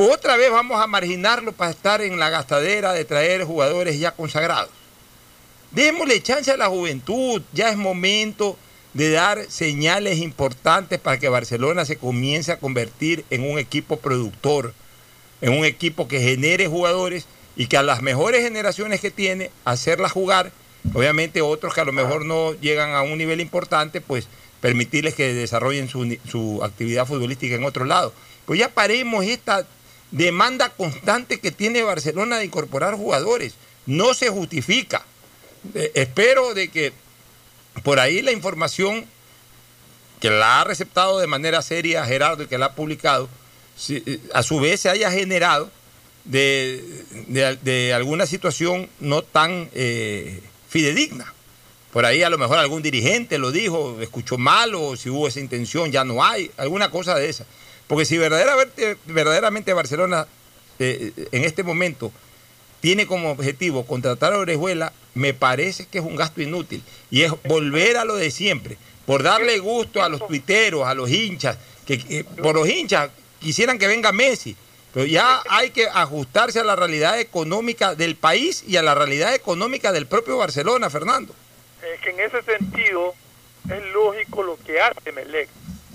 otra 0.00 0.36
vez 0.36 0.52
vamos 0.52 0.80
a 0.80 0.86
marginarlo 0.86 1.50
para 1.50 1.72
estar 1.72 2.00
en 2.02 2.20
la 2.20 2.30
gastadera 2.30 2.92
de 2.92 3.04
traer 3.04 3.42
jugadores 3.42 3.98
ya 3.98 4.12
consagrados. 4.12 4.70
Démosle 5.72 6.22
chance 6.22 6.52
a 6.52 6.56
la 6.56 6.68
juventud, 6.68 7.42
ya 7.52 7.68
es 7.70 7.76
momento 7.76 8.56
de 8.94 9.10
dar 9.10 9.50
señales 9.50 10.18
importantes 10.18 11.00
para 11.00 11.18
que 11.18 11.28
Barcelona 11.28 11.84
se 11.84 11.96
comience 11.96 12.52
a 12.52 12.60
convertir 12.60 13.24
en 13.30 13.42
un 13.42 13.58
equipo 13.58 13.96
productor, 13.96 14.72
en 15.40 15.58
un 15.58 15.64
equipo 15.64 16.06
que 16.06 16.20
genere 16.20 16.68
jugadores 16.68 17.26
y 17.56 17.66
que 17.66 17.76
a 17.76 17.82
las 17.82 18.00
mejores 18.00 18.44
generaciones 18.44 19.00
que 19.00 19.10
tiene, 19.10 19.50
hacerlas 19.64 20.12
jugar, 20.12 20.52
obviamente 20.94 21.42
otros 21.42 21.74
que 21.74 21.80
a 21.80 21.84
lo 21.84 21.92
mejor 21.92 22.24
no 22.24 22.54
llegan 22.54 22.94
a 22.94 23.02
un 23.02 23.18
nivel 23.18 23.40
importante, 23.40 24.00
pues 24.00 24.28
permitirles 24.60 25.14
que 25.14 25.34
desarrollen 25.34 25.88
su, 25.88 26.16
su 26.28 26.60
actividad 26.62 27.06
futbolística 27.06 27.54
en 27.54 27.64
otro 27.64 27.84
lado. 27.84 28.12
Pues 28.44 28.58
ya 28.58 28.68
paremos 28.70 29.24
esta 29.24 29.66
demanda 30.10 30.70
constante 30.70 31.38
que 31.38 31.50
tiene 31.50 31.82
Barcelona 31.82 32.38
de 32.38 32.44
incorporar 32.44 32.94
jugadores. 32.94 33.54
No 33.86 34.14
se 34.14 34.28
justifica. 34.28 35.04
Eh, 35.74 35.92
espero 35.94 36.54
de 36.54 36.68
que 36.68 36.92
por 37.82 38.00
ahí 38.00 38.22
la 38.22 38.32
información 38.32 39.06
que 40.20 40.30
la 40.30 40.60
ha 40.60 40.64
receptado 40.64 41.18
de 41.18 41.26
manera 41.26 41.62
seria 41.62 42.04
Gerardo 42.04 42.42
y 42.42 42.46
que 42.46 42.58
la 42.58 42.66
ha 42.66 42.74
publicado, 42.74 43.28
eh, 43.88 44.18
a 44.34 44.42
su 44.42 44.58
vez 44.58 44.80
se 44.80 44.90
haya 44.90 45.10
generado 45.10 45.70
de, 46.24 47.92
alguna 47.94 48.26
situación 48.26 48.88
no 49.00 49.22
tan 49.22 49.70
eh, 49.74 50.42
fidedigna. 50.68 51.32
Por 51.92 52.04
ahí 52.04 52.22
a 52.22 52.30
lo 52.30 52.38
mejor 52.38 52.58
algún 52.58 52.82
dirigente 52.82 53.38
lo 53.38 53.50
dijo, 53.50 53.98
escuchó 54.00 54.36
mal 54.36 54.74
o 54.74 54.96
si 54.96 55.08
hubo 55.08 55.26
esa 55.26 55.40
intención 55.40 55.90
ya 55.90 56.04
no 56.04 56.22
hay, 56.24 56.50
alguna 56.56 56.90
cosa 56.90 57.14
de 57.14 57.28
esa. 57.28 57.46
Porque 57.86 58.04
si 58.04 58.18
verdaderamente, 58.18 59.72
Barcelona 59.72 60.26
eh, 60.78 61.12
en 61.32 61.44
este 61.44 61.62
momento 61.62 62.12
tiene 62.80 63.06
como 63.06 63.30
objetivo 63.30 63.86
contratar 63.86 64.34
a 64.34 64.38
Orejuela, 64.38 64.92
me 65.14 65.34
parece 65.34 65.86
que 65.86 65.98
es 65.98 66.04
un 66.04 66.14
gasto 66.14 66.42
inútil. 66.42 66.82
Y 67.10 67.22
es 67.22 67.32
volver 67.44 67.96
a 67.96 68.04
lo 68.04 68.16
de 68.16 68.30
siempre. 68.30 68.76
Por 69.06 69.22
darle 69.22 69.58
gusto 69.58 70.02
a 70.02 70.08
los 70.08 70.26
tuiteros, 70.26 70.86
a 70.86 70.94
los 70.94 71.10
hinchas, 71.10 71.56
que, 71.86 72.24
por 72.42 72.54
los 72.54 72.68
hinchas 72.68 73.10
quisieran 73.40 73.78
que 73.78 73.86
venga 73.86 74.12
Messi. 74.12 74.54
Pero 74.92 75.06
ya 75.06 75.42
hay 75.48 75.70
que 75.70 75.86
ajustarse 75.86 76.60
a 76.60 76.64
la 76.64 76.76
realidad 76.76 77.20
económica 77.20 77.94
del 77.94 78.16
país 78.16 78.64
y 78.66 78.76
a 78.76 78.82
la 78.82 78.94
realidad 78.94 79.34
económica 79.34 79.92
del 79.92 80.06
propio 80.06 80.38
Barcelona, 80.38 80.90
Fernando. 80.90 81.34
Es 81.82 82.00
que 82.00 82.10
en 82.10 82.20
ese 82.20 82.42
sentido 82.42 83.14
es 83.70 83.84
lógico 83.92 84.42
lo 84.42 84.58
que 84.64 84.80
hace 84.80 85.12
Melec 85.12 85.48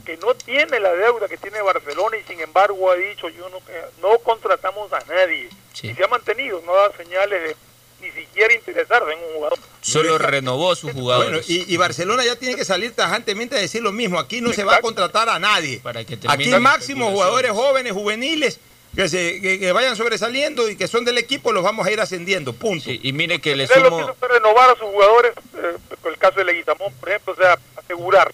que 0.06 0.18
no 0.18 0.36
tiene 0.36 0.80
la 0.80 0.94
deuda 0.94 1.28
que 1.28 1.38
tiene 1.38 1.62
Barcelona 1.62 2.18
y 2.18 2.24
sin 2.24 2.40
embargo 2.42 2.92
ha 2.92 2.96
dicho 2.96 3.30
yo 3.30 3.48
no, 3.50 3.60
no 4.02 4.20
contratamos 4.20 4.92
a 4.92 5.00
nadie 5.06 5.50
y 5.82 5.94
se 5.94 6.04
ha 6.04 6.08
mantenido, 6.08 6.62
no 6.66 6.74
da 6.76 6.92
señales 6.98 7.42
de 7.42 7.56
ni 8.02 8.12
siquiera 8.12 8.54
interesarse 8.54 9.12
en 9.14 9.20
un 9.20 9.36
jugador. 9.36 9.60
Solo 9.82 10.18
renovó 10.18 10.76
sus 10.76 10.92
jugadores. 10.92 11.50
y, 11.50 11.78
Barcelona 11.78 12.26
ya 12.26 12.36
tiene 12.36 12.56
que 12.56 12.66
salir 12.66 12.94
tajantemente 12.94 13.56
a 13.56 13.60
decir 13.60 13.82
lo 13.82 13.94
mismo. 13.94 14.20
Aquí 14.20 14.42
no 14.42 14.52
se 14.52 14.66
va 14.66 14.76
a 14.76 14.82
contratar 14.82 15.30
a 15.30 15.40
nadie. 15.40 15.80
Para 15.82 16.04
que 16.04 16.20
Aquí 16.28 16.50
máximo 16.60 17.12
jugadores 17.12 17.52
jóvenes, 17.52 17.94
juveniles, 17.94 18.60
que, 18.96 19.10
se, 19.10 19.42
que, 19.42 19.72
vayan 19.72 19.96
sobresaliendo 19.96 20.70
y 20.70 20.76
que 20.76 20.88
son 20.88 21.06
del 21.06 21.18
equipo, 21.18 21.52
los 21.52 21.64
vamos 21.64 21.88
a 21.88 21.92
ir 21.92 22.00
ascendiendo. 22.00 22.54
Punto. 22.54 22.90
y 22.92 23.14
mire 23.14 23.40
que 23.40 23.56
le 23.56 23.68
sumo... 23.68 24.16
renovar 24.22 24.70
a 24.70 24.76
sus 24.76 24.88
jugadores, 24.88 25.34
eh, 25.56 25.78
el 26.06 26.18
caso 26.18 26.40
de 26.40 26.46
Leguizamón, 26.46 26.94
por 27.00 27.10
ejemplo, 27.10 27.34
o 27.34 27.36
sea, 27.36 27.58
asegurar. 27.76 28.34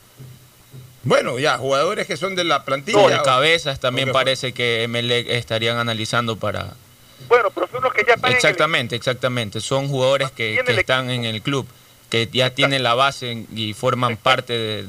Bueno, 1.03 1.40
ya, 1.40 1.57
jugadores 1.57 2.07
que 2.07 2.18
son 2.18 2.36
de 2.36 2.44
la 2.44 2.65
plantilla. 2.65 3.07
de 3.07 3.22
cabezas 3.22 3.80
también 3.80 4.11
parece 4.11 4.53
que 4.53 4.86
MLE 4.90 5.38
estarían 5.38 5.77
analizando 5.77 6.36
para 6.36 6.73
bueno, 7.27 7.49
pero 7.52 7.68
son 7.68 7.84
los 7.84 7.94
que 7.94 8.03
ya 8.06 8.14
están 8.14 8.31
Exactamente, 8.31 8.95
exactamente. 8.95 9.61
Son 9.61 9.88
jugadores 9.88 10.31
que, 10.31 10.60
están 10.68 11.10
en 11.10 11.26
el 11.26 11.41
club, 11.41 11.68
que 12.10 12.30
ya 12.31 12.49
tienen 12.52 12.84
la 12.84 12.95
base 12.95 13.45
y 13.53 13.73
forman 13.73 14.18
parte 14.18 14.84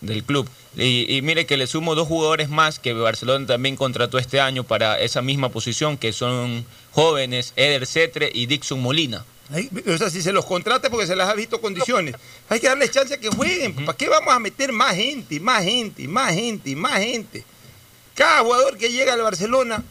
del, 0.00 0.24
club. 0.24 0.48
Y, 0.76 1.20
mire 1.22 1.46
que 1.46 1.56
le 1.56 1.66
sumo 1.66 1.94
dos 1.94 2.08
jugadores 2.08 2.48
más 2.48 2.78
que 2.78 2.92
Barcelona 2.92 3.46
también 3.46 3.76
contrató 3.76 4.18
este 4.18 4.40
año 4.40 4.64
para 4.64 4.98
esa 5.00 5.22
misma 5.22 5.48
posición, 5.48 5.96
que 5.96 6.12
son 6.12 6.64
jóvenes, 6.92 7.52
Eder 7.56 7.86
Cetre 7.86 8.30
y 8.32 8.46
Dixon 8.46 8.80
Molina. 8.80 9.24
o 9.50 9.98
sea, 9.98 10.10
si 10.10 10.22
se 10.22 10.32
los 10.32 10.44
contrata 10.44 10.90
porque 10.90 11.06
se 11.06 11.16
les 11.16 11.26
ha 11.26 11.34
visto 11.34 11.60
condiciones, 11.60 12.14
hay 12.48 12.60
que 12.60 12.68
darles 12.68 12.90
chance 12.90 13.14
a 13.14 13.18
que 13.18 13.28
jueguen. 13.28 13.74
¿Para 13.74 13.96
qué 13.96 14.08
vamos 14.08 14.32
a 14.32 14.38
meter 14.38 14.72
más 14.72 14.94
gente, 14.94 15.40
más 15.40 15.64
gente, 15.64 16.06
más 16.06 16.34
gente, 16.34 16.76
más 16.76 16.98
gente? 17.00 17.44
Cada 18.14 18.40
jugador 18.40 18.76
que 18.76 18.90
llega 18.90 19.12
al 19.12 19.22
Barcelona 19.22 19.82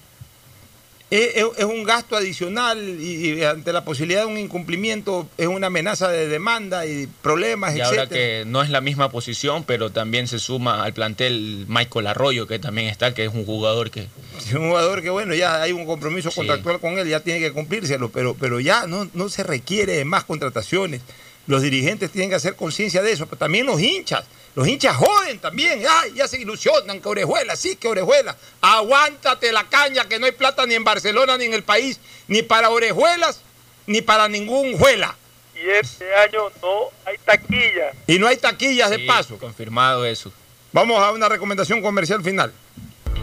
es, 1.10 1.64
un 1.64 1.84
gasto 1.84 2.18
adicional 2.18 3.00
y, 3.00 3.42
ante 3.44 3.72
la 3.72 3.86
posibilidad 3.86 4.22
de 4.22 4.28
un 4.28 4.38
incumplimiento 4.38 5.28
es 5.38 5.48
una 5.48 5.68
amenaza 5.68 6.10
de 6.10 6.28
demanda 6.28 6.86
y 6.86 7.08
problemas, 7.22 7.76
y 7.76 7.82
ahora 7.82 8.08
que 8.08 8.44
no 8.46 8.62
es 8.62 8.70
la 8.70 8.82
misma 8.82 9.10
posición, 9.10 9.64
pero 9.64 9.90
también 9.90 10.28
se 10.28 10.40
suma 10.40 10.84
al 10.84 10.94
plantel 10.94 11.66
Michael 11.68 12.08
Arroyo, 12.08 12.46
que 12.46 12.60
también 12.60 12.88
está, 12.88 13.14
que 13.14 13.26
es 13.26 13.34
un 13.34 13.46
jugador 13.46 13.90
que... 13.90 14.08
Es 14.38 14.54
un 14.54 14.68
jugador 14.68 15.02
que, 15.02 15.10
bueno, 15.10 15.34
ya 15.34 15.62
hay 15.62 15.72
un 15.72 15.86
compromiso 15.86 16.30
contractual 16.32 16.80
con 16.80 16.98
él, 17.00 17.08
ya 17.08 17.22
tiene 17.22 17.40
que 17.40 17.54
cumplírselo, 17.54 18.10
pero, 18.10 18.36
pero 18.36 18.60
ya 18.60 18.86
no, 18.86 19.10
no 19.14 19.30
se 19.30 19.44
requiere 19.44 19.94
de 19.94 20.06
más 20.06 20.26
contrataciones. 20.26 21.02
Los 21.48 21.62
dirigentes 21.62 22.12
tienen 22.12 22.30
que 22.30 22.36
hacer 22.36 22.56
conciencia 22.56 23.02
de 23.02 23.14
eso, 23.14 23.26
pero 23.26 23.38
también 23.38 23.66
los 23.66 23.82
hinchas. 23.82 24.26
Los 24.58 24.68
hinchas 24.68 24.96
joden 24.96 25.38
también. 25.38 25.84
Ay, 25.88 26.14
ya 26.16 26.28
se 26.28 26.42
ilusionan 26.42 27.00
que 27.00 27.08
Orejuela, 27.08 27.56
sí 27.56 27.76
que 27.76 27.88
Orejuela. 27.88 28.36
Aguántate 28.60 29.52
la 29.52 29.64
caña 29.66 30.06
que 30.06 30.18
no 30.18 30.26
hay 30.26 30.32
plata 30.32 30.66
ni 30.66 30.74
en 30.74 30.84
Barcelona 30.84 31.38
ni 31.38 31.46
en 31.46 31.54
el 31.54 31.62
país, 31.62 32.00
ni 32.28 32.42
para 32.42 32.72
Orejuelas, 32.72 33.42
ni 33.86 34.02
para 34.02 34.28
ningún 34.28 34.76
juela. 34.76 35.16
Y 35.54 35.70
este 35.70 36.12
año 36.16 36.50
no 36.60 36.90
hay 37.06 37.20
taquillas. 37.20 37.96
Y 38.08 38.18
no 38.18 38.26
hay 38.26 38.38
taquillas 38.38 38.90
de 38.90 38.98
paso. 39.06 39.38
Confirmado 39.38 40.04
eso. 40.08 40.34
Vamos 40.72 41.04
a 41.04 41.12
una 41.12 41.30
recomendación 41.30 41.80
comercial 41.80 42.24
final. 42.24 42.52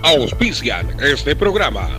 Auspician 0.04 0.96
este 1.00 1.34
programa. 1.34 1.98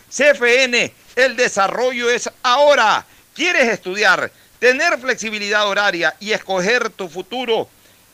CFN, 0.11 0.93
el 1.15 1.35
desarrollo 1.37 2.09
es 2.09 2.29
ahora. 2.43 3.05
¿Quieres 3.33 3.69
estudiar, 3.69 4.29
tener 4.59 4.99
flexibilidad 4.99 5.67
horaria 5.67 6.15
y 6.19 6.33
escoger 6.33 6.89
tu 6.89 7.07
futuro? 7.07 7.69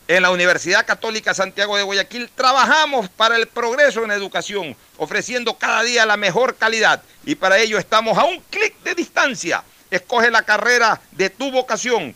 En 0.08 0.22
la 0.22 0.30
Universidad 0.30 0.86
Católica 0.86 1.34
Santiago 1.34 1.76
de 1.76 1.84
Guayaquil 1.84 2.30
trabajamos 2.34 3.10
para 3.10 3.36
el 3.36 3.48
progreso 3.48 4.06
en 4.06 4.12
educación, 4.12 4.78
ofreciendo 4.98 5.58
cada 5.58 5.84
día 5.84 6.06
la 6.06 6.16
mejor 6.16 6.56
calidad 6.56 7.02
y 7.26 7.36
para 7.36 7.58
ello 7.58 7.78
estamos 7.78 8.18
a 8.18 8.24
un 8.24 8.40
clic 8.50 8.74
de 8.84 8.96
distancia. 8.96 9.64
Escoge 9.90 10.32
la 10.32 10.44
carrera 10.44 11.02
de 11.12 11.30
tu 11.30 11.52
vocación 11.52 12.16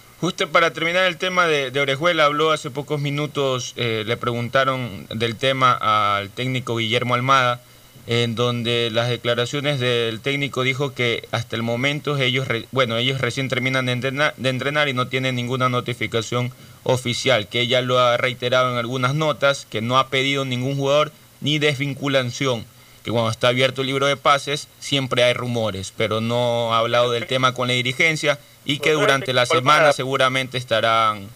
Justo 0.21 0.47
para 0.49 0.71
terminar 0.71 1.05
el 1.05 1.17
tema 1.17 1.47
de, 1.47 1.79
Orejuela, 1.79 2.25
habló 2.25 2.51
hace 2.51 2.69
pocos 2.69 3.01
minutos, 3.01 3.73
eh, 3.75 4.03
le 4.05 4.17
preguntaron 4.17 5.07
del 5.09 5.35
tema 5.35 5.73
al 5.73 6.29
técnico 6.29 6.75
Guillermo 6.75 7.15
Almada, 7.15 7.59
en 8.05 8.35
donde 8.35 8.91
las 8.91 9.09
declaraciones 9.09 9.79
del 9.79 10.19
técnico 10.21 10.61
dijo 10.61 10.93
que 10.93 11.27
hasta 11.31 11.55
el 11.55 11.63
momento 11.63 12.19
ellos, 12.19 12.47
bueno, 12.71 12.97
ellos 12.97 13.19
recién 13.19 13.49
terminan 13.49 13.87
de 13.87 13.93
entrenar, 13.93 14.35
de 14.37 14.49
entrenar 14.49 14.89
y 14.89 14.93
no 14.93 15.07
tienen 15.07 15.33
ninguna 15.33 15.69
notificación 15.69 16.51
oficial, 16.83 17.47
que 17.47 17.61
ella 17.61 17.81
lo 17.81 17.97
ha 17.97 18.15
reiterado 18.17 18.71
en 18.71 18.77
algunas 18.77 19.15
notas, 19.15 19.65
que 19.71 19.81
no 19.81 19.97
ha 19.97 20.09
pedido 20.09 20.45
ningún 20.45 20.75
jugador 20.75 21.11
ni 21.39 21.57
desvinculación 21.57 22.63
que 23.03 23.11
cuando 23.11 23.31
está 23.31 23.47
abierto 23.49 23.81
el 23.81 23.87
libro 23.87 24.05
de 24.05 24.17
pases 24.17 24.67
siempre 24.79 25.23
hay 25.23 25.33
rumores, 25.33 25.93
pero 25.95 26.21
no 26.21 26.73
ha 26.73 26.79
hablado 26.79 27.11
del 27.11 27.27
tema 27.27 27.53
con 27.53 27.67
la 27.67 27.73
dirigencia 27.73 28.39
y 28.65 28.79
que 28.79 28.91
durante 28.91 29.33
la 29.33 29.45
semana 29.45 29.91
seguramente 29.93 30.57
estarán 30.57 31.27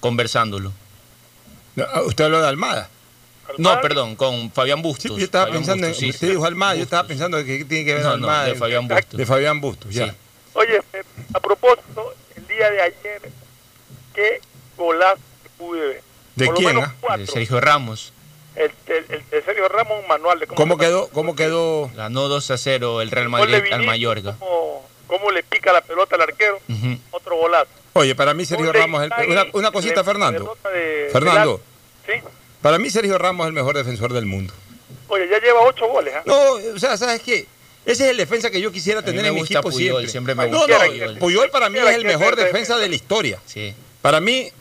conversándolo. 0.00 0.72
Ah, 1.78 2.02
¿Usted 2.02 2.24
habló 2.24 2.40
de 2.40 2.48
Almada? 2.48 2.88
No, 3.58 3.80
perdón, 3.80 4.16
con 4.16 4.50
Fabián 4.50 4.80
Bustos. 4.80 5.16
yo 5.16 5.24
estaba 5.24 5.50
pensando, 5.50 5.86
en, 5.86 5.92
usted 5.92 6.28
dijo 6.28 6.44
Almada, 6.44 6.74
yo 6.74 6.84
estaba 6.84 7.06
pensando 7.06 7.38
que 7.44 7.64
tiene 7.64 7.84
que 7.84 7.94
ver 7.94 8.04
no, 8.04 8.10
Almada. 8.10 8.44
de 8.44 8.54
Fabián 8.54 8.88
Bustos. 8.88 9.18
De 9.18 9.26
Fabián 9.26 9.60
Bustos, 9.60 9.94
ya. 9.94 10.14
Oye, 10.54 10.80
eh, 10.92 11.02
a 11.34 11.40
propósito, 11.40 12.14
el 12.36 12.46
día 12.46 12.70
de 12.70 12.82
ayer, 12.82 13.22
qué 14.14 14.40
golazo 14.76 15.20
pude 15.58 15.80
ver. 15.80 16.02
¿De 16.36 16.48
quién? 16.52 16.78
Ah? 16.78 17.16
De 17.16 17.26
Sergio 17.26 17.60
Ramos. 17.60 18.12
El, 18.54 18.70
el, 18.86 19.06
de 19.30 19.42
Sergio 19.42 19.68
Ramos, 19.68 20.00
un 20.00 20.08
manual 20.08 20.38
de 20.38 20.46
cómo, 20.46 20.56
¿Cómo 20.56 20.76
quedó, 20.76 21.08
cómo 21.08 21.34
quedó. 21.36 21.90
Ganó 21.94 22.28
2 22.28 22.50
a 22.50 22.58
0 22.58 23.00
el 23.00 23.10
Real 23.10 23.28
Madrid 23.28 23.72
al 23.72 23.84
Mallorca 23.84 24.36
cómo 25.12 25.30
le 25.30 25.42
pica 25.42 25.72
la 25.72 25.82
pelota 25.82 26.16
al 26.16 26.22
arquero, 26.22 26.58
otro 27.10 27.36
golazo. 27.36 27.70
Oye, 27.92 28.14
para 28.14 28.32
mí 28.32 28.46
Sergio 28.46 28.72
Ramos, 28.72 29.06
una, 29.28 29.46
una, 29.52 29.70
cosita 29.70 30.02
Fernando. 30.02 30.56
Fernando, 31.12 31.60
¿Sí? 32.06 32.14
para 32.62 32.78
mí 32.78 32.88
Sergio 32.88 33.18
Ramos 33.18 33.44
es 33.44 33.48
el 33.48 33.52
mejor 33.52 33.76
defensor 33.76 34.14
del 34.14 34.24
mundo. 34.24 34.54
Oye, 35.08 35.28
ya 35.28 35.38
lleva 35.40 35.60
ocho 35.60 35.86
goles. 35.88 36.14
¿ah? 36.16 36.22
No, 36.24 36.52
o 36.74 36.78
sea, 36.78 36.96
¿sabes 36.96 37.20
qué? 37.20 37.46
Ese 37.84 38.04
es 38.04 38.10
el 38.10 38.16
defensa 38.16 38.50
que 38.50 38.60
yo 38.60 38.72
quisiera 38.72 39.02
tener 39.02 39.26
en 39.26 39.34
mi 39.34 39.40
equipo 39.42 39.60
Puyol, 39.62 40.08
siempre. 40.08 40.08
siempre 40.08 40.34
me 40.34 40.48
no, 40.48 40.58
gusta 40.58 40.78
no, 40.78 40.90
Puyol. 40.90 41.18
Puyol 41.18 41.50
para 41.50 41.68
mí 41.68 41.78
es 41.78 41.94
el 41.94 42.04
mejor 42.06 42.34
defensa 42.36 42.78
de 42.78 42.88
la 42.88 42.94
historia. 42.94 43.38
Sí. 43.44 43.74
Para 44.00 44.20
mí, 44.20 44.32
mi- 44.32 44.52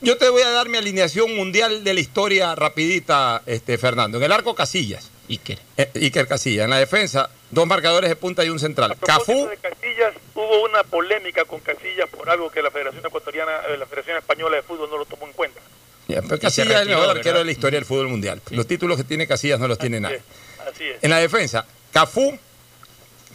yo 0.00 0.16
te 0.16 0.28
voy 0.28 0.42
a 0.42 0.50
dar 0.50 0.68
mi 0.68 0.78
alineación 0.78 1.34
mundial 1.36 1.84
de 1.84 1.94
la 1.94 2.00
historia 2.00 2.54
rapidita, 2.54 3.42
este, 3.46 3.78
Fernando. 3.78 4.18
En 4.18 4.24
el 4.24 4.32
arco 4.32 4.54
Casillas. 4.54 5.10
Iker. 5.28 5.58
Eh, 5.76 5.90
Iker 5.94 6.26
Casillas. 6.26 6.64
En 6.64 6.70
la 6.70 6.78
defensa, 6.78 7.30
dos 7.50 7.66
marcadores 7.66 8.10
de 8.10 8.16
punta 8.16 8.44
y 8.44 8.48
un 8.48 8.58
central. 8.58 8.96
Cafú, 9.04 9.48
de 9.48 9.56
Casillas 9.56 10.14
hubo 10.34 10.64
una 10.64 10.82
polémica 10.84 11.44
con 11.44 11.60
Casillas 11.60 12.08
por 12.08 12.28
algo 12.28 12.50
que 12.50 12.62
la 12.62 12.70
Federación 12.70 13.04
Ecuatoriana, 13.04 13.52
eh, 13.68 13.76
la 13.76 13.86
Federación 13.86 14.16
Española 14.18 14.56
de 14.56 14.62
Fútbol 14.62 14.90
no 14.90 14.98
lo 14.98 15.04
tomó 15.04 15.26
en 15.26 15.32
cuenta. 15.32 15.60
Ya, 16.08 16.22
pero 16.22 16.40
Casillas 16.40 16.74
es 16.74 16.80
el 16.82 16.88
mejor 16.88 17.10
arquero 17.10 17.24
¿verdad? 17.24 17.38
de 17.40 17.44
la 17.44 17.52
historia 17.52 17.76
del 17.78 17.86
fútbol 17.86 18.08
mundial. 18.08 18.42
Los 18.50 18.66
títulos 18.66 18.96
que 18.96 19.04
tiene 19.04 19.28
Casillas 19.28 19.60
no 19.60 19.68
los 19.68 19.78
tiene 19.78 20.00
nadie. 20.00 20.22
Así 20.68 20.84
es. 20.88 20.96
En 21.02 21.10
la 21.10 21.18
defensa, 21.18 21.64
Cafú, 21.92 22.36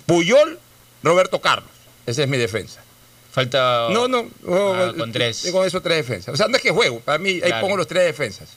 Puyol, 0.05 0.59
Roberto 1.01 1.39
Carlos. 1.39 1.69
Esa 2.05 2.23
es 2.23 2.27
mi 2.27 2.37
defensa. 2.37 2.83
Falta. 3.35 3.89
No, 3.91 4.07
no. 4.07 4.29
oh, 4.47 4.73
Ah, 4.73 4.93
con 4.97 5.11
tres. 5.11 5.47
Con 5.51 5.67
esos 5.67 5.83
tres 5.83 5.97
defensas. 5.97 6.33
O 6.33 6.37
sea, 6.37 6.47
no 6.47 6.55
es 6.55 6.63
que 6.63 6.71
juego. 6.71 7.01
Para 7.01 7.17
mí, 7.17 7.41
ahí 7.43 7.51
pongo 7.59 7.75
los 7.75 7.85
tres 7.85 8.05
defensas. 8.05 8.49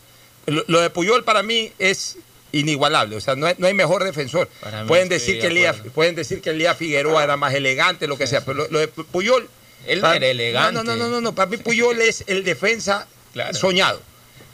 Lo, 0.47 0.65
lo 0.69 0.81
de 0.81 0.89
Puyol 0.89 1.25
para 1.25 1.43
mí 1.43 1.73
es 1.81 2.17
inigualable. 2.53 3.17
O 3.17 3.21
sea, 3.21 3.35
no 3.35 3.47
hay, 3.49 3.57
no 3.59 3.67
hay 3.67 3.75
mejor 3.75 4.05
defensor. 4.05 4.49
Pueden 4.87 5.09
decir, 5.09 5.43
de 5.43 5.49
que 5.49 5.67
acuerdo. 5.69 5.91
pueden 5.93 6.15
decir 6.15 6.41
que 6.41 6.51
Elías 6.51 6.77
Figueroa 6.77 7.25
era 7.25 7.37
más 7.37 7.53
elegante, 7.55 8.07
lo 8.07 8.17
que 8.17 8.29
sea. 8.29 8.45
Pero 8.45 8.59
lo, 8.59 8.69
lo 8.71 8.79
de 8.79 8.87
Puyol. 8.89 9.49
Él 9.85 10.01
para- 10.01 10.15
era 10.17 10.29
elegante. 10.29 10.73
No, 10.75 10.85
no, 10.85 10.95
no, 10.95 11.09
no, 11.09 11.21
no. 11.21 11.35
Para 11.35 11.51
mí, 11.51 11.57
Puyol 11.57 12.01
es 12.01 12.23
el 12.29 12.45
defensa 12.45 13.09
soñado. 13.53 14.01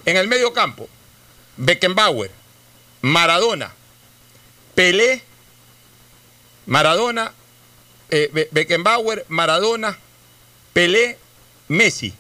En 0.06 0.16
el 0.16 0.26
medio 0.26 0.54
campo, 0.54 0.88
Beckenbauer, 1.58 2.30
Maradona, 3.02 3.72
Pelé, 4.74 5.22
Maradona, 6.66 7.32
eh, 8.10 8.30
Be- 8.32 8.48
Beckenbauer, 8.50 9.24
Maradona, 9.28 9.98
Pelé, 10.74 11.16
Messi. 11.68 12.12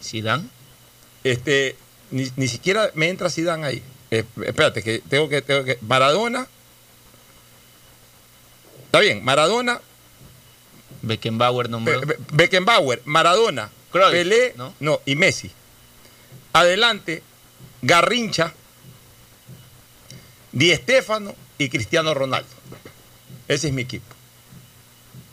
¿Zidane? 0.00 0.44
Este, 1.24 1.76
ni, 2.12 2.30
ni 2.36 2.46
siquiera 2.46 2.90
me 2.94 3.08
entra 3.08 3.28
Zidane 3.30 3.66
ahí. 3.66 3.82
Eh, 4.12 4.24
espérate, 4.44 4.82
que 4.82 5.00
tengo, 5.00 5.28
que 5.28 5.42
tengo 5.42 5.64
que. 5.64 5.78
Maradona. 5.80 6.46
Está 8.86 9.00
bien, 9.00 9.24
Maradona, 9.24 9.80
Beckenbauer 11.00 11.70
nombró. 11.70 11.98
Be- 12.00 12.06
Be- 12.06 12.18
Beckenbauer, 12.32 13.00
Maradona, 13.06 13.70
Cruyff, 13.90 14.10
Pelé, 14.10 14.52
¿no? 14.56 14.74
¿no? 14.80 15.00
y 15.06 15.16
Messi. 15.16 15.50
Adelante, 16.52 17.22
Garrincha, 17.80 18.52
Di 20.52 20.74
Stéfano 20.76 21.34
y 21.56 21.70
Cristiano 21.70 22.12
Ronaldo. 22.12 22.50
Ese 23.48 23.68
es 23.68 23.72
mi 23.72 23.80
equipo. 23.82 24.11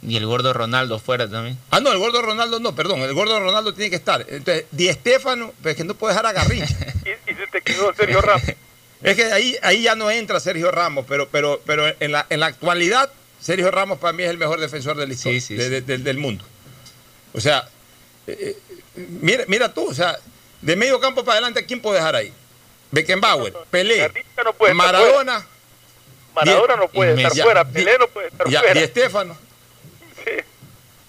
Y 0.01 0.15
el 0.15 0.25
gordo 0.25 0.53
Ronaldo 0.53 0.97
fuera 0.99 1.29
también. 1.29 1.57
Ah, 1.71 1.79
no, 1.81 1.91
el 1.91 1.97
gordo 1.97 2.21
Ronaldo 2.21 2.59
no, 2.59 2.73
perdón, 2.73 3.01
el 3.01 3.13
gordo 3.13 3.39
Ronaldo 3.39 3.73
tiene 3.73 3.89
que 3.89 3.97
estar. 3.97 4.25
Entonces, 4.29 4.65
Di 4.71 4.91
Stéfano, 4.93 5.53
pero 5.61 5.71
es 5.71 5.77
que 5.77 5.83
no 5.83 5.93
puede 5.93 6.13
dejar 6.13 6.25
a 6.25 6.31
Garrincha. 6.33 6.75
Y, 7.05 7.31
y 7.31 7.35
se 7.35 7.47
te 7.47 7.61
quedó 7.61 7.93
Sergio 7.93 8.21
Ramos. 8.21 8.43
es 9.03 9.15
que 9.15 9.25
ahí, 9.25 9.57
ahí 9.61 9.83
ya 9.83 9.95
no 9.95 10.09
entra 10.11 10.39
Sergio 10.39 10.71
Ramos, 10.71 11.05
pero, 11.07 11.27
pero, 11.29 11.61
pero 11.65 11.85
en, 11.99 12.11
la, 12.11 12.25
en 12.29 12.39
la 12.39 12.45
actualidad, 12.47 13.11
Sergio 13.41 13.71
Ramos 13.71 13.99
para 13.99 14.13
mí 14.13 14.23
es 14.23 14.29
el 14.29 14.37
mejor 14.37 14.59
defensor 14.59 14.95
del, 14.97 15.11
histo- 15.11 15.29
de- 15.55 15.69
de- 15.69 15.81
del- 15.81 16.03
del 16.03 16.17
mundo. 16.17 16.43
O 17.33 17.41
sea, 17.41 17.67
eh, 18.27 18.55
eh, 18.95 19.05
mira, 19.21 19.43
mira 19.47 19.73
tú, 19.73 19.89
o 19.89 19.93
sea, 19.93 20.17
de 20.61 20.75
medio 20.75 20.99
campo 20.99 21.23
para 21.23 21.33
adelante, 21.39 21.59
¿a 21.61 21.65
quién 21.65 21.81
puede 21.81 21.97
dejar 21.97 22.15
ahí? 22.15 22.31
Beckenbauer, 22.91 23.53
Pelé, 23.69 24.11
no 24.43 24.53
puede 24.53 24.73
Maradona. 24.73 25.45
Maradona 26.35 26.75
no 26.75 26.87
puede 26.89 27.21
estar 27.21 27.43
fuera, 27.43 27.65
Pelé 27.65 27.97
no 27.99 28.07
puede 28.07 28.27
estar 28.27 28.47
ya, 28.49 28.59
fuera. 28.61 28.79
Di 28.79 28.87
Stéfano. 28.87 29.37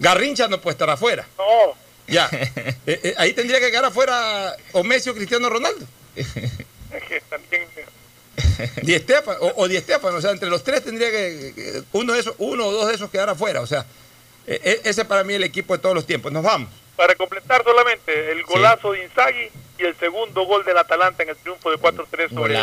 Garrincha 0.00 0.48
no 0.48 0.60
puede 0.60 0.72
estar 0.72 0.90
afuera. 0.90 1.26
No. 1.38 1.74
Ya. 2.08 2.28
Eh, 2.86 3.00
eh, 3.04 3.14
ahí 3.18 3.32
tendría 3.34 3.60
que 3.60 3.70
quedar 3.70 3.84
afuera 3.84 4.56
o 4.72 4.82
Messi 4.82 5.10
o 5.10 5.14
Cristiano 5.14 5.48
Ronaldo. 5.48 5.86
Es 6.16 6.26
que 7.08 7.20
también 7.28 7.68
Di 8.82 8.96
o, 8.96 9.52
o 9.56 9.68
Di 9.68 9.76
o 9.76 10.20
sea, 10.20 10.30
entre 10.30 10.48
los 10.48 10.64
tres 10.64 10.82
tendría 10.82 11.10
que, 11.10 11.82
uno 11.92 12.14
de 12.14 12.20
esos, 12.20 12.34
uno 12.38 12.66
o 12.66 12.72
dos 12.72 12.88
de 12.88 12.94
esos 12.94 13.10
quedar 13.10 13.28
afuera. 13.28 13.60
O 13.60 13.66
sea, 13.66 13.86
eh, 14.46 14.80
ese 14.84 15.04
para 15.04 15.22
mí 15.22 15.34
es 15.34 15.36
el 15.36 15.44
equipo 15.44 15.76
de 15.76 15.82
todos 15.82 15.94
los 15.94 16.06
tiempos. 16.06 16.32
Nos 16.32 16.42
vamos. 16.42 16.70
para 16.96 17.14
completar 17.14 17.62
solamente 17.62 18.32
el 18.32 18.42
golazo 18.44 18.92
de 18.92 19.04
Inzaghi 19.04 19.50
y 19.78 19.84
el 19.84 19.96
segundo 19.96 20.44
gol 20.46 20.64
del 20.64 20.78
Atalanta 20.78 21.22
en 21.22 21.28
el 21.28 21.36
triunfo 21.36 21.70
de 21.70 21.76
4-3 21.76 22.34
sobre, 22.34 22.60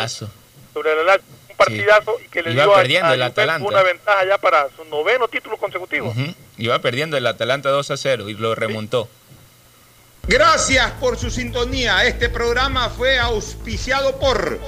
sobre 0.74 0.92
el 0.92 1.06
Lazio. 1.06 1.37
Partidazo 1.58 2.16
y 2.24 2.28
que 2.28 2.42
le 2.42 2.52
Iba 2.52 2.64
dio 2.64 2.74
perdiendo 2.74 3.08
a 3.08 3.14
el 3.14 3.22
Atalanta. 3.22 3.68
una 3.68 3.82
ventaja 3.82 4.24
ya 4.24 4.38
para 4.38 4.68
su 4.76 4.84
noveno 4.84 5.28
título 5.28 5.56
consecutivo. 5.58 6.08
Ujú. 6.08 6.34
Iba 6.56 6.78
perdiendo 6.78 7.16
el 7.16 7.26
Atalanta 7.26 7.68
2 7.70 7.90
a 7.90 7.96
0 7.96 8.28
y 8.28 8.34
lo 8.34 8.54
remontó. 8.54 9.08
Gracias 10.28 10.92
por 11.00 11.18
su 11.18 11.30
sintonía. 11.30 12.04
Este 12.04 12.28
programa 12.28 12.90
fue 12.90 13.18
auspiciado 13.18 14.18
por 14.18 14.58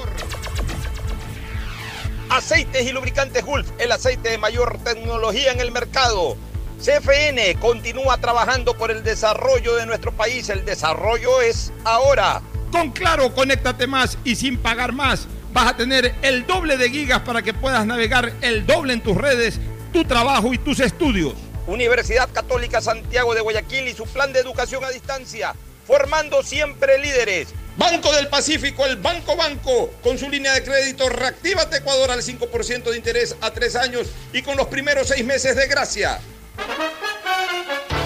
Aceites 2.29 2.87
y 2.87 2.93
lubricantes 2.93 3.45
Gulf, 3.45 3.69
el 3.79 3.91
aceite 3.93 4.31
de 4.31 4.39
mayor 4.39 4.79
tecnología 4.85 5.53
en 5.53 5.61
el 5.61 5.73
mercado. 5.73 6.37
CFN 6.83 7.57
continúa 7.61 8.17
trabajando 8.19 8.75
por 8.75 8.91
el 8.91 9.03
desarrollo 9.03 9.75
de 9.77 9.85
nuestro 9.87 10.13
país. 10.13 10.49
El 10.49 10.65
desarrollo 10.65 11.41
es 11.43 11.73
ahora. 11.85 12.41
Con 12.73 12.91
Claro, 12.93 13.35
conéctate 13.35 13.87
más 13.87 14.17
y 14.25 14.37
sin 14.37 14.57
pagar 14.57 14.93
más. 14.93 15.27
Vas 15.53 15.73
a 15.73 15.77
tener 15.77 16.15
el 16.23 16.47
doble 16.47 16.77
de 16.77 16.91
gigas 16.91 17.21
para 17.23 17.43
que 17.43 17.53
puedas 17.53 17.85
navegar 17.85 18.33
el 18.41 18.67
doble 18.67 18.93
en 18.93 19.01
tus 19.01 19.17
redes, 19.17 19.59
tu 19.93 20.05
trabajo 20.05 20.55
y 20.55 20.59
tus 20.59 20.79
estudios. 20.79 21.35
Universidad 21.67 22.29
Católica 22.33 22.81
Santiago 22.81 23.35
de 23.35 23.41
Guayaquil 23.41 23.89
y 23.89 23.93
su 23.93 24.05
plan 24.05 24.33
de 24.33 24.41
educación 24.41 24.85
a 24.85 24.91
distancia, 24.91 25.55
formando 25.87 26.43
siempre 26.43 26.99
líderes. 26.99 27.49
Banco 27.77 28.13
del 28.13 28.29
Pacífico, 28.29 28.87
el 28.87 28.97
Banco 28.97 29.37
Banco, 29.37 29.91
con 30.03 30.19
su 30.19 30.29
línea 30.29 30.53
de 30.53 30.63
crédito 30.63 31.09
Reactívate 31.09 31.79
Ecuador 31.79 32.11
al 32.11 32.23
5% 32.23 32.91
de 32.91 32.97
interés 32.97 33.37
a 33.41 33.51
tres 33.51 33.75
años 33.75 34.09
y 34.33 34.43
con 34.43 34.57
los 34.57 34.69
primeros 34.69 35.09
seis 35.09 35.25
meses 35.25 35.57
de 35.57 35.67
gracia. 35.67 36.21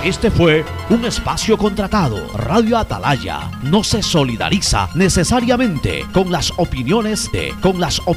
Este 0.05 0.31
fue 0.31 0.67
un 0.91 1.07
espacio 1.07 1.57
contratado. 1.57 2.19
Radio 2.35 2.77
Atalaya 2.77 3.51
no 3.63 3.83
se 3.83 4.03
solidariza 4.03 4.91
necesariamente 4.95 6.05
con 6.13 6.31
las 6.31 6.53
opiniones 6.59 7.33
de, 7.33 7.55
con 7.63 7.81
las 7.81 8.03
opiniones 8.05 8.15